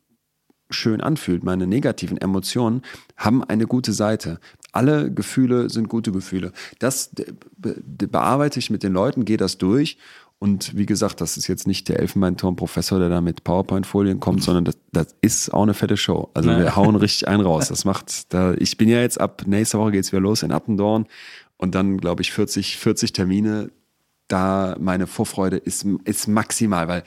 [0.70, 2.82] schön anfühlt, meine negativen Emotionen,
[3.16, 4.40] haben eine gute Seite
[4.78, 6.52] alle Gefühle sind gute Gefühle.
[6.78, 7.10] Das
[7.58, 9.98] bearbeite ich mit den Leuten, gehe das durch.
[10.40, 14.66] Und wie gesagt, das ist jetzt nicht der Elfenbeinturm-Professor, der da mit PowerPoint-Folien kommt, sondern
[14.66, 16.30] das, das, ist auch eine fette Show.
[16.36, 17.70] Also wir hauen richtig einen raus.
[17.70, 21.08] Das macht, da, ich bin ja jetzt ab nächste Woche geht's wieder los in Attendorn
[21.58, 23.72] und dann glaube ich 40, 40 Termine.
[24.28, 27.04] Da meine Vorfreude ist, ist maximal, weil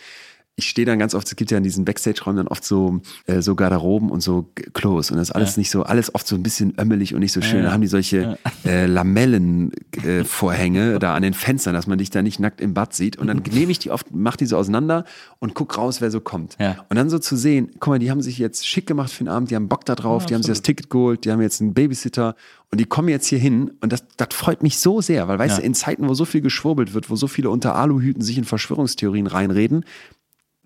[0.60, 3.40] ich stehe dann ganz oft, es gibt ja in diesen Backstage-Räumen dann oft so, äh,
[3.40, 5.60] so Garderoben und so Klos und das ist alles ja.
[5.60, 7.60] nicht so, alles oft so ein bisschen ömmelig und nicht so schön.
[7.60, 8.70] Ja, da haben die solche ja.
[8.70, 12.92] äh, Lamellenvorhänge äh, da an den Fenstern, dass man dich da nicht nackt im Bad
[12.92, 13.16] sieht.
[13.16, 15.04] Und dann nehme ich die oft, mach die so auseinander
[15.38, 16.56] und guck raus, wer so kommt.
[16.90, 19.28] Und dann so zu sehen, guck mal, die haben sich jetzt schick gemacht für den
[19.28, 21.62] Abend, die haben Bock da drauf, die haben sich das Ticket geholt, die haben jetzt
[21.62, 22.34] einen Babysitter
[22.70, 25.58] und die kommen jetzt hier hin und das, das freut mich so sehr, weil weißt
[25.58, 28.44] du, in Zeiten, wo so viel geschwurbelt wird, wo so viele unter Aluhüten sich in
[28.44, 29.84] Verschwörungstheorien reinreden,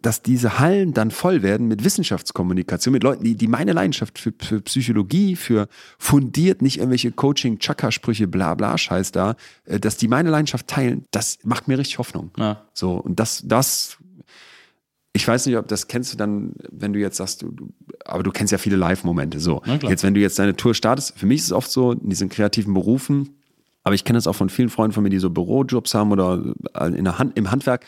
[0.05, 4.35] dass diese Hallen dann voll werden mit Wissenschaftskommunikation, mit Leuten, die, die meine Leidenschaft für,
[4.39, 5.67] für Psychologie, für
[5.99, 9.35] fundiert, nicht irgendwelche Coaching-Chaka-Sprüche, bla bla Scheiß da,
[9.65, 12.31] äh, dass die meine Leidenschaft teilen, das macht mir richtig Hoffnung.
[12.37, 12.61] Ja.
[12.75, 13.97] So, und das, das,
[15.15, 17.73] ich weiß nicht, ob das kennst du dann, wenn du jetzt sagst, du, du
[18.05, 19.41] aber du kennst ja viele Live-Momente.
[19.41, 22.11] So, jetzt, wenn du jetzt deine Tour startest, für mich ist es oft so, in
[22.11, 23.39] diesen kreativen Berufen,
[23.83, 26.55] aber ich kenne das auch von vielen Freunden von mir, die so Bürojobs haben oder
[26.81, 27.87] in der Hand, im Handwerk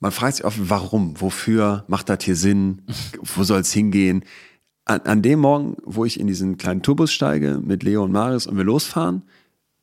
[0.00, 2.82] man fragt sich oft, warum, wofür macht das hier Sinn,
[3.22, 4.24] wo soll es hingehen?
[4.86, 8.46] An, an, dem Morgen, wo ich in diesen kleinen Tourbus steige mit Leo und Marius
[8.46, 9.22] und wir losfahren,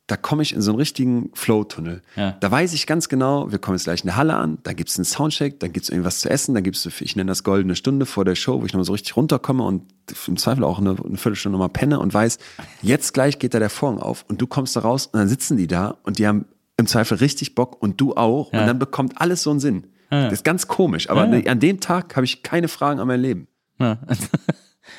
[0.08, 2.02] da komme ich in so einen richtigen Flow-Tunnel.
[2.16, 2.32] Ja.
[2.40, 4.88] Da weiß ich ganz genau, wir kommen jetzt gleich in der Halle an, da gibt
[4.88, 7.44] es einen Soundcheck, dann gibt es irgendwas zu essen, dann gibt es, ich nenne das
[7.44, 9.84] goldene Stunde vor der Show, wo ich nochmal so richtig runterkomme und
[10.26, 12.38] im Zweifel auch eine, eine Viertelstunde nochmal penne und weiß,
[12.82, 15.58] jetzt gleich geht da der Vorhang auf und du kommst da raus und dann sitzen
[15.58, 16.46] die da und die haben
[16.78, 18.60] im Zweifel richtig Bock und du auch ja.
[18.60, 19.84] und dann bekommt alles so einen Sinn.
[20.10, 20.24] Ja.
[20.24, 21.50] Das ist ganz komisch, aber ja.
[21.50, 23.48] an dem Tag habe ich keine Fragen an mein Leben.
[23.78, 23.98] Ja.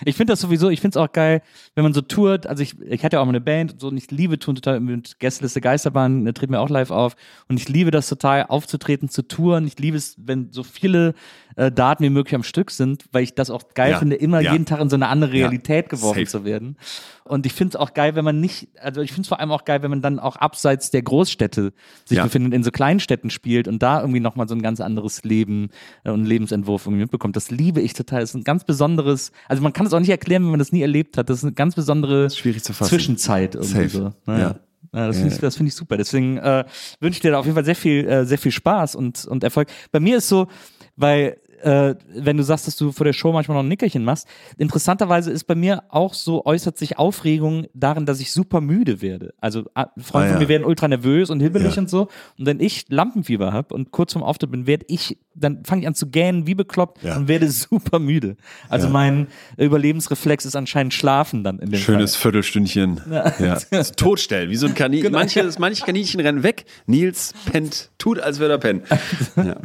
[0.05, 1.41] Ich finde das sowieso, ich finde es auch geil,
[1.75, 2.47] wenn man so tourt.
[2.47, 4.55] Also ich, ich hatte ja auch mal eine Band und so und ich liebe Touren
[4.55, 7.15] total mit Gästeliste Geisterbahn, da treten wir auch live auf.
[7.47, 9.67] Und ich liebe das total, aufzutreten, zu touren.
[9.67, 11.13] Ich liebe es, wenn so viele
[11.59, 13.99] äh, Daten wie möglich am Stück sind, weil ich das auch geil Ja.
[13.99, 14.53] finde, immer Ja.
[14.53, 15.45] jeden Tag in so eine andere Ja.
[15.47, 16.39] Realität geworfen Safe.
[16.39, 16.77] zu werden.
[17.25, 19.51] Und ich finde es auch geil, wenn man nicht, also ich finde es vor allem
[19.51, 21.73] auch geil, wenn man dann auch abseits der Großstädte
[22.05, 22.23] sich Ja.
[22.23, 25.69] befindet, in so Kleinstädten spielt und da irgendwie nochmal so ein ganz anderes Leben
[26.05, 27.35] äh, und Lebensentwurf irgendwie mitbekommt.
[27.35, 28.21] Das liebe ich total.
[28.21, 30.71] Das ist ein ganz besonderes, also man kann es auch nicht erklären, wenn man das
[30.71, 31.29] nie erlebt hat.
[31.29, 32.89] Das ist eine ganz besondere schwierig zu fassen.
[32.89, 33.89] Zwischenzeit irgendwie Safe.
[33.89, 34.03] so.
[34.03, 34.13] Ja.
[34.25, 34.55] Naja.
[34.91, 35.97] Ja, das finde ich, das finde ich super.
[35.97, 36.63] Deswegen äh,
[36.99, 39.43] wünsche ich dir da auf jeden Fall sehr viel, äh, sehr viel Spaß und, und
[39.43, 39.67] Erfolg.
[39.91, 40.47] Bei mir ist so,
[40.95, 44.27] weil äh, wenn du sagst, dass du vor der Show manchmal noch ein Nickerchen machst,
[44.57, 49.33] interessanterweise ist bei mir auch so, äußert sich Aufregung darin, dass ich super müde werde.
[49.39, 50.39] Also äh, Freunde Ah, von ja.
[50.39, 51.81] mir werden ultra nervös und hibbelig Ja.
[51.81, 52.01] und so.
[52.37, 55.87] Und wenn ich Lampenfieber habe und kurz vorm Auftritt bin, werde ich, dann fange ich
[55.87, 57.15] an zu gähnen wie bekloppt Ja.
[57.17, 58.35] und werde super müde.
[58.69, 59.27] Also mein
[59.57, 62.31] Überlebensreflex ist anscheinend Schlafen dann in dem Schönes Fall.
[62.31, 63.01] Viertelstündchen.
[63.39, 63.59] Ja.
[63.59, 65.11] So Totstellen, wie so ein Kaninchen.
[65.11, 66.65] Manche, manche Kaninchen rennen weg.
[66.87, 68.83] Nils pennt, tut, als würde er pennen.
[69.35, 69.55] Ja.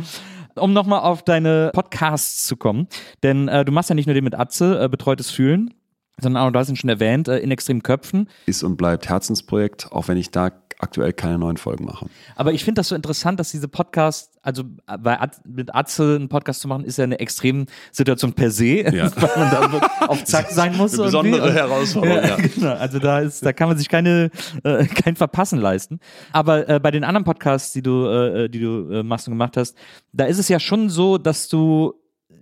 [0.57, 2.89] Um nochmal auf deine Podcasts zu kommen,
[3.23, 5.75] denn äh, du machst ja nicht nur den mit Atze, äh, betreutes Fühlen,
[6.21, 8.29] sondern auch, du hast ihn schon erwähnt, äh, in extremen Köpfen.
[8.47, 10.51] Ist und bleibt Herzensprojekt, auch wenn ich da
[10.81, 12.07] aktuell keine neuen Folgen mache.
[12.37, 16.17] Aber ich finde das so interessant, dass diese Podcasts, also äh, bei At mit Atze
[16.17, 19.11] einen Podcast zu machen, ist ja eine Extremsituation per se, Ja.
[19.17, 20.95] weil man da auf Zack sein muss.
[20.95, 22.37] Eine besondere Und- Herausforderung, ja.
[22.37, 24.31] Genau, also da ist, da kann man sich keine,
[24.65, 26.01] äh, kein Verpassen leisten.
[26.33, 29.57] Aber äh, bei den anderen Podcasts, die du, äh, die du äh, machst und gemacht
[29.57, 29.77] hast,
[30.13, 31.95] da ist es ja schon so, dass du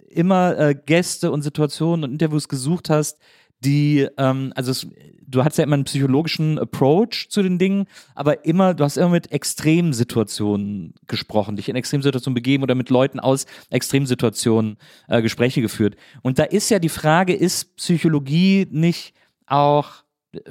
[0.09, 3.19] immer äh, Gäste und Situationen und Interviews gesucht hast,
[3.65, 4.87] die, ähm, also es,
[5.27, 9.09] du hast ja immer einen psychologischen Approach zu den Dingen, aber immer, du hast immer
[9.09, 14.77] mit Extremsituationen gesprochen, dich in Extremsituationen begeben oder mit Leuten aus Extremsituationen
[15.09, 15.97] äh, Gespräche geführt.
[16.23, 19.15] Und da ist ja die Frage, ist Psychologie nicht
[19.47, 20.02] auch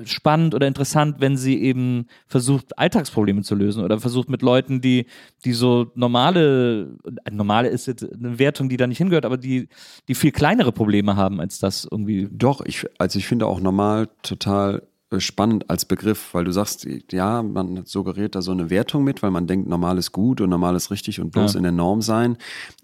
[0.06, 5.08] spannend oder interessant, wenn sie eben versucht, Alltagsprobleme zu lösen oder versucht mit Leuten, die,
[5.44, 9.70] die so normale, äh, normale ist jetzt eine Wertung, die da nicht hingehört, aber die,
[10.08, 12.28] die viel kleinere Probleme haben als das irgendwie.
[12.32, 16.88] Doch, ich, also ich finde auch normal total äh, spannend als Begriff, weil du sagst,
[17.12, 20.50] ja, man suggeriert da so eine Wertung mit, weil man denkt, normal ist gut und
[20.52, 21.58] normal ist richtig und bloß Ja.
[21.58, 22.38] in der Norm sein.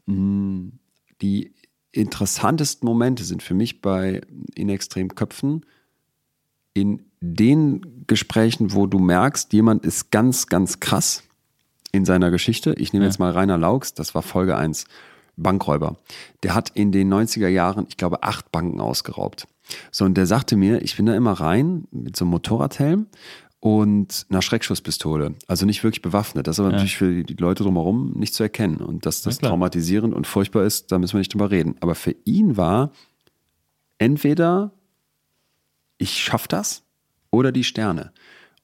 [0.08, 0.70] Mm,
[1.22, 1.54] Die
[1.92, 4.22] interessantesten Momente sind für mich bei
[4.56, 5.66] in extremen Köpfen
[6.78, 11.24] in den Gesprächen, wo du merkst, jemand ist ganz, ganz krass
[11.92, 12.74] in seiner Geschichte.
[12.78, 13.10] Ich nehme Ja.
[13.10, 14.86] jetzt mal Rainer Laux, das war Folge 1,
[15.36, 15.98] Bankräuber.
[16.44, 19.48] Der hat in den 90er Jahren, ich glaube, acht Banken ausgeraubt.
[19.92, 23.08] So, und der sagte mir, ich bin da immer rein mit so einem Motorradhelm
[23.60, 25.34] und einer Schreckschusspistole.
[25.48, 26.48] Also nicht wirklich bewaffnet.
[26.48, 28.78] Das ist aber natürlich für die Leute drumherum nicht zu erkennen.
[28.78, 29.50] Und dass das klar.
[29.52, 31.76] traumatisierend und furchtbar ist, da müssen wir nicht drüber reden.
[31.82, 32.92] Aber für ihn war
[33.98, 34.72] entweder
[35.98, 36.84] ich schaff das
[37.32, 38.12] oder die Sterne.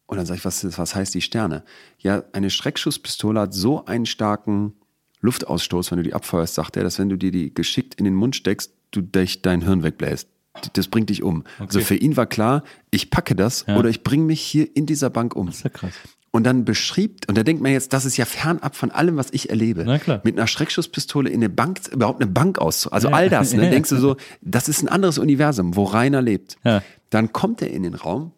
[0.05, 1.63] Und dann sage ich, was, was heißt die Sterne?
[1.99, 4.73] Ja, eine Schreckschusspistole hat so einen starken
[5.21, 8.13] Luftausstoß, wenn du die abfeuerst, sagt er, dass wenn du dir die geschickt in den
[8.13, 10.27] Mund steckst, du dich dein Hirn wegbläst.
[10.73, 11.45] Das bringt dich um.
[11.57, 15.09] Also für ihn war klar, ich packe das oder ich bringe mich hier in dieser
[15.09, 15.47] Bank um.
[15.47, 15.93] Das ist ja krass.
[16.35, 19.27] Und dann beschrieb, und da denkt man jetzt, das ist ja fernab von allem, was
[19.31, 19.83] ich erlebe.
[19.85, 20.21] Na klar.
[20.23, 22.91] Mit einer Schreckschusspistole in eine Bank, überhaupt eine Bank auszu.
[22.91, 23.69] Also all das, ne?
[23.71, 26.57] Denkst du so, das ist ein anderes Universum, wo Rainer lebt.
[26.63, 26.81] Ja.
[27.13, 28.31] Dann kommt er in den Raum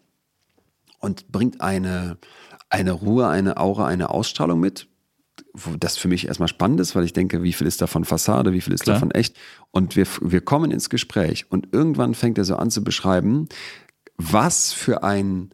[0.99, 2.17] und bringt eine,
[2.69, 4.89] eine Ruhe, eine Aura, eine Ausstrahlung mit,
[5.53, 8.51] wo das für mich erstmal spannend ist, weil ich denke, wie viel ist davon Fassade,
[8.51, 8.95] wie viel ist Klar.
[8.95, 9.37] davon echt?
[9.71, 13.47] Und wir, wir kommen ins Gespräch und irgendwann fängt er so an zu beschreiben,
[14.17, 15.51] was für ein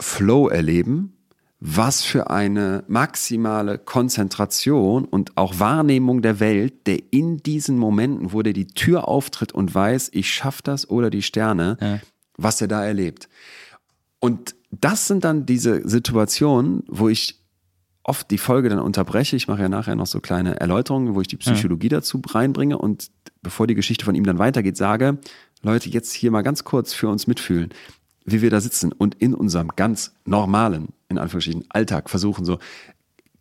[0.00, 1.17] Flow erleben,
[1.60, 8.42] was für eine maximale Konzentration und auch Wahrnehmung der Welt, der in diesen Momenten, wo
[8.42, 12.00] der die Tür auftritt und weiß, ich schaff das oder die Sterne,
[12.36, 13.28] was er da erlebt.
[14.20, 17.40] Und das sind dann diese Situationen, wo ich
[18.04, 19.36] oft die Folge dann unterbreche.
[19.36, 23.10] Ich mache ja nachher noch so kleine Erläuterungen, wo ich die Psychologie dazu reinbringe und
[23.42, 25.18] bevor die Geschichte von ihm dann weitergeht, sage,
[25.62, 27.70] Leute, jetzt hier mal ganz kurz für uns mitfühlen,
[28.24, 32.58] wie wir da sitzen und in unserem ganz normalen, in Anführungsstrichen, Alltag versuchen so,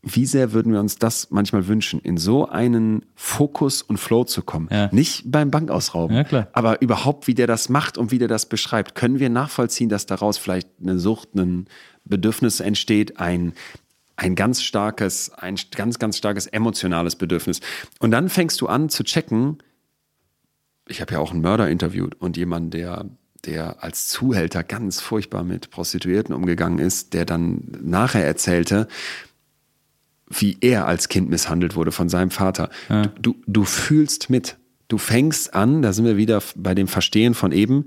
[0.04, 4.42] wie sehr würden wir uns das manchmal wünschen, in so einen Fokus und Flow zu
[4.42, 4.70] kommen.
[4.72, 4.90] Ja.
[4.94, 8.96] Nicht beim Bankausrauben, Ja, aber überhaupt, wie der das macht und wie der das beschreibt.
[8.96, 11.66] Können wir nachvollziehen, dass daraus vielleicht eine Sucht, ein
[12.06, 13.54] Bedürfnis entsteht, ein,
[14.16, 17.60] ein ganz starkes, ein ganz, ganz starkes emotionales Bedürfnis.
[18.00, 19.58] Und dann fängst du an zu checken,
[20.88, 23.06] ich habe ja auch einen Mörder interviewt und jemanden, der,
[23.46, 28.88] der als Zuhälter ganz furchtbar mit Prostituierten umgegangen ist, der dann nachher erzählte,
[30.30, 32.70] wie er als Kind misshandelt wurde von seinem Vater.
[33.04, 34.58] Du, du, du fühlst mit.
[34.90, 37.86] Du fängst an, da sind wir wieder bei dem Verstehen von eben,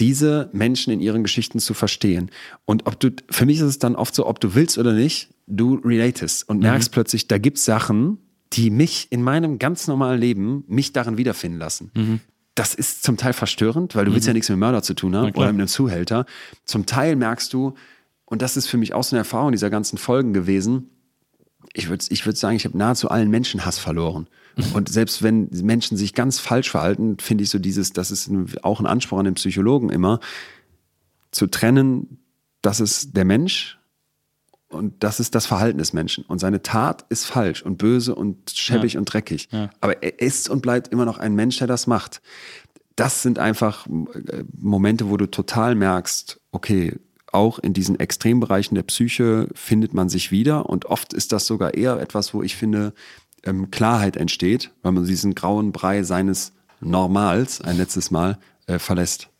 [0.00, 2.30] diese Menschen in ihren Geschichten zu verstehen.
[2.64, 5.30] Und ob du, für mich ist es dann oft so, ob du willst oder nicht,
[5.46, 8.18] du relatest und merkst plötzlich, da gibt's Sachen,
[8.52, 11.90] die mich in meinem ganz normalen Leben, mich darin wiederfinden lassen.
[11.94, 12.20] Mhm.
[12.54, 15.30] Das ist zum Teil verstörend, weil du willst ja nichts mit Mörder zu tun haben
[15.30, 16.26] oder mit einem Zuhälter.
[16.64, 17.74] Zum Teil merkst du,
[18.26, 20.90] und das ist für mich auch so eine Erfahrung dieser ganzen Folgen gewesen,
[21.74, 24.26] ich würde ich würd sagen, ich habe nahezu allen Menschen Hass verloren.
[24.74, 28.30] Und selbst wenn Menschen sich ganz falsch verhalten, finde ich so dieses, das ist
[28.62, 30.20] auch ein Anspruch an den Psychologen immer,
[31.30, 32.18] zu trennen,
[32.60, 33.78] das ist der Mensch
[34.72, 36.24] und das ist das Verhalten des Menschen.
[36.24, 39.48] Und seine Tat ist falsch und böse und schäbig und dreckig.
[39.80, 42.22] Aber er ist und bleibt immer noch ein Mensch, der das macht.
[42.96, 46.98] Das sind einfach äh, Momente, wo du total merkst, okay,
[47.32, 50.68] auch in diesen Extrembereichen der Psyche findet man sich wieder.
[50.68, 52.92] Und oft ist das sogar eher etwas, wo ich finde,
[53.44, 59.31] ähm, Klarheit entsteht, weil man diesen grauen Brei seines Normals ein letztes Mal äh, verlässt.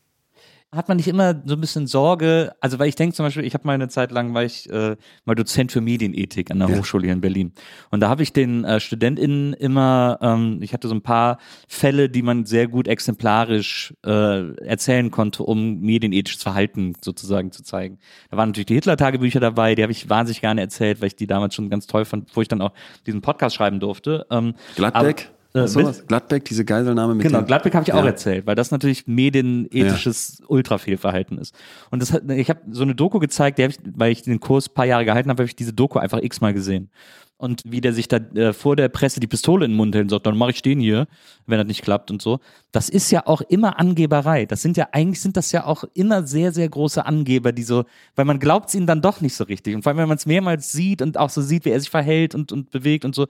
[0.74, 3.52] Hat man nicht immer so ein bisschen Sorge, also weil ich denke zum Beispiel, ich
[3.52, 4.96] habe mal eine Zeit lang, war ich äh,
[5.26, 6.78] mal Dozent für Medienethik an der Ja.
[6.78, 7.52] Hochschule hier in Berlin.
[7.90, 11.36] Und da habe ich den äh, StudentInnen immer, ähm, ich hatte so ein paar
[11.68, 17.98] Fälle, die man sehr gut exemplarisch äh, erzählen konnte, um medienethisches Verhalten sozusagen zu zeigen.
[18.30, 21.26] Da waren natürlich die Hitler-Tagebücher dabei, die habe ich wahnsinnig gerne erzählt, weil ich die
[21.26, 22.72] damals schon ganz toll fand, wo ich dann auch
[23.06, 24.24] diesen Podcast schreiben durfte.
[24.30, 25.26] Ähm, Gladbeck?
[25.28, 26.06] aber- äh, sowas?
[26.06, 28.06] Gladbeck, diese Geiselnahme mit Genau, Gladbeck habe ich auch Ja.
[28.06, 31.54] erzählt, weil das natürlich medienethisches Ultrafehlverhalten ist.
[31.90, 34.40] Und das hat, ich habe so eine Doku gezeigt, die hab ich, weil ich den
[34.40, 36.90] Kurs ein paar Jahre gehalten habe, habe ich diese Doku einfach x-mal gesehen.
[37.36, 40.04] Und wie der sich da äh, vor der Presse die Pistole in den Mund hält
[40.04, 41.08] und sagt, dann mache ich den hier,
[41.46, 42.38] wenn das nicht klappt und so.
[42.70, 44.46] Das ist ja auch immer Angeberei.
[44.46, 47.84] Das sind ja, eigentlich sind das ja auch immer sehr, sehr große Angeber, die so,
[48.14, 49.74] weil man glaubt es ihnen dann doch nicht so richtig.
[49.74, 51.90] Und vor allem, wenn man es mehrmals sieht und auch so sieht, wie er sich
[51.90, 53.26] verhält und, und bewegt und so,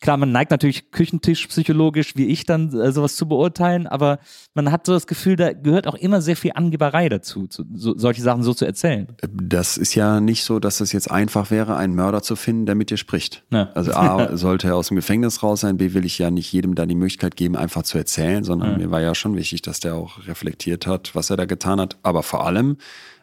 [0.00, 4.18] Klar, man neigt natürlich Küchentisch psychologisch, wie ich dann, äh, sowas zu beurteilen, aber
[4.54, 7.96] man hat so das Gefühl, da gehört auch immer sehr viel Angeberei dazu, zu, so,
[7.96, 9.08] solche Sachen so zu erzählen.
[9.32, 12.74] Das ist ja nicht so, dass es jetzt einfach wäre, einen Mörder zu finden, der
[12.74, 13.44] mit dir spricht.
[13.50, 13.70] Ja.
[13.74, 16.74] Also A, sollte er aus dem Gefängnis raus sein, B, will ich ja nicht jedem
[16.74, 19.94] da die Möglichkeit geben, einfach zu erzählen, sondern mir war ja schon wichtig, dass der
[19.94, 21.98] auch reflektiert hat, was er da getan hat.
[22.02, 22.76] Aber vor allem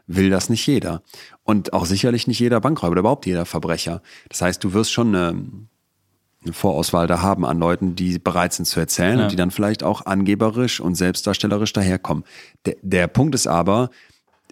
[0.07, 1.01] will das nicht jeder.
[1.43, 4.01] Und auch sicherlich nicht jeder Bankräuber oder überhaupt jeder Verbrecher.
[4.29, 5.43] Das heißt, du wirst schon eine,
[6.45, 9.23] eine Vorauswahl da haben an Leuten, die bereit sind zu erzählen Ja.
[9.25, 12.23] und die dann vielleicht auch angeberisch und selbstdarstellerisch daherkommen.
[12.65, 13.89] Der, der Punkt ist aber,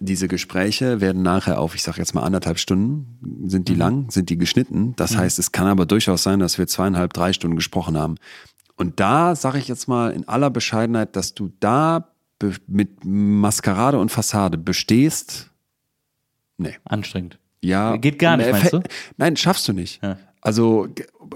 [0.00, 4.28] diese Gespräche werden nachher auf, ich sage jetzt mal anderthalb Stunden, sind die lang, sind
[4.28, 4.94] die geschnitten.
[4.96, 8.16] Das heißt, es kann aber durchaus sein, dass wir zweieinhalb, drei Stunden gesprochen haben.
[8.76, 12.08] Und da sage ich jetzt mal in aller Bescheidenheit, dass du da
[12.66, 15.50] mit Maskerade und Fassade bestehst.
[16.58, 16.74] Nee.
[16.84, 17.38] Anstrengend.
[17.62, 17.96] Ja.
[17.96, 18.82] Geht gar nicht, meinst du?
[19.16, 20.02] Nein, schaffst du nicht.
[20.02, 20.18] Ja.
[20.46, 20.88] Also,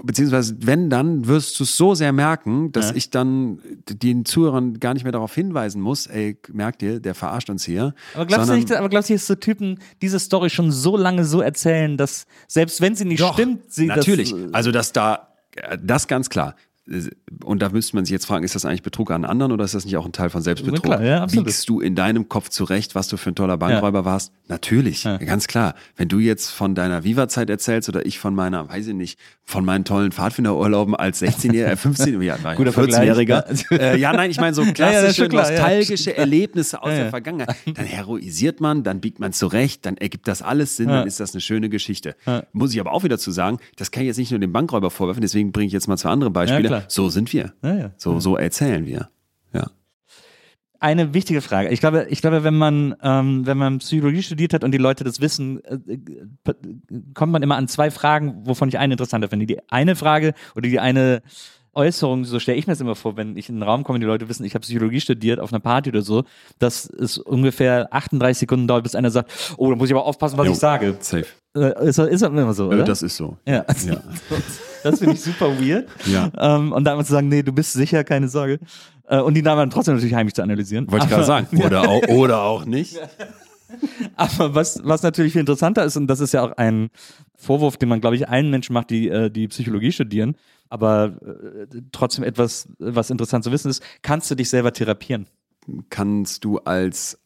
[0.03, 2.95] beziehungsweise, wenn, dann wirst du es so sehr merken, dass Ja.
[2.95, 3.59] ich dann
[3.89, 7.95] den Zuhörern gar nicht mehr darauf hinweisen muss, ey, merkt ihr, der verarscht uns hier.
[8.13, 10.95] Aber glaubst du sondern- nicht, aber glaubst du, dass so Typen diese Story schon so
[10.95, 14.29] lange so erzählen, dass selbst wenn sie nicht Doch, stimmt, sie natürlich.
[14.31, 14.53] das.
[14.53, 16.55] also, dass da, äh, das ganz klar.
[17.43, 19.75] Und da müsste man sich jetzt fragen, ist das eigentlich Betrug an anderen oder ist
[19.75, 20.85] das nicht auch ein Teil von Selbstbetrug?
[20.87, 21.45] Na klar, ja, absolut.
[21.45, 24.31] Biegst du in deinem Kopf zurecht, was du für ein toller Bankräuber warst?
[24.47, 25.75] Natürlich, ganz klar.
[25.95, 29.65] Wenn du jetzt von deiner Viva-Zeit erzählst oder ich von meiner, weiß ich nicht, von
[29.65, 33.45] meinen tollen Pfadfinderurlauben als 16-Jähriger, äh, 15 ja, war ich Guter 14-Jähriger.
[33.45, 35.51] Vergleich, Äh, ja, nein, ich meine so ja, klassische, klar, ja.
[35.51, 37.09] nostalgische Erlebnisse aus Ja, der ja.
[37.11, 37.55] Vergangenheit.
[37.75, 40.99] Dann heroisiert man, dann biegt man zurecht, dann ergibt das alles Sinn, Ja.
[40.99, 42.15] dann ist das eine schöne Geschichte.
[42.53, 44.89] Muss ich aber auch wieder zu sagen, das kann ich jetzt nicht nur dem Bankräuber
[44.89, 46.78] vorwerfen, deswegen bringe ich jetzt mal zwei andere Beispiele.
[46.87, 47.53] So sind wir.
[47.63, 47.91] Ja.
[47.97, 49.09] So, so erzählen wir.
[49.53, 49.67] Ja.
[50.79, 51.69] Eine wichtige Frage.
[51.69, 55.03] Ich glaube, ich glaube, wenn man, ähm, wenn man Psychologie studiert hat und die Leute
[55.03, 55.97] das wissen, äh,
[57.13, 59.45] kommt man immer an zwei Fragen, wovon ich eine interessanter finde.
[59.45, 61.21] Die eine Frage oder die eine
[61.73, 64.01] Äußerung, so stelle ich mir das immer vor, wenn ich in den Raum komme und
[64.01, 66.23] die Leute wissen, ich habe Psychologie studiert auf einer Party oder so,
[66.59, 70.37] dass es ungefähr 38 Sekunden dauert, bis einer sagt, oh, da muss ich aber aufpassen,
[70.37, 70.53] was Jo.
[70.53, 70.97] ich sage.
[70.99, 71.25] Safe.
[71.55, 72.83] Äh, ist, ist das immer so, oder?
[72.83, 73.37] Das ist so.
[73.45, 73.65] Ja.
[73.85, 74.01] Ja.
[74.83, 75.87] Das finde ich super weird.
[76.05, 76.31] Ja.
[76.37, 78.59] Ähm, und dann zu sagen, nee, du bist sicher, keine Sorge.
[79.07, 80.89] Äh, und die dann trotzdem natürlich heimlich zu analysieren.
[80.91, 81.47] Wollte ich gerade sagen.
[81.61, 82.97] Oder auch, oder auch nicht.
[84.15, 86.89] Aber was, was natürlich viel interessanter ist, und das ist ja auch ein
[87.35, 90.35] Vorwurf, den man, glaube ich, allen Menschen macht, die äh, die Psychologie studieren,
[90.69, 95.27] aber äh, trotzdem etwas, was interessant zu wissen ist, kannst du dich selber therapieren?
[95.89, 97.19] Kannst du als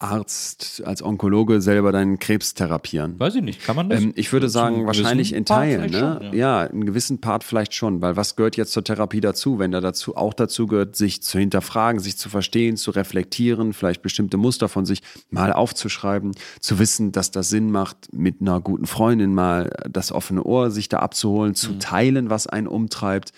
[0.00, 3.18] Arzt, als Onkologe selber deinen Krebs therapieren?
[3.18, 4.00] Weiß ich nicht, kann man das?
[4.00, 5.90] Ähm, ich würde sagen, wahrscheinlich in Teilen.
[5.90, 6.18] Ne?
[6.20, 6.60] schon, ja.
[6.60, 9.58] einen gewissen Part vielleicht schon, weil was gehört jetzt zur Therapie dazu?
[9.58, 14.02] Wenn da dazu auch dazu gehört, sich zu hinterfragen, sich zu verstehen, zu reflektieren, vielleicht
[14.02, 18.86] bestimmte Muster von sich mal aufzuschreiben, zu wissen, dass das Sinn macht, mit einer guten
[18.86, 21.80] Freundin mal das offene Ohr sich da abzuholen, zu Mhm.
[21.80, 23.32] teilen, was einen umtreibt.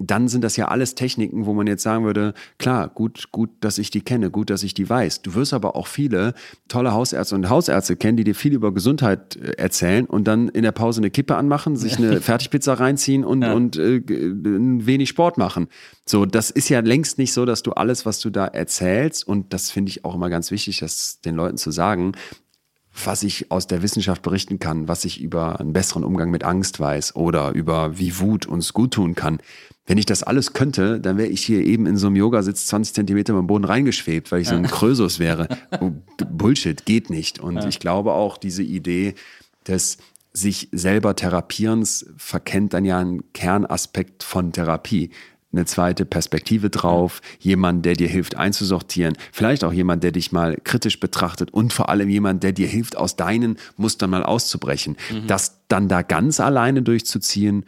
[0.00, 3.78] Dann sind das ja alles Techniken, wo man jetzt sagen würde, klar, gut, gut, dass
[3.78, 5.22] ich die kenne, gut, dass ich die weiß.
[5.22, 6.34] Du wirst aber auch viele
[6.68, 10.62] tolle Hausärzte und Hausärzte kennen, die dir viel über Gesundheit äh, erzählen und dann in
[10.62, 13.52] der Pause eine Kippe anmachen, sich eine Fertigpizza reinziehen und, Ja.
[13.54, 15.68] und äh, ein wenig Sport machen.
[16.06, 19.52] So, das ist ja längst nicht so, dass du alles, was du da erzählst, und
[19.52, 22.12] das finde ich auch immer ganz wichtig, das den Leuten zu sagen,
[23.04, 26.80] was ich aus der Wissenschaft berichten kann, was ich über einen besseren Umgang mit Angst
[26.80, 29.38] weiß oder über wie Wut uns gut tun kann.
[29.88, 32.94] Wenn ich das alles könnte, dann wäre ich hier eben in so einem Yogasitz 20
[32.94, 35.48] Zentimeter beim Boden reingeschwebt, weil ich so ein Krösus wäre.
[35.80, 35.92] Oh,
[36.30, 37.38] Bullshit, geht nicht.
[37.40, 39.14] Und ich glaube auch, diese Idee
[39.66, 39.98] des
[40.32, 45.10] sich selber Therapierens verkennt dann ja einen Kernaspekt von Therapie.
[45.50, 50.58] Eine zweite Perspektive drauf, jemand, der dir hilft einzusortieren, vielleicht auch jemand, der dich mal
[50.62, 54.96] kritisch betrachtet und vor allem jemand, der dir hilft, aus deinen Mustern mal auszubrechen.
[55.26, 57.64] Das dann da ganz alleine durchzuziehen,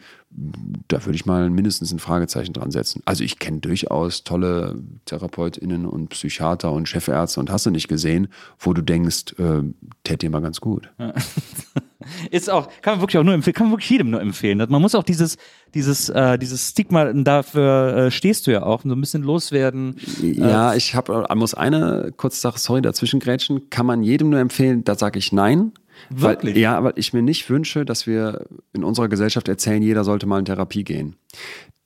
[0.87, 3.01] da würde ich mal mindestens ein Fragezeichen dran setzen.
[3.05, 8.27] Also ich kenne durchaus tolle TherapeutInnen und Psychiater und Chefärzte und hast du nicht gesehen,
[8.59, 9.61] wo du denkst, äh,
[10.03, 10.89] täte dir mal ganz gut.
[12.31, 14.57] Ist auch, kann man wirklich auch nur empfehlen, kann man wirklich jedem nur empfehlen.
[14.69, 15.37] Man muss auch dieses,
[15.73, 19.95] dieses, äh, dieses Stigma, dafür äh, stehst du ja auch, so ein bisschen loswerden.
[20.21, 23.69] Ja, ich habe, muss eine kurze Sache, sorry, dazwischen grätschen.
[23.69, 25.71] Kann man jedem nur empfehlen, da sage ich nein.
[26.09, 26.55] Wirklich?
[26.55, 30.25] Weil, ja, weil ich mir nicht wünsche, dass wir in unserer Gesellschaft erzählen, jeder sollte
[30.25, 31.15] mal in Therapie gehen.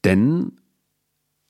[0.05, 0.53] Denn,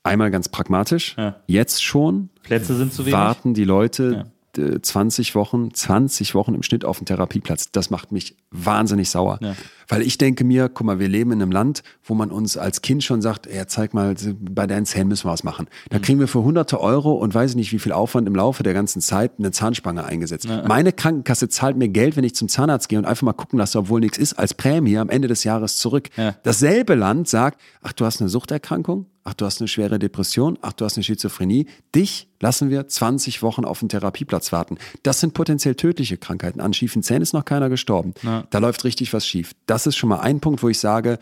[0.02, 1.36] einmal ganz pragmatisch, Ja.
[1.46, 3.12] jetzt schon Plätze sind zu wenig.
[3.14, 7.70] warten die Leute äh, 20 Wochen, 20 Wochen im Schnitt auf den Therapieplatz.
[7.72, 9.38] Das macht mich wahnsinnig sauer.
[9.40, 9.54] Ja.
[9.88, 12.82] Weil ich denke mir, guck mal, wir leben in einem Land, wo man uns als
[12.82, 15.66] Kind schon sagt, ja, zeig mal, bei deinen Zähnen müssen wir was machen.
[15.66, 15.90] Mhm.
[15.90, 18.74] Da kriegen wir für hunderte Euro und weiß nicht wie viel Aufwand im Laufe der
[18.74, 20.48] ganzen Zeit eine Zahnspange eingesetzt.
[20.66, 23.78] Meine Krankenkasse zahlt mir Geld, wenn ich zum Zahnarzt gehe und einfach mal gucken lasse,
[23.78, 26.10] obwohl nichts ist, als Prämie am Ende des Jahres zurück.
[26.16, 26.34] Ja.
[26.42, 30.72] Dasselbe Land sagt, ach, du hast eine Suchterkrankung, ach, du hast eine schwere Depression, ach,
[30.72, 31.66] du hast eine Schizophrenie.
[31.94, 34.78] Dich lassen wir 20 Wochen auf den Therapieplatz warten.
[35.02, 36.60] Das sind potenziell tödliche Krankheiten.
[36.60, 38.14] An schiefen Zähnen ist noch keiner gestorben.
[38.50, 39.52] Da läuft richtig was schief.
[39.66, 41.18] Das ist schon mal ein Punkt, wo ich sage,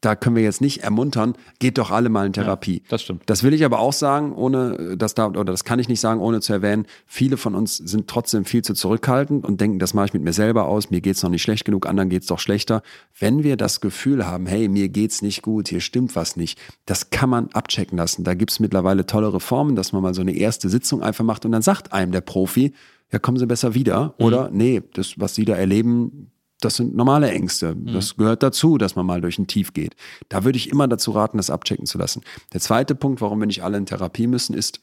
[0.00, 2.82] da können wir jetzt nicht ermuntern, geht doch alle mal in Therapie.
[2.88, 3.22] das stimmt.
[3.26, 6.20] Das will ich aber auch sagen, ohne dass da, oder das kann ich nicht sagen,
[6.20, 10.06] ohne zu erwähnen, viele von uns sind trotzdem viel zu zurückhaltend und denken, das mache
[10.06, 12.82] ich mit mir selber aus, mir geht's noch nicht schlecht genug, anderen geht's doch schlechter.
[13.18, 17.10] Wenn wir das Gefühl haben, hey, mir geht's nicht gut, hier stimmt was nicht, das
[17.10, 18.24] kann man abchecken lassen.
[18.24, 21.52] Da gibt's mittlerweile tolle Reformen, dass man mal so eine erste Sitzung einfach macht und
[21.52, 22.72] dann sagt einem der Profi,
[23.12, 24.14] ja, kommen Sie besser wieder.
[24.18, 27.76] Oder nee, das, was Sie da erleben, das sind normale Ängste.
[27.76, 29.94] Das gehört dazu, dass man mal durch ein Tief geht.
[30.28, 32.22] Da würde ich immer dazu raten, das abchecken zu lassen.
[32.52, 34.80] Der zweite Punkt, warum wir nicht alle in Therapie müssen, ist,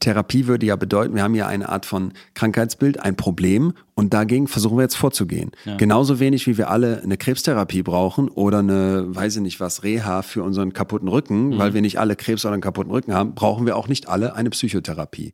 [0.00, 4.46] Therapie würde ja bedeuten, wir haben ja eine Art von Krankheitsbild, ein Problem und dagegen
[4.46, 5.52] versuchen wir jetzt vorzugehen.
[5.78, 10.22] Genauso wenig wie wir alle eine Krebstherapie brauchen oder eine, weiß ich nicht was, Reha
[10.22, 13.64] für unseren kaputten Rücken, weil wir nicht alle Krebs oder einen kaputten Rücken haben, brauchen
[13.64, 15.32] wir auch nicht alle eine Psychotherapie.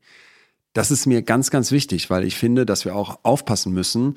[0.75, 4.15] Das ist mir ganz, ganz wichtig, weil ich finde, dass wir auch aufpassen müssen,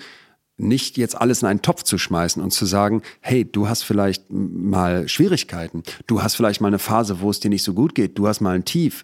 [0.58, 4.26] nicht jetzt alles in einen Topf zu schmeißen und zu sagen, hey, du hast vielleicht
[4.30, 8.18] mal Schwierigkeiten, du hast vielleicht mal eine Phase, wo es dir nicht so gut geht,
[8.18, 9.04] du hast mal ein Tief.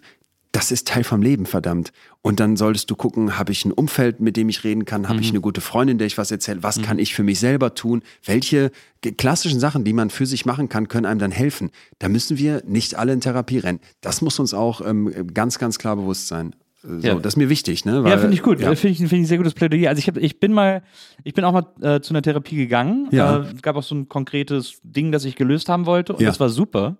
[0.54, 1.92] Das ist Teil vom Leben, verdammt.
[2.20, 5.22] Und dann solltest du gucken, habe ich ein Umfeld, mit dem ich reden kann, habe
[5.22, 8.02] ich eine gute Freundin, der ich was erzähle, was kann ich für mich selber tun,
[8.22, 8.70] welche
[9.16, 11.70] klassischen Sachen, die man für sich machen kann, können einem dann helfen.
[12.00, 13.80] Da müssen wir nicht alle in Therapie rennen.
[14.02, 16.54] Das muss uns auch ähm, ganz, ganz klar bewusst sein.
[16.82, 17.14] So, Ja.
[17.14, 17.84] Das ist mir wichtig.
[17.84, 17.92] Ne?
[17.96, 18.58] ja, Weil- finde ich gut.
[18.60, 18.74] Ja.
[18.74, 19.88] Finde ich, finde ich ein sehr gutes Plädoyer.
[19.88, 20.82] Also ich, hab, ich bin mal,
[21.24, 23.08] ich bin auch mal äh, zu einer Therapie gegangen.
[23.12, 23.38] Ja.
[23.38, 26.28] Äh, es gab auch so ein konkretes Ding, das ich gelöst haben wollte und Ja.
[26.28, 26.96] das war super.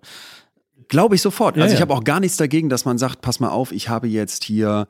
[0.89, 1.55] Glaube ich sofort.
[1.55, 1.81] Also Ja, ich ja.
[1.81, 4.87] habe auch gar nichts dagegen, dass man sagt, pass mal auf, ich habe jetzt hier,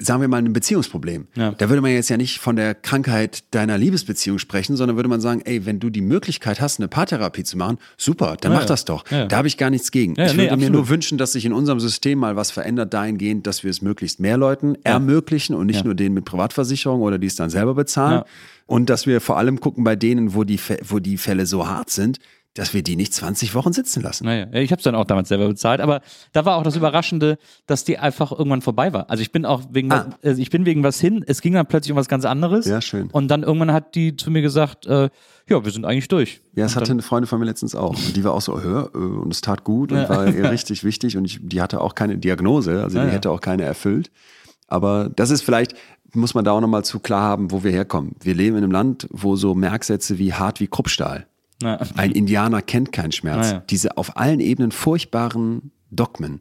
[0.00, 1.28] sagen wir mal, ein Beziehungsproblem.
[1.36, 1.52] Ja.
[1.52, 5.20] Da würde man jetzt ja nicht von der Krankheit deiner Liebesbeziehung sprechen, sondern würde man
[5.20, 8.64] sagen, ey, wenn du die Möglichkeit hast, eine Paartherapie zu machen, super, dann Ja, mach
[8.64, 8.68] ja.
[8.68, 9.04] das doch.
[9.04, 10.12] Da habe ich gar nichts gegen.
[10.12, 10.72] Ich nee, würde mir absolut.
[10.72, 14.18] nur wünschen, dass sich in unserem System mal was verändert dahingehend, dass wir es möglichst
[14.18, 18.22] mehr Leuten ermöglichen und nicht nur denen mit Privatversicherung oder die es dann selber bezahlen.
[18.66, 21.90] Und dass wir vor allem gucken bei denen, wo die, wo die Fälle so hart
[21.90, 22.18] sind,
[22.54, 24.24] dass wir die nicht 20 Wochen sitzen lassen.
[24.24, 26.00] Naja, ich habe es dann auch damals selber bezahlt, aber
[26.32, 29.08] da war auch das Überraschende, dass die einfach irgendwann vorbei war.
[29.08, 30.06] Also ich bin auch wegen, Ah.
[30.22, 32.66] was, äh, ich bin wegen was hin, es ging dann plötzlich um was ganz anderes.
[32.66, 33.08] Ja, schön.
[33.12, 35.10] Und dann irgendwann hat die zu mir gesagt, äh,
[35.48, 36.40] ja, wir sind eigentlich durch.
[36.54, 37.90] Ja, das Und hatte eine Freundin von mir letztens auch.
[37.96, 40.82] Und die war auch so, hör, äh, und es tat gut und war ihr richtig
[40.82, 41.16] wichtig.
[41.16, 43.14] Und ich, die hatte auch keine Diagnose, also Ja, die ja.
[43.14, 44.10] hätte auch keine erfüllt.
[44.66, 45.74] Aber das ist vielleicht,
[46.14, 48.16] muss man da auch nochmal zu klar haben, wo wir herkommen.
[48.20, 51.26] Wir leben in einem Land, wo so Merksätze wie hart wie Kruppstahl.
[51.62, 53.48] Na, Ein Indianer kennt keinen Schmerz.
[53.48, 53.62] Ja, ja.
[53.70, 56.40] Diese auf allen Ebenen furchtbaren Dogmen.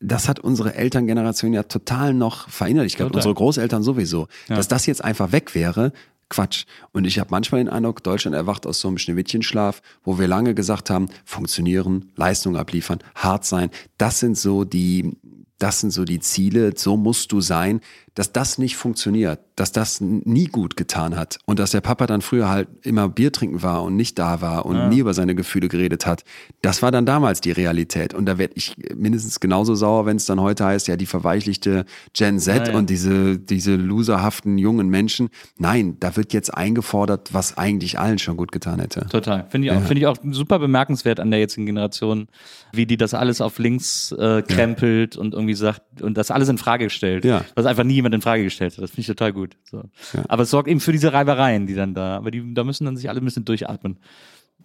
[0.00, 4.28] Das hat unsere Elterngeneration ja total noch verinnerlicht gehabt, unsere Großeltern sowieso.
[4.48, 5.92] Dass das jetzt einfach weg wäre,
[6.30, 6.64] Quatsch.
[6.92, 10.54] Und ich habe manchmal den Eindruck, Deutschland erwacht aus so einem Schneewittchenschlaf, wo wir lange
[10.54, 13.70] gesagt haben, funktionieren, Leistung abliefern, hart sein.
[13.98, 15.18] Das sind so die,
[15.58, 17.80] das sind so die Ziele, so musst du sein,
[18.14, 22.22] dass das nicht funktioniert, dass das nie gut getan hat und dass der Papa dann
[22.22, 24.88] früher halt immer Bier trinken war und nicht da war und ja.
[24.88, 26.24] nie über seine Gefühle geredet hat.
[26.62, 30.26] Das war dann damals die Realität und da werde ich mindestens genauso sauer, wenn es
[30.26, 31.84] dann heute heißt, ja, die verweichlichte
[32.14, 32.78] Gen Z ja, ja.
[32.78, 35.28] und diese, diese loserhaften jungen Menschen.
[35.58, 39.06] Nein, da wird jetzt eingefordert, was eigentlich allen schon gut getan hätte.
[39.06, 39.46] Total.
[39.50, 42.28] Finde ich, auch, finde ich auch super bemerkenswert an der jetzigen Generation,
[42.72, 46.58] wie die das alles auf links äh, krempelt und irgendwie sagt und das alles in
[46.58, 47.24] Frage stellt.
[47.24, 47.44] Ja.
[47.54, 48.82] Was einfach nie jemand in Frage gestellt hat.
[48.82, 49.56] Das finde ich total gut.
[49.64, 49.84] So.
[50.12, 50.24] Ja.
[50.28, 52.96] Aber es sorgt eben für diese Reibereien, die dann da, aber die, da müssen dann
[52.96, 53.98] sich alle ein bisschen durchatmen.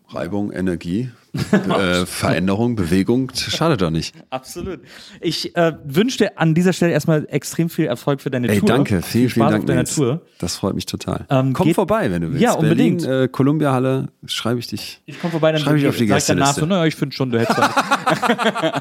[0.10, 1.10] Reibung, Energie,
[1.52, 4.16] äh, Veränderung, Bewegung, schadet doch nicht.
[4.30, 4.80] Absolut.
[5.22, 8.68] Ich äh, wünsche dir an dieser Stelle erstmal extrem viel Erfolg für deine Ey, Tour.
[8.68, 9.68] danke, vielen, vielen Dank.
[9.68, 10.22] deiner Tour.
[10.40, 11.26] Das freut mich total.
[11.30, 12.42] Ähm, Komm vorbei, wenn du willst.
[12.42, 13.04] Ja, unbedingt.
[13.04, 15.02] Berlin, äh, Columbia Halle, schreibe ich dich.
[15.06, 16.36] Ich komme vorbei, dann schreibe ich auf die Gäste.
[16.36, 17.58] danach so, naja, ich finde schon, du hättest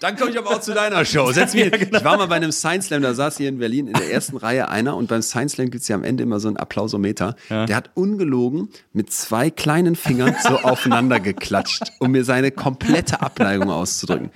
[0.00, 1.30] Dann komme ich aber auch zu deiner Show.
[1.32, 1.98] Setz mich, ja, genau.
[1.98, 4.36] Ich war mal bei einem Science Slam, da saß hier in Berlin in der ersten
[4.36, 7.36] Reihe einer und beim Science Slam gibt es ja am Ende immer so einen Applausometer.
[7.50, 7.66] Ja.
[7.66, 11.67] Der hat ungelogen mit zwei kleinen Fingern so aufeinander geklatscht,
[11.98, 14.30] um mir seine komplette Abneigung auszudrücken.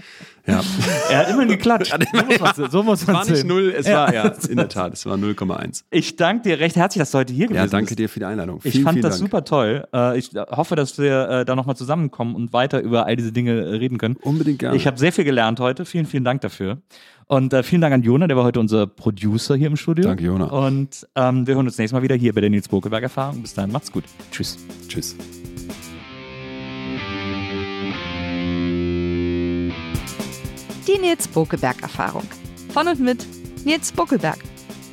[0.46, 0.60] Ja.
[1.09, 1.94] Er hat immerhin geklatscht.
[2.12, 4.06] so muss man, so muss man es war nicht null, es ja.
[4.06, 5.84] war, ja, in der Tat, es war 0,1.
[5.90, 7.72] Ich danke dir recht herzlich, dass du heute hier gewesen bist.
[7.72, 8.60] Ja, danke dir für die Einladung.
[8.64, 9.30] Ich vielen, fand vielen das Dank.
[9.30, 9.86] super toll.
[9.94, 13.52] Äh, ich hoffe, dass wir äh, da nochmal zusammenkommen und weiter über all diese Dinge
[13.52, 14.16] äh, reden können.
[14.22, 14.76] Unbedingt gerne.
[14.76, 15.84] Ich habe sehr viel gelernt heute.
[15.84, 16.78] Vielen, vielen Dank dafür.
[17.28, 20.04] Und vielen Dank an Jona, der war heute unser Producer hier im Studio.
[20.04, 20.46] Danke, Jona.
[20.46, 23.40] Und ähm, wir hören uns nächstes Mal wieder hier bei der Nils Bokelberg Erfahrung.
[23.40, 24.04] Bis dahin, macht's gut.
[24.32, 24.59] Tschüss.
[24.88, 25.16] Tschüss.
[30.86, 32.26] Die Nils Bokelberg Erfahrung.
[32.72, 33.24] Von und mit
[33.64, 34.38] Nils Bokelberg.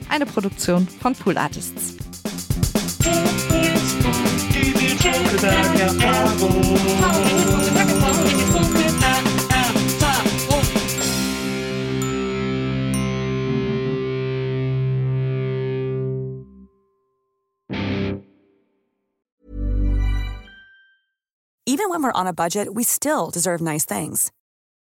[0.07, 1.95] Eine Produktion von Pool Artists.
[21.65, 24.31] Even when we're on a budget, we still deserve nice things.